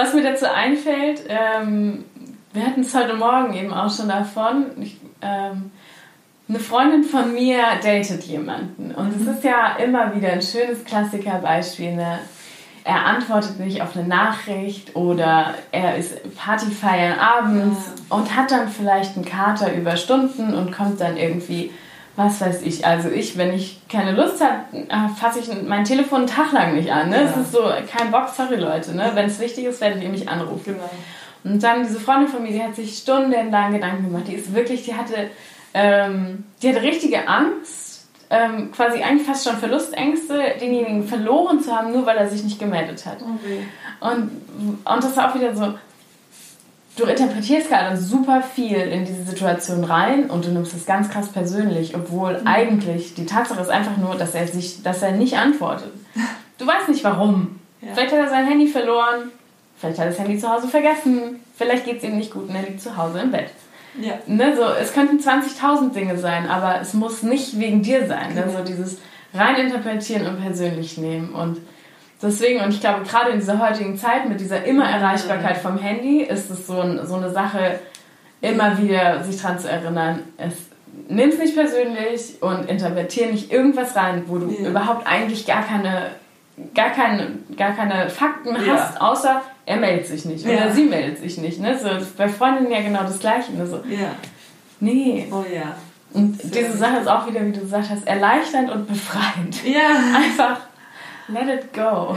Was 0.00 0.14
mir 0.14 0.22
dazu 0.22 0.46
einfällt, 0.50 1.24
ähm, 1.28 2.04
wir 2.52 2.64
hatten 2.64 2.80
es 2.80 2.94
heute 2.94 3.14
Morgen 3.14 3.54
eben 3.54 3.72
auch 3.72 3.94
schon 3.94 4.08
davon, 4.08 4.66
ich, 4.80 4.98
ähm, 5.20 5.70
eine 6.48 6.58
Freundin 6.58 7.04
von 7.04 7.32
mir 7.34 7.58
datet 7.82 8.24
jemanden 8.24 8.92
und 8.92 9.14
es 9.14 9.26
ist 9.26 9.44
ja 9.44 9.76
immer 9.76 10.14
wieder 10.16 10.32
ein 10.32 10.42
schönes 10.42 10.84
Klassikerbeispiel. 10.84 11.94
Ne? 11.94 12.18
Er 12.82 13.06
antwortet 13.06 13.60
nicht 13.60 13.82
auf 13.82 13.94
eine 13.94 14.08
Nachricht 14.08 14.96
oder 14.96 15.54
er 15.70 15.96
ist 15.96 16.34
Party 16.36 16.70
feiern 16.70 17.18
abends 17.18 17.92
und 18.08 18.34
hat 18.34 18.50
dann 18.50 18.68
vielleicht 18.68 19.16
einen 19.16 19.26
Kater 19.26 19.72
über 19.74 19.96
Stunden 19.96 20.54
und 20.54 20.72
kommt 20.72 21.00
dann 21.00 21.18
irgendwie, 21.18 21.70
was 22.20 22.40
weiß 22.40 22.62
ich, 22.62 22.86
also 22.86 23.08
ich, 23.08 23.38
wenn 23.38 23.54
ich 23.54 23.80
keine 23.88 24.12
Lust 24.12 24.42
habe, 24.42 24.64
fasse 25.16 25.40
ich 25.40 25.48
mein 25.62 25.84
Telefon 25.84 26.20
einen 26.20 26.26
Tag 26.26 26.52
lang 26.52 26.74
nicht 26.74 26.92
an. 26.92 27.08
Ne? 27.08 27.16
Ja. 27.16 27.22
Es 27.22 27.36
ist 27.36 27.52
so, 27.52 27.62
kein 27.90 28.10
Bock, 28.10 28.28
sorry 28.28 28.56
Leute, 28.56 28.94
ne? 28.94 29.12
wenn 29.14 29.26
es 29.26 29.40
wichtig 29.40 29.64
ist, 29.64 29.80
werdet 29.80 30.02
ihr 30.02 30.10
mich 30.10 30.28
anrufen. 30.28 30.74
Genau. 30.74 30.90
Und 31.42 31.62
dann 31.62 31.82
diese 31.82 31.98
Freundin 31.98 32.28
von 32.28 32.42
mir, 32.42 32.52
die 32.52 32.62
hat 32.62 32.74
sich 32.76 32.98
stundenlang 32.98 33.72
Gedanken 33.72 34.04
gemacht. 34.04 34.24
Die 34.28 34.34
ist 34.34 34.54
wirklich, 34.54 34.84
die 34.84 34.94
hatte, 34.94 35.30
ähm, 35.72 36.44
die 36.62 36.68
hatte 36.68 36.82
richtige 36.82 37.26
Angst, 37.26 38.06
ähm, 38.28 38.70
quasi 38.70 39.02
eigentlich 39.02 39.26
fast 39.26 39.48
schon 39.48 39.56
Verlustängste, 39.56 40.56
denjenigen 40.60 41.08
verloren 41.08 41.60
zu 41.60 41.74
haben, 41.74 41.92
nur 41.92 42.04
weil 42.04 42.18
er 42.18 42.28
sich 42.28 42.44
nicht 42.44 42.60
gemeldet 42.60 43.06
hat. 43.06 43.18
Und, 44.00 44.30
und 44.84 45.04
das 45.04 45.16
war 45.16 45.30
auch 45.30 45.34
wieder 45.34 45.56
so, 45.56 45.74
du 47.00 47.06
interpretierst 47.06 47.68
gerade 47.68 47.96
super 47.96 48.42
viel 48.42 48.76
in 48.76 49.04
diese 49.04 49.24
Situation 49.24 49.84
rein 49.84 50.30
und 50.30 50.44
du 50.44 50.50
nimmst 50.50 50.74
es 50.74 50.86
ganz 50.86 51.08
krass 51.08 51.28
persönlich, 51.28 51.94
obwohl 51.94 52.40
eigentlich 52.44 53.14
die 53.14 53.26
Tatsache 53.26 53.60
ist 53.60 53.70
einfach 53.70 53.96
nur, 53.96 54.16
dass 54.16 54.34
er 54.34 54.46
sich, 54.46 54.82
dass 54.82 55.02
er 55.02 55.12
nicht 55.12 55.36
antwortet. 55.36 55.92
Du 56.58 56.66
weißt 56.66 56.90
nicht 56.90 57.02
warum. 57.04 57.58
Ja. 57.80 57.94
Vielleicht 57.94 58.12
hat 58.12 58.18
er 58.18 58.28
sein 58.28 58.46
Handy 58.46 58.66
verloren, 58.66 59.30
vielleicht 59.78 59.98
hat 59.98 60.04
er 60.04 60.10
das 60.10 60.18
Handy 60.18 60.38
zu 60.38 60.46
Hause 60.46 60.68
vergessen, 60.68 61.40
vielleicht 61.56 61.86
geht 61.86 61.96
es 61.96 62.04
ihm 62.04 62.18
nicht 62.18 62.30
gut 62.30 62.50
und 62.50 62.54
er 62.54 62.64
liegt 62.64 62.82
zu 62.82 62.98
Hause 62.98 63.20
im 63.20 63.30
Bett. 63.30 63.48
Ja. 63.98 64.18
Ne, 64.26 64.54
so, 64.54 64.64
es 64.64 64.92
könnten 64.92 65.18
20.000 65.18 65.94
Dinge 65.94 66.18
sein, 66.18 66.50
aber 66.50 66.78
es 66.82 66.92
muss 66.92 67.22
nicht 67.22 67.58
wegen 67.58 67.82
dir 67.82 68.06
sein. 68.06 68.34
Ne? 68.34 68.42
Genau. 68.42 68.58
So 68.58 68.64
dieses 68.64 68.98
rein 69.32 69.56
interpretieren 69.56 70.26
und 70.26 70.42
persönlich 70.42 70.98
nehmen. 70.98 71.30
Und 71.30 71.58
deswegen, 72.22 72.60
und 72.60 72.70
ich 72.70 72.80
glaube, 72.80 73.04
gerade 73.04 73.30
in 73.30 73.38
dieser 73.40 73.58
heutigen 73.58 73.96
Zeit 73.96 74.28
mit 74.28 74.40
dieser 74.40 74.64
Immer-Erreichbarkeit 74.64 75.58
vom 75.58 75.78
Handy 75.78 76.22
ist 76.22 76.50
es 76.50 76.66
so, 76.66 76.80
ein, 76.80 77.00
so 77.06 77.14
eine 77.16 77.30
Sache, 77.30 77.78
immer 78.40 78.78
wieder 78.78 79.22
sich 79.24 79.40
dran 79.40 79.58
zu 79.58 79.68
erinnern, 79.70 80.20
es 80.38 80.54
nimm's 81.08 81.38
nicht 81.38 81.54
persönlich 81.54 82.34
und 82.40 82.68
interpretier 82.68 83.26
nicht 83.28 83.52
irgendwas 83.52 83.94
rein, 83.96 84.24
wo 84.26 84.38
du 84.38 84.50
Ja. 84.50 84.68
überhaupt 84.70 85.06
eigentlich 85.06 85.46
gar 85.46 85.62
keine, 85.62 86.10
gar 86.74 86.90
keine, 86.90 87.28
gar 87.56 87.72
keine 87.72 88.08
Fakten 88.10 88.54
Ja. 88.66 88.74
hast, 88.74 89.00
außer 89.00 89.42
er 89.66 89.76
meldet 89.76 90.06
sich 90.06 90.24
nicht 90.24 90.44
oder 90.44 90.66
Ja. 90.66 90.70
sie 90.72 90.84
meldet 90.84 91.18
sich 91.18 91.38
nicht. 91.38 91.60
Ne? 91.60 91.78
So, 91.78 91.88
bei 92.16 92.28
Freundinnen 92.28 92.70
ja 92.72 92.80
genau 92.80 93.02
das 93.02 93.18
Gleiche. 93.18 93.52
Ne? 93.52 93.66
So, 93.66 93.76
Ja. 93.88 94.12
nee. 94.80 95.26
Oh 95.30 95.44
ja. 95.52 95.74
Und 96.12 96.40
Sehr 96.42 96.64
diese 96.64 96.76
Sache 96.78 96.96
ist 96.98 97.08
auch 97.08 97.26
wieder, 97.28 97.44
wie 97.46 97.52
du 97.52 97.60
gesagt 97.60 97.88
hast, 97.90 98.06
erleichternd 98.06 98.70
und 98.70 98.88
befreiend. 98.88 99.62
Ja. 99.64 99.80
Einfach 100.16 100.60
let 101.32 101.48
it 101.48 101.72
go. 101.72 102.16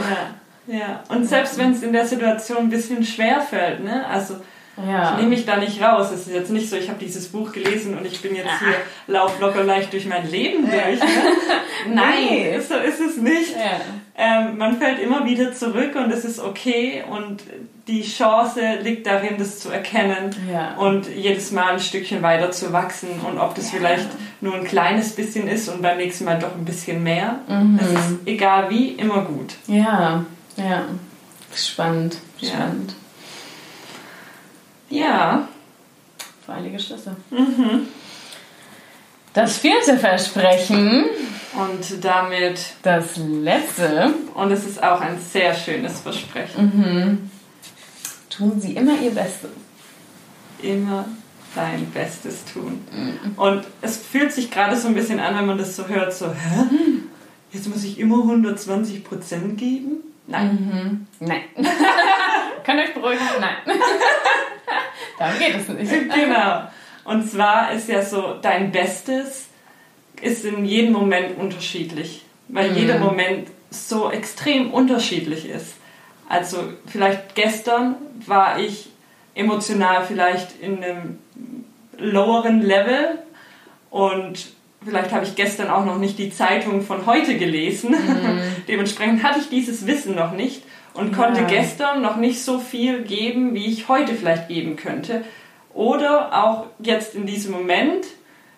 Ja, 0.67 0.75
ja. 0.75 1.03
Und 1.09 1.25
selbst 1.25 1.57
wenn 1.57 1.71
es 1.71 1.83
in 1.83 1.93
der 1.93 2.05
Situation 2.05 2.57
ein 2.59 2.69
bisschen 2.69 3.03
schwer 3.03 3.41
fällt, 3.41 3.83
ne? 3.83 4.05
Also 4.07 4.35
Ja. 4.77 5.11
Ich 5.11 5.17
nehme 5.17 5.29
mich 5.29 5.45
da 5.45 5.57
nicht 5.57 5.81
raus. 5.81 6.11
Es 6.11 6.27
ist 6.27 6.33
jetzt 6.33 6.51
nicht 6.51 6.69
so, 6.69 6.75
ich 6.75 6.89
habe 6.89 6.99
dieses 6.99 7.27
Buch 7.27 7.51
gelesen 7.51 7.97
und 7.97 8.05
ich 8.05 8.21
bin 8.21 8.35
jetzt 8.35 8.59
hier 8.59 8.75
lauf 9.07 9.39
locker 9.39 9.63
leicht 9.63 9.93
durch 9.93 10.05
mein 10.05 10.29
Leben 10.29 10.63
durch. 10.63 10.99
Ne? 10.99 11.07
Nein, 11.93 12.61
so 12.67 12.75
ist 12.75 12.99
es 12.99 13.17
nicht. 13.17 13.51
Ja. 13.51 13.81
Ähm, 14.15 14.57
man 14.57 14.77
fällt 14.77 14.99
immer 14.99 15.25
wieder 15.25 15.53
zurück 15.53 15.95
und 15.95 16.11
es 16.11 16.23
ist 16.23 16.39
okay 16.39 17.03
und 17.09 17.43
die 17.87 18.03
Chance 18.03 18.61
liegt 18.81 19.07
darin, 19.07 19.37
das 19.37 19.59
zu 19.59 19.69
erkennen 19.69 20.35
ja. 20.51 20.75
und 20.75 21.07
jedes 21.07 21.51
Mal 21.51 21.73
ein 21.73 21.79
Stückchen 21.79 22.21
weiter 22.21 22.51
zu 22.51 22.71
wachsen 22.71 23.09
und 23.27 23.39
ob 23.39 23.55
das 23.55 23.71
vielleicht 23.71 24.07
nur 24.39 24.55
ein 24.55 24.63
kleines 24.63 25.13
bisschen 25.13 25.47
ist 25.47 25.67
und 25.67 25.81
beim 25.81 25.97
nächsten 25.97 26.25
Mal 26.25 26.37
doch 26.37 26.55
ein 26.55 26.63
bisschen 26.63 27.03
mehr. 27.03 27.39
Mhm. 27.47 27.79
Das 27.79 27.89
ist 27.89 28.19
egal 28.25 28.69
wie, 28.69 28.89
immer 28.89 29.21
gut. 29.23 29.55
Ja, 29.67 30.23
ja. 30.57 30.85
Spannend. 31.55 32.17
Spannend. 32.41 32.95
Ja. 34.89 35.47
Heilige 36.47 36.79
Schlüsse. 36.79 37.15
Mhm. 37.31 37.87
Das 39.33 39.57
vierte 39.57 39.97
Versprechen. 39.97 41.05
Und 41.55 42.03
damit 42.03 42.59
das 42.81 43.17
letzte. 43.17 44.13
Und 44.33 44.51
es 44.51 44.65
ist 44.65 44.81
auch 44.83 45.01
ein 45.01 45.19
sehr 45.19 45.53
schönes 45.53 45.99
Versprechen. 45.99 46.71
Mhm. 46.75 47.31
Tun 48.29 48.59
Sie 48.59 48.75
immer 48.75 48.99
Ihr 48.99 49.11
Bestes. 49.11 49.51
Immer 50.61 51.05
dein 51.55 51.85
Bestes 51.91 52.43
tun. 52.51 52.83
Mhm. 52.91 53.33
Und 53.35 53.65
es 53.81 53.97
fühlt 53.97 54.31
sich 54.31 54.49
gerade 54.49 54.75
so 54.75 54.87
ein 54.87 54.95
bisschen 54.95 55.19
an, 55.19 55.37
wenn 55.37 55.45
man 55.45 55.57
das 55.57 55.75
so 55.75 55.87
hört, 55.87 56.13
so, 56.13 56.27
hä? 56.27 56.65
Jetzt 57.51 57.67
muss 57.67 57.83
ich 57.83 57.99
immer 57.99 58.17
120 58.17 59.03
Prozent 59.03 59.57
geben? 59.57 59.97
Nein. 60.25 61.07
Mhm. 61.19 61.27
Nein. 61.27 61.43
Könnt 62.65 62.79
euch 62.79 62.93
beruhigen? 62.93 63.19
Nein. 63.39 63.77
Darum 65.17 65.39
geht 65.39 65.55
es 65.55 65.67
nicht. 65.67 65.91
Genau. 66.15 66.63
Und 67.05 67.29
zwar 67.29 67.73
ist 67.73 67.89
ja 67.89 68.01
so, 68.01 68.35
dein 68.41 68.71
Bestes 68.71 69.47
ist 70.21 70.45
in 70.45 70.65
jedem 70.65 70.93
Moment 70.93 71.37
unterschiedlich, 71.37 72.23
weil 72.47 72.71
mhm. 72.71 72.77
jeder 72.77 72.97
Moment 72.99 73.49
so 73.69 74.09
extrem 74.09 74.71
unterschiedlich 74.71 75.49
ist. 75.49 75.73
Also 76.29 76.57
vielleicht 76.85 77.35
gestern 77.35 77.95
war 78.25 78.59
ich 78.59 78.89
emotional 79.35 80.05
vielleicht 80.05 80.59
in 80.61 80.83
einem 80.83 81.19
loweren 81.97 82.61
Level 82.61 83.19
und 83.89 84.47
vielleicht 84.83 85.11
habe 85.11 85.25
ich 85.25 85.35
gestern 85.35 85.69
auch 85.69 85.85
noch 85.85 85.97
nicht 85.97 86.17
die 86.17 86.29
Zeitung 86.29 86.81
von 86.81 87.05
heute 87.05 87.37
gelesen. 87.37 87.91
Mhm. 87.91 88.39
Dementsprechend 88.67 89.23
hatte 89.23 89.39
ich 89.39 89.49
dieses 89.49 89.85
Wissen 89.85 90.15
noch 90.15 90.31
nicht 90.31 90.63
und 90.93 91.13
konnte 91.13 91.41
ja. 91.41 91.47
gestern 91.47 92.01
noch 92.01 92.17
nicht 92.17 92.43
so 92.43 92.59
viel 92.59 93.03
geben, 93.03 93.53
wie 93.53 93.65
ich 93.65 93.87
heute 93.87 94.13
vielleicht 94.13 94.47
geben 94.47 94.75
könnte. 94.75 95.23
Oder 95.73 96.43
auch 96.43 96.67
jetzt 96.79 97.15
in 97.15 97.25
diesem 97.25 97.51
Moment, 97.51 98.05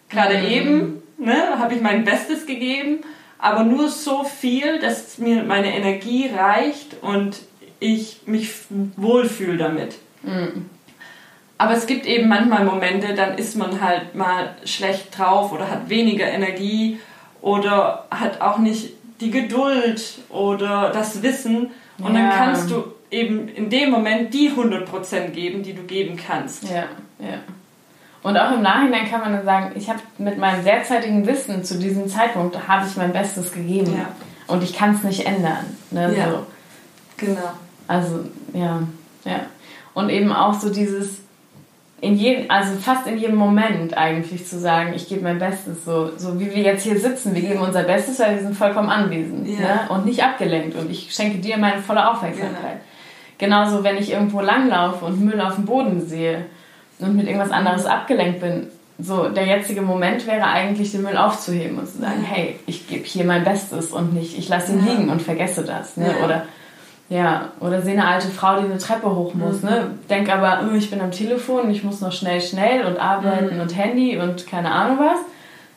gerade 0.10 0.38
mhm. 0.38 0.46
eben, 0.46 1.04
ne, 1.18 1.60
habe 1.60 1.76
ich 1.76 1.82
mein 1.82 2.04
Bestes 2.04 2.46
gegeben, 2.46 3.00
aber 3.40 3.64
nur 3.64 3.90
so 3.90 4.24
viel, 4.24 4.80
dass 4.80 5.18
mir 5.18 5.44
meine 5.44 5.76
Energie 5.76 6.30
reicht 6.36 7.02
und 7.02 7.38
ich 7.80 8.22
mich 8.26 8.52
wohlfühle 8.98 9.58
damit. 9.58 9.96
Mhm. 10.24 10.70
Aber 11.58 11.74
es 11.74 11.88
gibt 11.88 12.06
eben 12.06 12.28
manchmal 12.28 12.66
Momente, 12.66 13.14
dann 13.14 13.38
ist 13.38 13.56
man 13.56 13.80
halt 13.80 14.14
mal 14.14 14.56
schlecht 14.66 15.18
drauf 15.18 15.54
oder 15.54 15.70
hat 15.70 15.90
weniger 15.90 16.28
Energie 16.28 17.00
oder 17.42 18.08
hat 18.12 18.42
auch 18.42 18.58
nicht 18.58 18.94
die 19.22 19.32
Geduld 19.32 20.20
oder 20.30 20.92
das 20.94 21.24
Wissen. 21.24 21.72
Und 21.98 22.16
ja. 22.16 22.22
dann 22.22 22.32
kannst 22.32 22.72
du 22.72 22.84
eben 23.12 23.48
in 23.48 23.70
dem 23.70 23.92
Moment 23.92 24.34
die 24.34 24.52
100% 24.52 25.30
geben, 25.30 25.64
die 25.64 25.74
du 25.74 25.84
geben 25.84 26.18
kannst. 26.18 26.64
Ja, 26.64 26.86
ja. 27.20 27.40
Und 28.24 28.38
auch 28.38 28.52
im 28.54 28.64
Nachhinein 28.64 29.08
kann 29.08 29.22
man 29.22 29.34
dann 29.34 29.46
sagen, 29.46 29.72
ich 29.76 29.88
habe 29.88 30.00
mit 30.18 30.40
meinem 30.40 30.64
derzeitigen 30.64 31.28
Wissen 31.28 31.64
zu 31.64 31.78
diesem 31.78 32.08
Zeitpunkt 32.08 32.68
habe 32.68 32.88
ich 32.88 32.98
mein 32.98 33.14
Bestes 33.14 33.54
gegeben. 33.54 33.94
Ja. 33.96 34.08
Und 34.48 34.64
ich 34.64 34.74
kann 34.74 34.96
es 34.96 35.04
nicht 35.04 35.28
ändern. 35.28 35.78
Ne? 35.92 36.16
Ja. 36.18 36.32
So. 36.32 36.48
Genau. 37.18 37.52
Also, 37.88 38.26
ja, 38.54 38.82
ja. 39.26 39.42
Und 39.94 40.10
eben 40.10 40.34
auch 40.34 40.56
so 40.56 40.72
dieses, 40.72 41.22
in 42.02 42.16
jedem, 42.16 42.52
also 42.52 42.76
fast 42.76 43.08
in 43.08 43.18
jedem 43.18 43.36
Moment 43.36 43.98
eigentlich 43.98 44.46
zu 44.46 44.60
sagen, 44.60 44.94
ich 44.96 45.08
gebe 45.08 45.24
mein 45.24 45.40
Bestes, 45.40 45.86
so, 45.86 46.12
so 46.18 46.40
wie 46.40 46.54
wir 46.54 46.62
jetzt 46.62 46.84
hier 46.84 47.00
sitzen, 47.00 47.34
wir 47.34 47.42
geben 47.42 47.62
unser 47.62 47.84
Bestes, 47.84 48.20
weil 48.20 48.36
wir 48.36 48.44
sind 48.44 48.56
vollkommen 48.56 48.90
anwesend 48.90 49.48
ja. 49.48 49.60
ne? 49.60 49.80
und 49.90 50.06
nicht 50.06 50.24
abgelenkt 50.24 50.76
und 50.78 50.92
ich 50.92 51.14
schenke 51.14 51.40
dir 51.40 51.58
meine 51.58 51.82
volle 51.82 52.10
Aufmerksamkeit. 52.10 52.76
Ja. 52.76 53.38
Genauso, 53.38 53.84
wenn 53.84 53.98
ich 53.98 54.12
irgendwo 54.12 54.42
langlaufe 54.42 55.06
und 55.06 55.24
Müll 55.24 55.40
auf 55.42 55.56
dem 55.56 55.66
Boden 55.66 56.06
sehe 56.06 56.46
und 57.00 57.16
mit 57.16 57.28
irgendwas 57.28 57.52
anderes 57.52 57.86
abgelenkt 57.86 58.40
bin, 58.40 58.68
so 58.98 59.30
der 59.30 59.46
jetzige 59.46 59.82
Moment 59.82 60.26
wäre 60.26 60.46
eigentlich, 60.46 60.92
den 60.92 61.02
Müll 61.02 61.18
aufzuheben 61.18 61.80
und 61.80 61.88
zu 61.88 62.00
sagen, 62.00 62.24
hey, 62.24 62.58
ich 62.66 62.88
gebe 62.88 63.04
hier 63.04 63.26
mein 63.26 63.44
Bestes 63.44 63.92
und 63.92 64.14
nicht, 64.14 64.38
ich 64.38 64.48
lasse 64.48 64.72
ihn 64.72 64.86
liegen 64.86 65.10
und 65.10 65.22
vergesse 65.22 65.64
das. 65.64 65.98
Ne? 65.98 66.14
Oder 66.24 66.46
ja, 67.08 67.50
oder 67.60 67.82
sehe 67.82 67.94
eine 67.94 68.08
alte 68.08 68.30
Frau, 68.30 68.60
die 68.60 68.66
eine 68.66 68.80
Treppe 68.80 69.14
hoch 69.14 69.34
muss, 69.36 69.62
mhm. 69.62 69.70
ne? 69.70 69.92
Denk 70.10 70.30
aber, 70.34 70.68
oh, 70.68 70.76
ich 70.76 70.90
bin 70.90 71.02
am 71.02 71.12
Telefon, 71.12 71.70
ich 71.70 71.84
muss 71.84 72.02
noch 72.02 72.12
schnell, 72.12 72.42
schnell 72.42 72.86
und 72.86 72.98
arbeiten 72.98 73.56
mhm. 73.56 73.62
und 73.62 73.76
Handy 73.76 74.18
und 74.18 74.48
keine 74.48 74.72
Ahnung 74.72 74.98
was. 75.00 75.20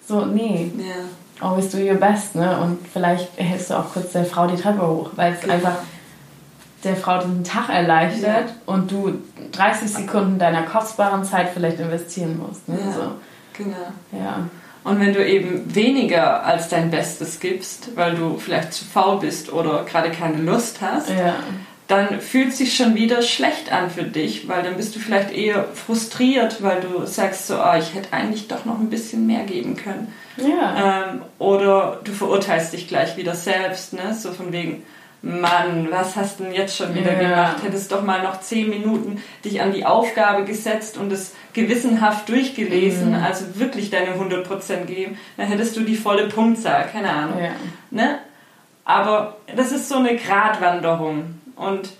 So, 0.06 0.24
nee. 0.24 0.72
Ja. 0.78 1.46
Always 1.46 1.70
do 1.70 1.78
your 1.78 1.96
best, 1.96 2.34
ne? 2.34 2.58
Und 2.60 2.78
vielleicht 2.88 3.28
hältst 3.36 3.70
du 3.70 3.74
auch 3.74 3.92
kurz 3.92 4.12
der 4.12 4.24
Frau 4.24 4.46
die 4.46 4.60
Treppe 4.60 4.86
hoch, 4.86 5.10
weil 5.16 5.34
es 5.34 5.40
genau. 5.40 5.54
einfach 5.54 5.76
der 6.82 6.96
Frau 6.96 7.18
den 7.18 7.44
Tag 7.44 7.68
erleichtert 7.68 8.48
ja. 8.48 8.54
und 8.66 8.90
du 8.90 9.18
30 9.52 9.92
Sekunden 9.92 10.38
deiner 10.38 10.62
kostbaren 10.62 11.24
Zeit 11.24 11.50
vielleicht 11.52 11.78
investieren 11.80 12.38
musst. 12.38 12.68
Ne? 12.68 12.78
Ja, 12.84 12.92
so. 12.92 13.00
genau. 13.52 13.76
Ja. 14.12 14.48
Und 14.84 15.00
wenn 15.00 15.12
du 15.12 15.26
eben 15.26 15.74
weniger 15.74 16.44
als 16.44 16.68
dein 16.68 16.90
Bestes 16.90 17.40
gibst, 17.40 17.96
weil 17.96 18.14
du 18.14 18.38
vielleicht 18.38 18.72
zu 18.72 18.84
faul 18.84 19.20
bist 19.20 19.52
oder 19.52 19.84
gerade 19.84 20.10
keine 20.10 20.38
Lust 20.38 20.80
hast, 20.80 21.10
ja. 21.10 21.36
dann 21.88 22.20
fühlt 22.20 22.48
es 22.48 22.58
sich 22.58 22.76
schon 22.76 22.94
wieder 22.94 23.22
schlecht 23.22 23.72
an 23.72 23.90
für 23.90 24.04
dich, 24.04 24.48
weil 24.48 24.62
dann 24.62 24.76
bist 24.76 24.94
du 24.94 25.00
vielleicht 25.00 25.32
eher 25.32 25.64
frustriert, 25.74 26.62
weil 26.62 26.80
du 26.80 27.06
sagst 27.06 27.48
so, 27.48 27.56
oh, 27.56 27.78
ich 27.78 27.94
hätte 27.94 28.12
eigentlich 28.12 28.48
doch 28.48 28.64
noch 28.64 28.78
ein 28.78 28.90
bisschen 28.90 29.26
mehr 29.26 29.44
geben 29.44 29.76
können. 29.76 30.12
Ja. 30.36 31.08
Ähm, 31.10 31.22
oder 31.38 32.00
du 32.04 32.12
verurteilst 32.12 32.72
dich 32.72 32.88
gleich 32.88 33.16
wieder 33.16 33.34
selbst, 33.34 33.92
ne? 33.92 34.16
so 34.18 34.32
von 34.32 34.52
wegen, 34.52 34.84
Mann, 35.20 35.88
was 35.90 36.14
hast 36.14 36.38
du 36.38 36.44
denn 36.44 36.52
jetzt 36.52 36.76
schon 36.76 36.94
wieder 36.94 37.12
ja. 37.12 37.28
gemacht? 37.28 37.56
Hättest 37.64 37.90
doch 37.90 38.02
mal 38.02 38.22
noch 38.22 38.40
zehn 38.40 38.70
Minuten 38.70 39.22
dich 39.44 39.60
an 39.60 39.72
die 39.72 39.84
Aufgabe 39.84 40.44
gesetzt 40.44 40.96
und 40.96 41.12
es 41.12 41.34
gewissenhaft 41.52 42.28
durchgelesen, 42.28 43.10
mhm. 43.10 43.24
also 43.24 43.44
wirklich 43.58 43.90
deine 43.90 44.12
100% 44.12 44.84
geben, 44.84 45.18
dann 45.36 45.46
hättest 45.46 45.76
du 45.76 45.80
die 45.80 45.96
volle 45.96 46.28
Punktzahl, 46.28 46.86
keine 46.92 47.10
Ahnung. 47.10 47.42
Ja. 47.42 47.50
Ne? 47.90 48.18
Aber 48.84 49.38
das 49.54 49.72
ist 49.72 49.88
so 49.88 49.96
eine 49.96 50.16
Gratwanderung 50.16 51.40
und 51.56 51.90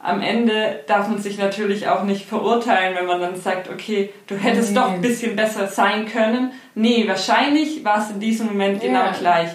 am 0.00 0.20
Ende 0.20 0.80
darf 0.86 1.08
man 1.08 1.18
sich 1.18 1.38
natürlich 1.38 1.88
auch 1.88 2.02
nicht 2.02 2.26
verurteilen, 2.26 2.94
wenn 2.94 3.06
man 3.06 3.20
dann 3.20 3.36
sagt, 3.36 3.70
okay, 3.70 4.12
du 4.26 4.34
hättest 4.34 4.70
nee. 4.70 4.74
doch 4.74 4.90
ein 4.90 5.00
bisschen 5.00 5.34
besser 5.34 5.66
sein 5.68 6.06
können. 6.06 6.52
Nee, 6.74 7.08
wahrscheinlich 7.08 7.82
war 7.84 7.98
es 7.98 8.10
in 8.10 8.20
diesem 8.20 8.48
Moment 8.48 8.82
ja. 8.82 8.88
genau 8.88 9.18
gleich. 9.18 9.48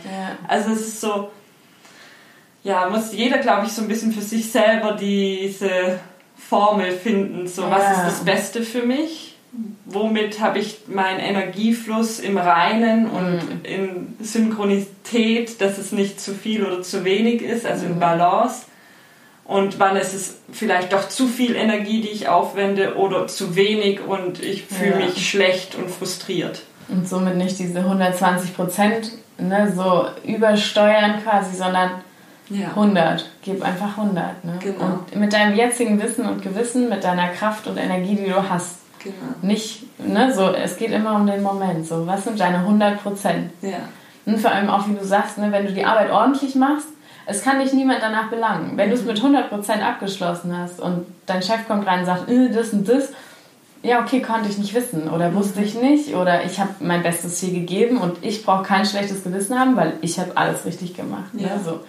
Also 0.48 0.72
es 0.72 0.80
ist 0.80 1.02
so, 1.02 1.30
ja, 2.64 2.90
muss 2.90 3.14
jeder, 3.14 3.38
glaube 3.38 3.66
ich, 3.66 3.72
so 3.72 3.82
ein 3.82 3.88
bisschen 3.88 4.12
für 4.12 4.22
sich 4.22 4.52
selber 4.52 4.94
diese 4.94 6.00
Formel 6.38 6.92
finden. 6.92 7.48
So, 7.48 7.64
ja. 7.64 7.72
was 7.72 7.98
ist 7.98 8.06
das 8.06 8.26
Beste 8.26 8.64
für 8.64 8.84
mich? 8.84 9.38
Womit 9.86 10.40
habe 10.42 10.60
ich 10.60 10.82
meinen 10.88 11.20
Energiefluss 11.20 12.20
im 12.20 12.38
Reinen 12.38 13.10
und 13.10 13.34
mhm. 13.36 13.62
in 13.64 14.18
Synchronität, 14.22 15.60
dass 15.60 15.78
es 15.78 15.92
nicht 15.92 16.22
zu 16.22 16.34
viel 16.36 16.66
oder 16.66 16.82
zu 16.82 17.04
wenig 17.04 17.42
ist, 17.42 17.66
also 17.66 17.86
mhm. 17.86 17.94
in 17.94 18.00
Balance? 18.00 18.66
Und 19.46 19.80
wann 19.80 19.96
ist 19.96 20.14
es 20.14 20.38
vielleicht 20.52 20.94
doch 20.94 21.10
zu 21.10 21.28
viel 21.28 21.56
Energie, 21.56 22.02
die 22.02 22.10
ich 22.10 22.28
aufwende 22.28 22.98
oder 22.98 23.26
zu 23.26 23.56
wenig 23.56 24.02
und 24.06 24.44
ich 24.44 24.66
fühle 24.66 25.00
ja. 25.00 25.06
mich 25.08 25.28
schlecht 25.28 25.74
und 25.74 25.90
frustriert? 25.90 26.62
Und 26.88 27.10
somit 27.10 27.36
nicht 27.36 27.58
diese 27.58 27.80
120 27.80 28.56
Prozent 28.56 29.12
ne, 29.40 29.74
so 29.76 30.06
übersteuern 30.24 31.24
quasi, 31.24 31.56
sondern 31.56 31.92
ja. 32.50 32.70
100. 32.70 33.30
Gib 33.42 33.64
einfach 33.64 33.98
100. 33.98 34.44
Ne? 34.44 34.60
Genau. 34.60 34.86
Und 34.86 35.16
mit 35.16 35.34
deinem 35.34 35.56
jetzigen 35.56 36.02
Wissen 36.02 36.26
und 36.26 36.42
Gewissen, 36.42 36.90
mit 36.90 37.04
deiner 37.04 37.30
Kraft 37.30 37.68
und 37.68 37.78
Energie, 37.78 38.16
die 38.16 38.30
du 38.30 38.50
hast. 38.50 38.78
Genau. 39.04 39.16
Nicht, 39.42 39.84
ne, 40.00 40.34
so, 40.34 40.52
es 40.52 40.76
geht 40.78 40.92
immer 40.92 41.16
um 41.16 41.26
den 41.26 41.42
Moment. 41.42 41.88
So, 41.88 42.06
was 42.06 42.26
sind 42.26 42.40
deine 42.40 42.58
100 42.58 43.02
Prozent? 43.02 43.52
Ja. 43.62 43.78
Und 44.26 44.40
vor 44.40 44.52
allem 44.52 44.70
auch, 44.70 44.88
wie 44.88 44.94
du 44.94 45.06
sagst, 45.06 45.38
ne, 45.38 45.52
wenn 45.52 45.66
du 45.66 45.72
die 45.72 45.86
Arbeit 45.86 46.12
ordentlich 46.12 46.56
machst, 46.56 46.88
es 47.26 47.44
kann 47.44 47.60
dich 47.60 47.74
niemand 47.74 48.02
danach 48.02 48.30
belangen. 48.30 48.72
Wenn 48.76 48.88
mhm. 48.88 48.94
du 48.94 48.98
es 49.00 49.06
mit 49.06 49.18
100 49.18 49.50
Prozent 49.50 49.84
abgeschlossen 49.84 50.58
hast 50.58 50.80
und 50.80 51.06
dein 51.28 51.42
Chef 51.42 51.68
kommt 51.68 51.88
rein 51.88 52.00
und 52.00 52.06
sagt, 52.06 52.30
äh, 52.30 52.50
das 52.50 52.74
und 52.74 52.90
das, 52.90 53.10
ja, 53.84 54.02
okay, 54.02 54.22
konnte 54.22 54.50
ich 54.50 54.58
nicht 54.58 54.74
wissen 54.74 55.10
oder 55.10 55.34
wusste 55.34 55.62
ich 55.62 55.76
nicht 55.76 56.14
oder 56.16 56.44
ich 56.44 56.60
habe 56.60 56.72
mein 56.80 57.04
Bestes 57.04 57.40
hier 57.40 57.54
gegeben 57.54 57.98
und 57.98 58.18
ich 58.24 58.44
brauche 58.44 58.64
kein 58.64 58.86
schlechtes 58.86 59.24
Gewissen 59.24 59.58
haben, 59.58 59.78
weil 59.78 59.94
ich 60.02 60.20
habe 60.20 60.36
alles 60.36 60.66
richtig 60.66 60.96
gemacht. 60.96 61.34
Ne, 61.34 61.44
ja. 61.44 61.56
Ne? 61.56 61.62
So. 61.64 61.80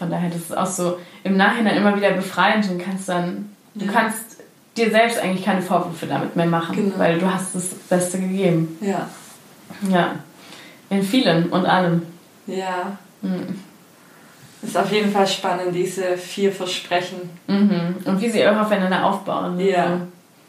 Von 0.00 0.10
daher, 0.10 0.30
das 0.30 0.40
ist 0.40 0.56
auch 0.56 0.66
so 0.66 0.98
im 1.24 1.36
Nachhinein 1.36 1.76
immer 1.76 1.94
wieder 1.94 2.12
befreiend 2.12 2.66
und 2.70 2.78
kannst 2.82 3.06
dann, 3.06 3.50
du 3.74 3.86
kannst 3.86 4.38
dir 4.74 4.90
selbst 4.90 5.18
eigentlich 5.18 5.44
keine 5.44 5.60
Vorwürfe 5.60 6.06
damit 6.06 6.34
mehr 6.36 6.46
machen, 6.46 6.74
Genau. 6.74 6.98
weil 6.98 7.18
du 7.18 7.30
hast 7.30 7.54
das 7.54 7.66
Beste 7.66 8.18
gegeben. 8.18 8.78
Ja. 8.80 9.10
Ja. 9.90 10.14
In 10.88 11.02
vielen 11.02 11.50
und 11.50 11.66
allem. 11.66 12.00
Ja. 12.46 12.96
Mhm. 13.20 13.60
Ist 14.62 14.78
auf 14.78 14.90
jeden 14.90 15.12
Fall 15.12 15.26
spannend, 15.26 15.74
diese 15.74 16.16
vier 16.16 16.50
Versprechen. 16.50 17.18
Mhm. 17.46 17.96
Und 18.06 18.22
wie 18.22 18.30
sie 18.30 18.46
auch 18.48 18.56
aufeinander 18.56 19.04
aufbauen. 19.04 19.60
Ja. 19.60 20.00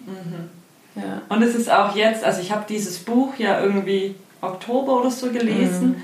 So. 0.05 1.01
Ja. 1.01 1.21
Und 1.27 1.41
es 1.41 1.55
ist 1.55 1.69
auch 1.69 1.93
jetzt, 1.93 2.23
also 2.23 2.39
ich 2.39 2.53
habe 2.53 2.63
dieses 2.69 2.99
Buch 2.99 3.33
ja 3.37 3.59
irgendwie 3.59 4.15
Oktober 4.39 5.01
oder 5.01 5.11
so 5.11 5.29
gelesen. 5.29 5.89
Mhm. 5.89 6.03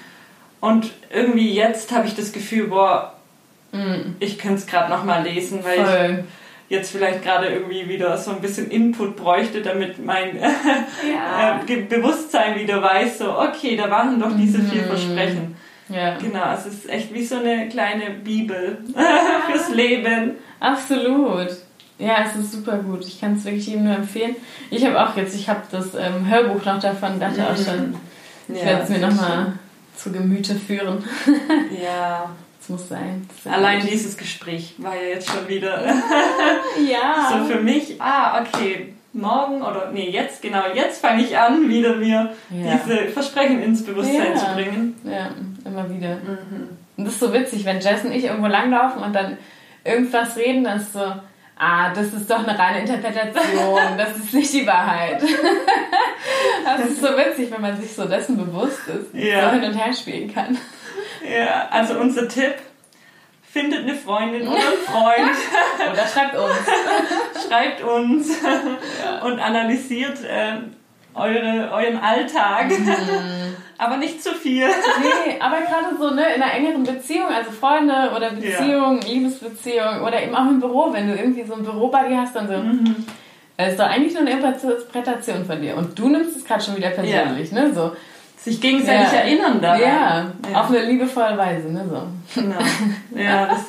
Und 0.60 0.92
irgendwie 1.14 1.54
jetzt 1.54 1.94
habe 1.94 2.08
ich 2.08 2.16
das 2.16 2.34
Gefühl, 2.34 2.68
boah, 2.68 3.14
Mhm. 3.72 4.16
ich 4.20 4.38
könnte 4.40 4.56
es 4.56 4.68
gerade 4.68 4.90
nochmal 4.90 5.24
lesen, 5.24 5.60
weil 5.64 5.80
ich 5.80 5.86
Voll. 5.86 6.24
jetzt 6.70 6.92
vielleicht 6.92 7.24
gerade 7.24 7.48
irgendwie 7.48 7.88
wieder 7.90 8.18
so 8.18 8.32
ein 8.32 8.42
bisschen 8.42 8.70
Input 8.72 9.16
bräuchte, 9.16 9.62
damit 9.62 10.04
mein 10.04 10.38
Ja. 10.40 11.60
äh, 11.68 11.76
Bewusstsein 11.82 12.60
wieder 12.60 12.82
weiß, 12.82 13.20
so, 13.20 13.38
okay, 13.40 13.76
da 13.76 13.90
waren 13.90 14.20
doch 14.20 14.32
diese 14.38 14.62
vier 14.62 14.84
Mhm. 14.84 14.88
Versprechen. 14.88 15.56
ja. 15.90 16.18
Genau, 16.18 16.54
es 16.54 16.66
ist 16.66 16.90
echt 16.90 17.14
wie 17.14 17.24
so 17.26 17.36
eine 17.40 17.68
kleine 17.70 18.10
Bibel 18.24 18.78
fürs 19.52 19.70
Leben. 19.74 20.32
Absolut. 20.60 21.50
Ja, 22.00 22.18
es 22.26 22.36
ist 22.36 22.52
super 22.52 22.78
gut. 22.78 23.04
Ich 23.06 23.20
kann 23.20 23.34
es 23.36 23.44
wirklich 23.46 23.68
jedem 23.68 23.86
nur 23.86 23.96
empfehlen. 23.96 24.36
Ich 24.70 24.86
habe 24.86 25.02
auch 25.04 25.16
jetzt, 25.18 25.36
ich 25.36 25.50
habe 25.50 25.62
das 25.72 25.96
ähm, 25.96 26.30
Hörbuch 26.30 26.64
noch 26.64 26.80
davon, 26.80 27.20
dachte 27.20 27.42
auch 27.44 27.56
schon, 27.58 27.96
ich 28.48 28.64
werde 28.64 28.84
es 28.84 28.90
mir 28.90 29.00
nochmal 29.00 29.54
zu 29.96 30.12
Gemüte 30.12 30.54
führen. 30.56 31.04
Ja, 31.84 32.30
Es 32.68 32.70
muss 32.70 32.90
sein. 32.90 33.26
Allein 33.50 33.80
gut. 33.80 33.92
dieses 33.92 34.18
Gespräch 34.18 34.74
war 34.80 34.94
ja 34.94 35.04
jetzt 35.14 35.30
schon 35.30 35.48
wieder 35.48 35.86
Ja. 36.86 37.30
so 37.48 37.54
für 37.54 37.62
mich, 37.62 37.96
ah, 38.02 38.42
okay, 38.42 38.94
morgen 39.14 39.62
oder 39.62 39.90
nee, 39.94 40.10
jetzt, 40.10 40.42
genau, 40.42 40.64
jetzt 40.74 41.00
fange 41.00 41.24
ich 41.24 41.38
an, 41.38 41.70
wieder 41.70 41.96
mir 41.96 42.34
Ja. 42.50 42.78
diese 42.86 43.06
Versprechen 43.08 43.62
ins 43.64 43.86
Bewusstsein 43.86 44.34
Ja. 44.34 44.36
zu 44.36 44.46
bringen. 44.54 44.96
Ja, 45.06 45.30
immer 45.64 45.90
wieder. 45.90 46.18
Und 46.98 47.06
das 47.06 47.14
ist 47.14 47.22
so 47.22 47.32
witzig, 47.34 47.64
wenn 47.64 47.80
Jess 47.80 48.04
und 48.04 48.12
ich 48.12 48.26
irgendwo 48.26 48.48
langlaufen 48.48 49.02
und 49.02 49.14
dann 49.16 49.38
irgendwas 49.86 50.36
reden, 50.36 50.66
dann 50.66 50.78
ist 50.82 50.92
so, 50.92 51.00
ah, 51.58 51.94
das 51.96 52.08
ist 52.12 52.30
doch 52.30 52.46
eine 52.46 52.60
reine 52.60 52.82
Interpretation, 52.82 53.80
das 53.98 54.18
ist 54.18 54.34
nicht 54.34 54.52
die 54.54 54.68
Wahrheit. 54.68 55.22
Das 56.66 56.86
ist 56.90 57.00
so 57.02 57.08
witzig, 57.08 57.50
wenn 57.52 57.62
man 57.62 57.80
sich 57.82 57.94
so 57.94 58.04
dessen 58.06 58.36
bewusst 58.38 58.82
ist, 58.88 59.14
Ja. 59.14 59.46
so 59.54 59.56
hin 59.60 59.70
und 59.72 59.74
her 59.78 59.94
spielen 59.94 60.32
kann. 60.34 60.58
Ja, 61.24 61.68
also 61.72 62.00
unser 62.00 62.28
Tipp, 62.28 62.56
findet 63.58 63.84
eine 63.84 63.96
Freundin 63.96 64.48
oder 64.48 64.58
einen 64.58 64.86
Freund, 64.86 65.38
Oder 65.92 66.08
schreibt 66.08 66.36
uns. 66.36 67.48
schreibt 67.48 67.84
uns 67.84 68.38
und 69.24 69.40
analysiert 69.40 70.24
äh, 70.24 70.58
eure, 71.16 71.72
euren 71.72 71.98
Alltag. 71.98 72.72
Aber 73.80 73.98
nicht 73.98 74.24
zu 74.24 74.32
viel. 74.32 74.66
Nee, 74.66 75.36
aber 75.40 75.58
gerade 75.58 75.96
so 76.00 76.10
ne, 76.10 76.34
in 76.36 76.42
einer 76.42 76.52
engeren 76.52 76.82
Beziehung, 76.82 77.28
also 77.28 77.52
Freunde 77.52 78.12
oder 78.16 78.32
Beziehung, 78.32 79.00
Liebesbeziehung 79.02 80.02
oder 80.02 80.20
eben 80.24 80.34
auch 80.34 80.50
im 80.50 80.60
Büro, 80.60 80.92
wenn 80.92 81.08
du 81.08 81.16
irgendwie 81.16 81.44
so 81.44 81.54
ein 81.54 81.62
Bürobuddy 81.62 82.16
hast, 82.16 82.36
dann 82.36 82.48
so, 82.48 82.56
das 83.56 83.74
ist 83.74 83.80
doch 83.80 83.86
eigentlich 83.86 84.14
nur 84.14 84.24
eine 84.24 84.32
Interpretation 84.32 85.46
von 85.46 85.62
dir. 85.62 85.78
Und 85.78 85.98
du 86.00 86.10
nimmst 86.10 86.38
es 86.38 86.44
gerade 86.44 86.64
schon 86.64 86.76
wieder 86.76 86.90
persönlich, 86.90 87.52
ne? 87.52 87.72
So. 87.72 87.92
Sich 88.48 88.62
gegenseitig 88.62 89.12
Ja. 89.12 89.20
erinnern 89.20 89.60
daran. 89.62 89.82
Ja, 89.82 90.32
Ja. 90.52 90.62
auf 90.62 90.68
eine 90.70 90.80
liebevolle 90.86 91.38
Weise, 91.38 91.68
ne? 91.68 91.86
So. 91.90 92.40
Genau. 92.42 92.56
Ja, 93.14 93.46
das, 93.48 93.66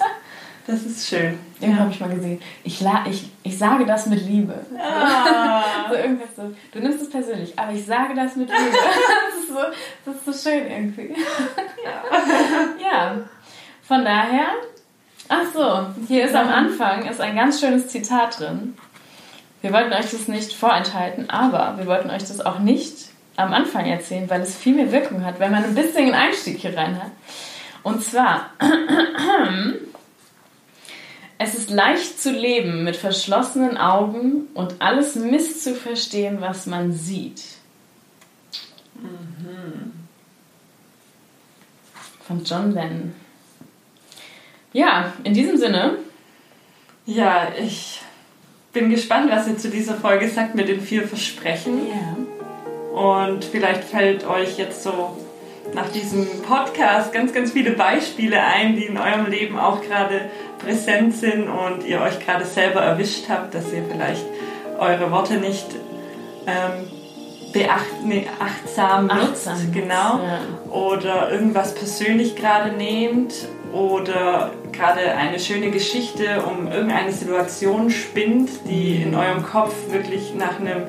das 0.69 0.83
ist 0.85 1.09
schön. 1.09 1.37
Irgendwo 1.61 1.81
habe 1.81 1.91
ich 1.91 1.99
mal 1.99 2.11
gesehen. 2.11 2.41
Ich, 2.63 2.81
la 2.81 3.05
ich, 3.11 3.29
ich 3.43 3.59
sage 3.59 3.85
das 3.85 4.07
mit 4.07 4.23
Liebe. 4.25 4.55
Ah. 4.79 5.65
So 5.89 5.95
irgendwas 5.97 6.29
so. 6.37 6.55
Du 6.71 6.79
nimmst 6.81 7.01
es 7.03 7.11
persönlich, 7.11 7.59
aber 7.59 7.73
ich 7.73 7.85
sage 7.87 8.15
das 8.15 8.37
mit 8.37 8.49
Liebe. 8.51 8.71
das, 8.71 9.43
ist 9.43 9.49
so, 9.49 9.59
das 10.05 10.15
ist 10.15 10.43
so 10.45 10.51
schön 10.51 10.71
irgendwie. 10.71 11.15
ja. 12.81 13.17
Von 13.83 14.05
daher. 14.05 14.49
Ach 15.29 15.45
so, 15.53 15.87
hier 16.07 16.25
ist 16.27 16.35
am 16.37 16.49
Anfang 16.49 17.05
ist 17.07 17.21
ein 17.21 17.35
ganz 17.37 17.61
schönes 17.61 17.89
Zitat 17.89 18.39
drin. 18.39 18.77
Wir 19.61 19.73
wollten 19.73 19.93
euch 19.93 20.11
das 20.11 20.29
nicht 20.29 20.53
vorenthalten, 20.53 21.29
aber 21.31 21.75
wir 21.79 21.87
wollten 21.87 22.11
euch 22.11 22.23
das 22.25 22.41
auch 22.45 22.61
nicht 22.61 23.08
am 23.39 23.53
Anfang 23.53 23.87
erzählen, 23.87 24.29
weil 24.29 24.43
es 24.43 24.57
viel 24.57 24.75
mehr 24.75 24.91
Wirkung 24.91 25.25
hat, 25.25 25.39
wenn 25.39 25.53
man 25.53 25.65
ein 25.65 25.75
bisschen 25.75 26.07
einen 26.07 26.15
Einstieg 26.15 26.59
hier 26.59 26.77
rein 26.77 27.01
hat. 27.01 27.13
Und 27.85 28.03
zwar, 28.03 28.51
es 31.39 31.55
ist 31.55 31.71
leicht 31.71 32.21
zu 32.21 32.33
leben 32.33 32.83
mit 32.83 32.97
verschlossenen 32.97 33.77
Augen 33.77 34.49
und 34.55 34.81
alles 34.81 35.15
misszuverstehen, 35.15 36.41
was 36.41 36.67
man 36.67 36.93
sieht. 36.93 37.45
Von 42.27 42.45
John 42.45 42.75
Lennon. 42.75 43.15
Ja, 44.73 45.13
in 45.23 45.33
diesem 45.33 45.57
Sinne, 45.57 45.99
Ja, 47.07 47.53
ich 47.59 48.01
bin 48.73 48.91
gespannt, 48.91 49.31
was 49.31 49.47
ihr 49.47 49.57
zu 49.57 49.71
dieser 49.71 49.95
Folge 49.95 50.29
sagt 50.29 50.57
mit 50.57 50.69
den 50.69 50.81
vier 50.81 51.07
Versprechen. 51.07 51.87
ja. 51.89 52.17
Und 52.99 53.45
vielleicht 53.45 53.85
fällt 53.85 54.27
euch 54.27 54.59
jetzt 54.59 54.83
so 54.83 55.17
nach 55.73 55.89
diesem 55.91 56.27
Podcast 56.43 57.13
ganz, 57.13 57.33
ganz 57.33 57.53
viele 57.53 57.73
Beispiele 57.73 58.43
ein, 58.43 58.75
die 58.75 58.87
in 58.87 58.99
eurem 58.99 59.27
Leben 59.27 59.57
auch 59.57 59.83
gerade 59.83 60.23
präsent 60.59 61.15
sind 61.15 61.49
und 61.49 61.85
ihr 61.87 62.01
euch 62.01 62.19
gerade 62.19 62.45
selber 62.45 62.81
erwischt 62.81 63.27
habt, 63.29 63.55
dass 63.55 63.73
ihr 63.73 63.85
vielleicht 63.89 64.25
eure 64.81 65.13
Worte 65.13 65.35
nicht 65.35 65.67
ähm, 66.47 66.89
beacht, 67.53 68.05
nee, 68.05 68.27
achtsam 68.41 69.07
nutzt, 69.07 69.47
Achtsam 69.47 69.59
nutzt, 69.59 69.73
genau, 69.73 70.21
ja. 70.25 70.41
oder 70.71 71.31
irgendwas 71.31 71.75
persönlich 71.75 72.35
gerade 72.35 72.73
nehmt 72.77 73.33
oder 73.73 74.51
gerade 74.73 75.15
eine 75.15 75.39
schöne 75.39 75.71
Geschichte 75.71 76.43
um 76.43 76.71
irgendeine 76.71 77.13
Situation 77.13 77.91
spinnt, 77.91 78.51
die 78.69 79.03
in 79.03 79.15
eurem 79.15 79.45
Kopf 79.45 79.75
wirklich 79.91 80.35
nach 80.35 80.59
einem 80.59 80.85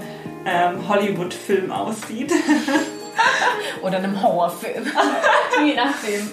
ähm, 0.46 0.88
Hollywood-Film 0.88 1.72
aussieht. 1.72 2.32
Oder 3.82 3.98
einem 3.98 4.22
Horrorfilm. 4.22 4.86
Je 5.66 5.76
nachdem. 5.76 6.32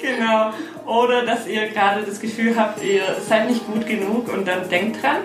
genau. 0.00 0.50
Oder 0.86 1.24
dass 1.24 1.46
ihr 1.46 1.68
gerade 1.68 2.02
das 2.02 2.20
Gefühl 2.20 2.56
habt, 2.56 2.82
ihr 2.82 3.02
seid 3.26 3.48
nicht 3.48 3.66
gut 3.66 3.86
genug 3.86 4.32
und 4.32 4.46
dann 4.46 4.68
denkt 4.68 5.02
dran, 5.02 5.18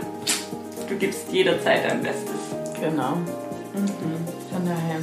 du 0.88 0.96
gibst 0.96 1.32
jederzeit 1.32 1.90
dein 1.90 2.02
Bestes. 2.04 2.36
Genau. 2.80 3.18
Von 4.52 4.66
daher. 4.66 5.00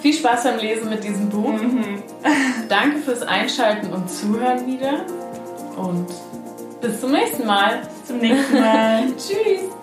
Viel 0.00 0.14
Spaß 0.14 0.44
beim 0.44 0.58
Lesen 0.58 0.88
mit 0.88 1.04
diesem 1.04 1.28
Buch. 1.28 1.58
Danke 2.68 2.98
fürs 2.98 3.22
Einschalten 3.22 3.92
und 3.92 4.10
Zuhören 4.10 4.66
wieder. 4.66 5.04
Und 5.76 6.06
bis 6.80 7.00
zum 7.00 7.12
nächsten 7.12 7.46
Mal. 7.46 7.82
Bis 7.82 8.08
zum 8.08 8.18
nächsten 8.18 8.60
Mal. 8.60 9.06
Tschüss. 9.16 9.75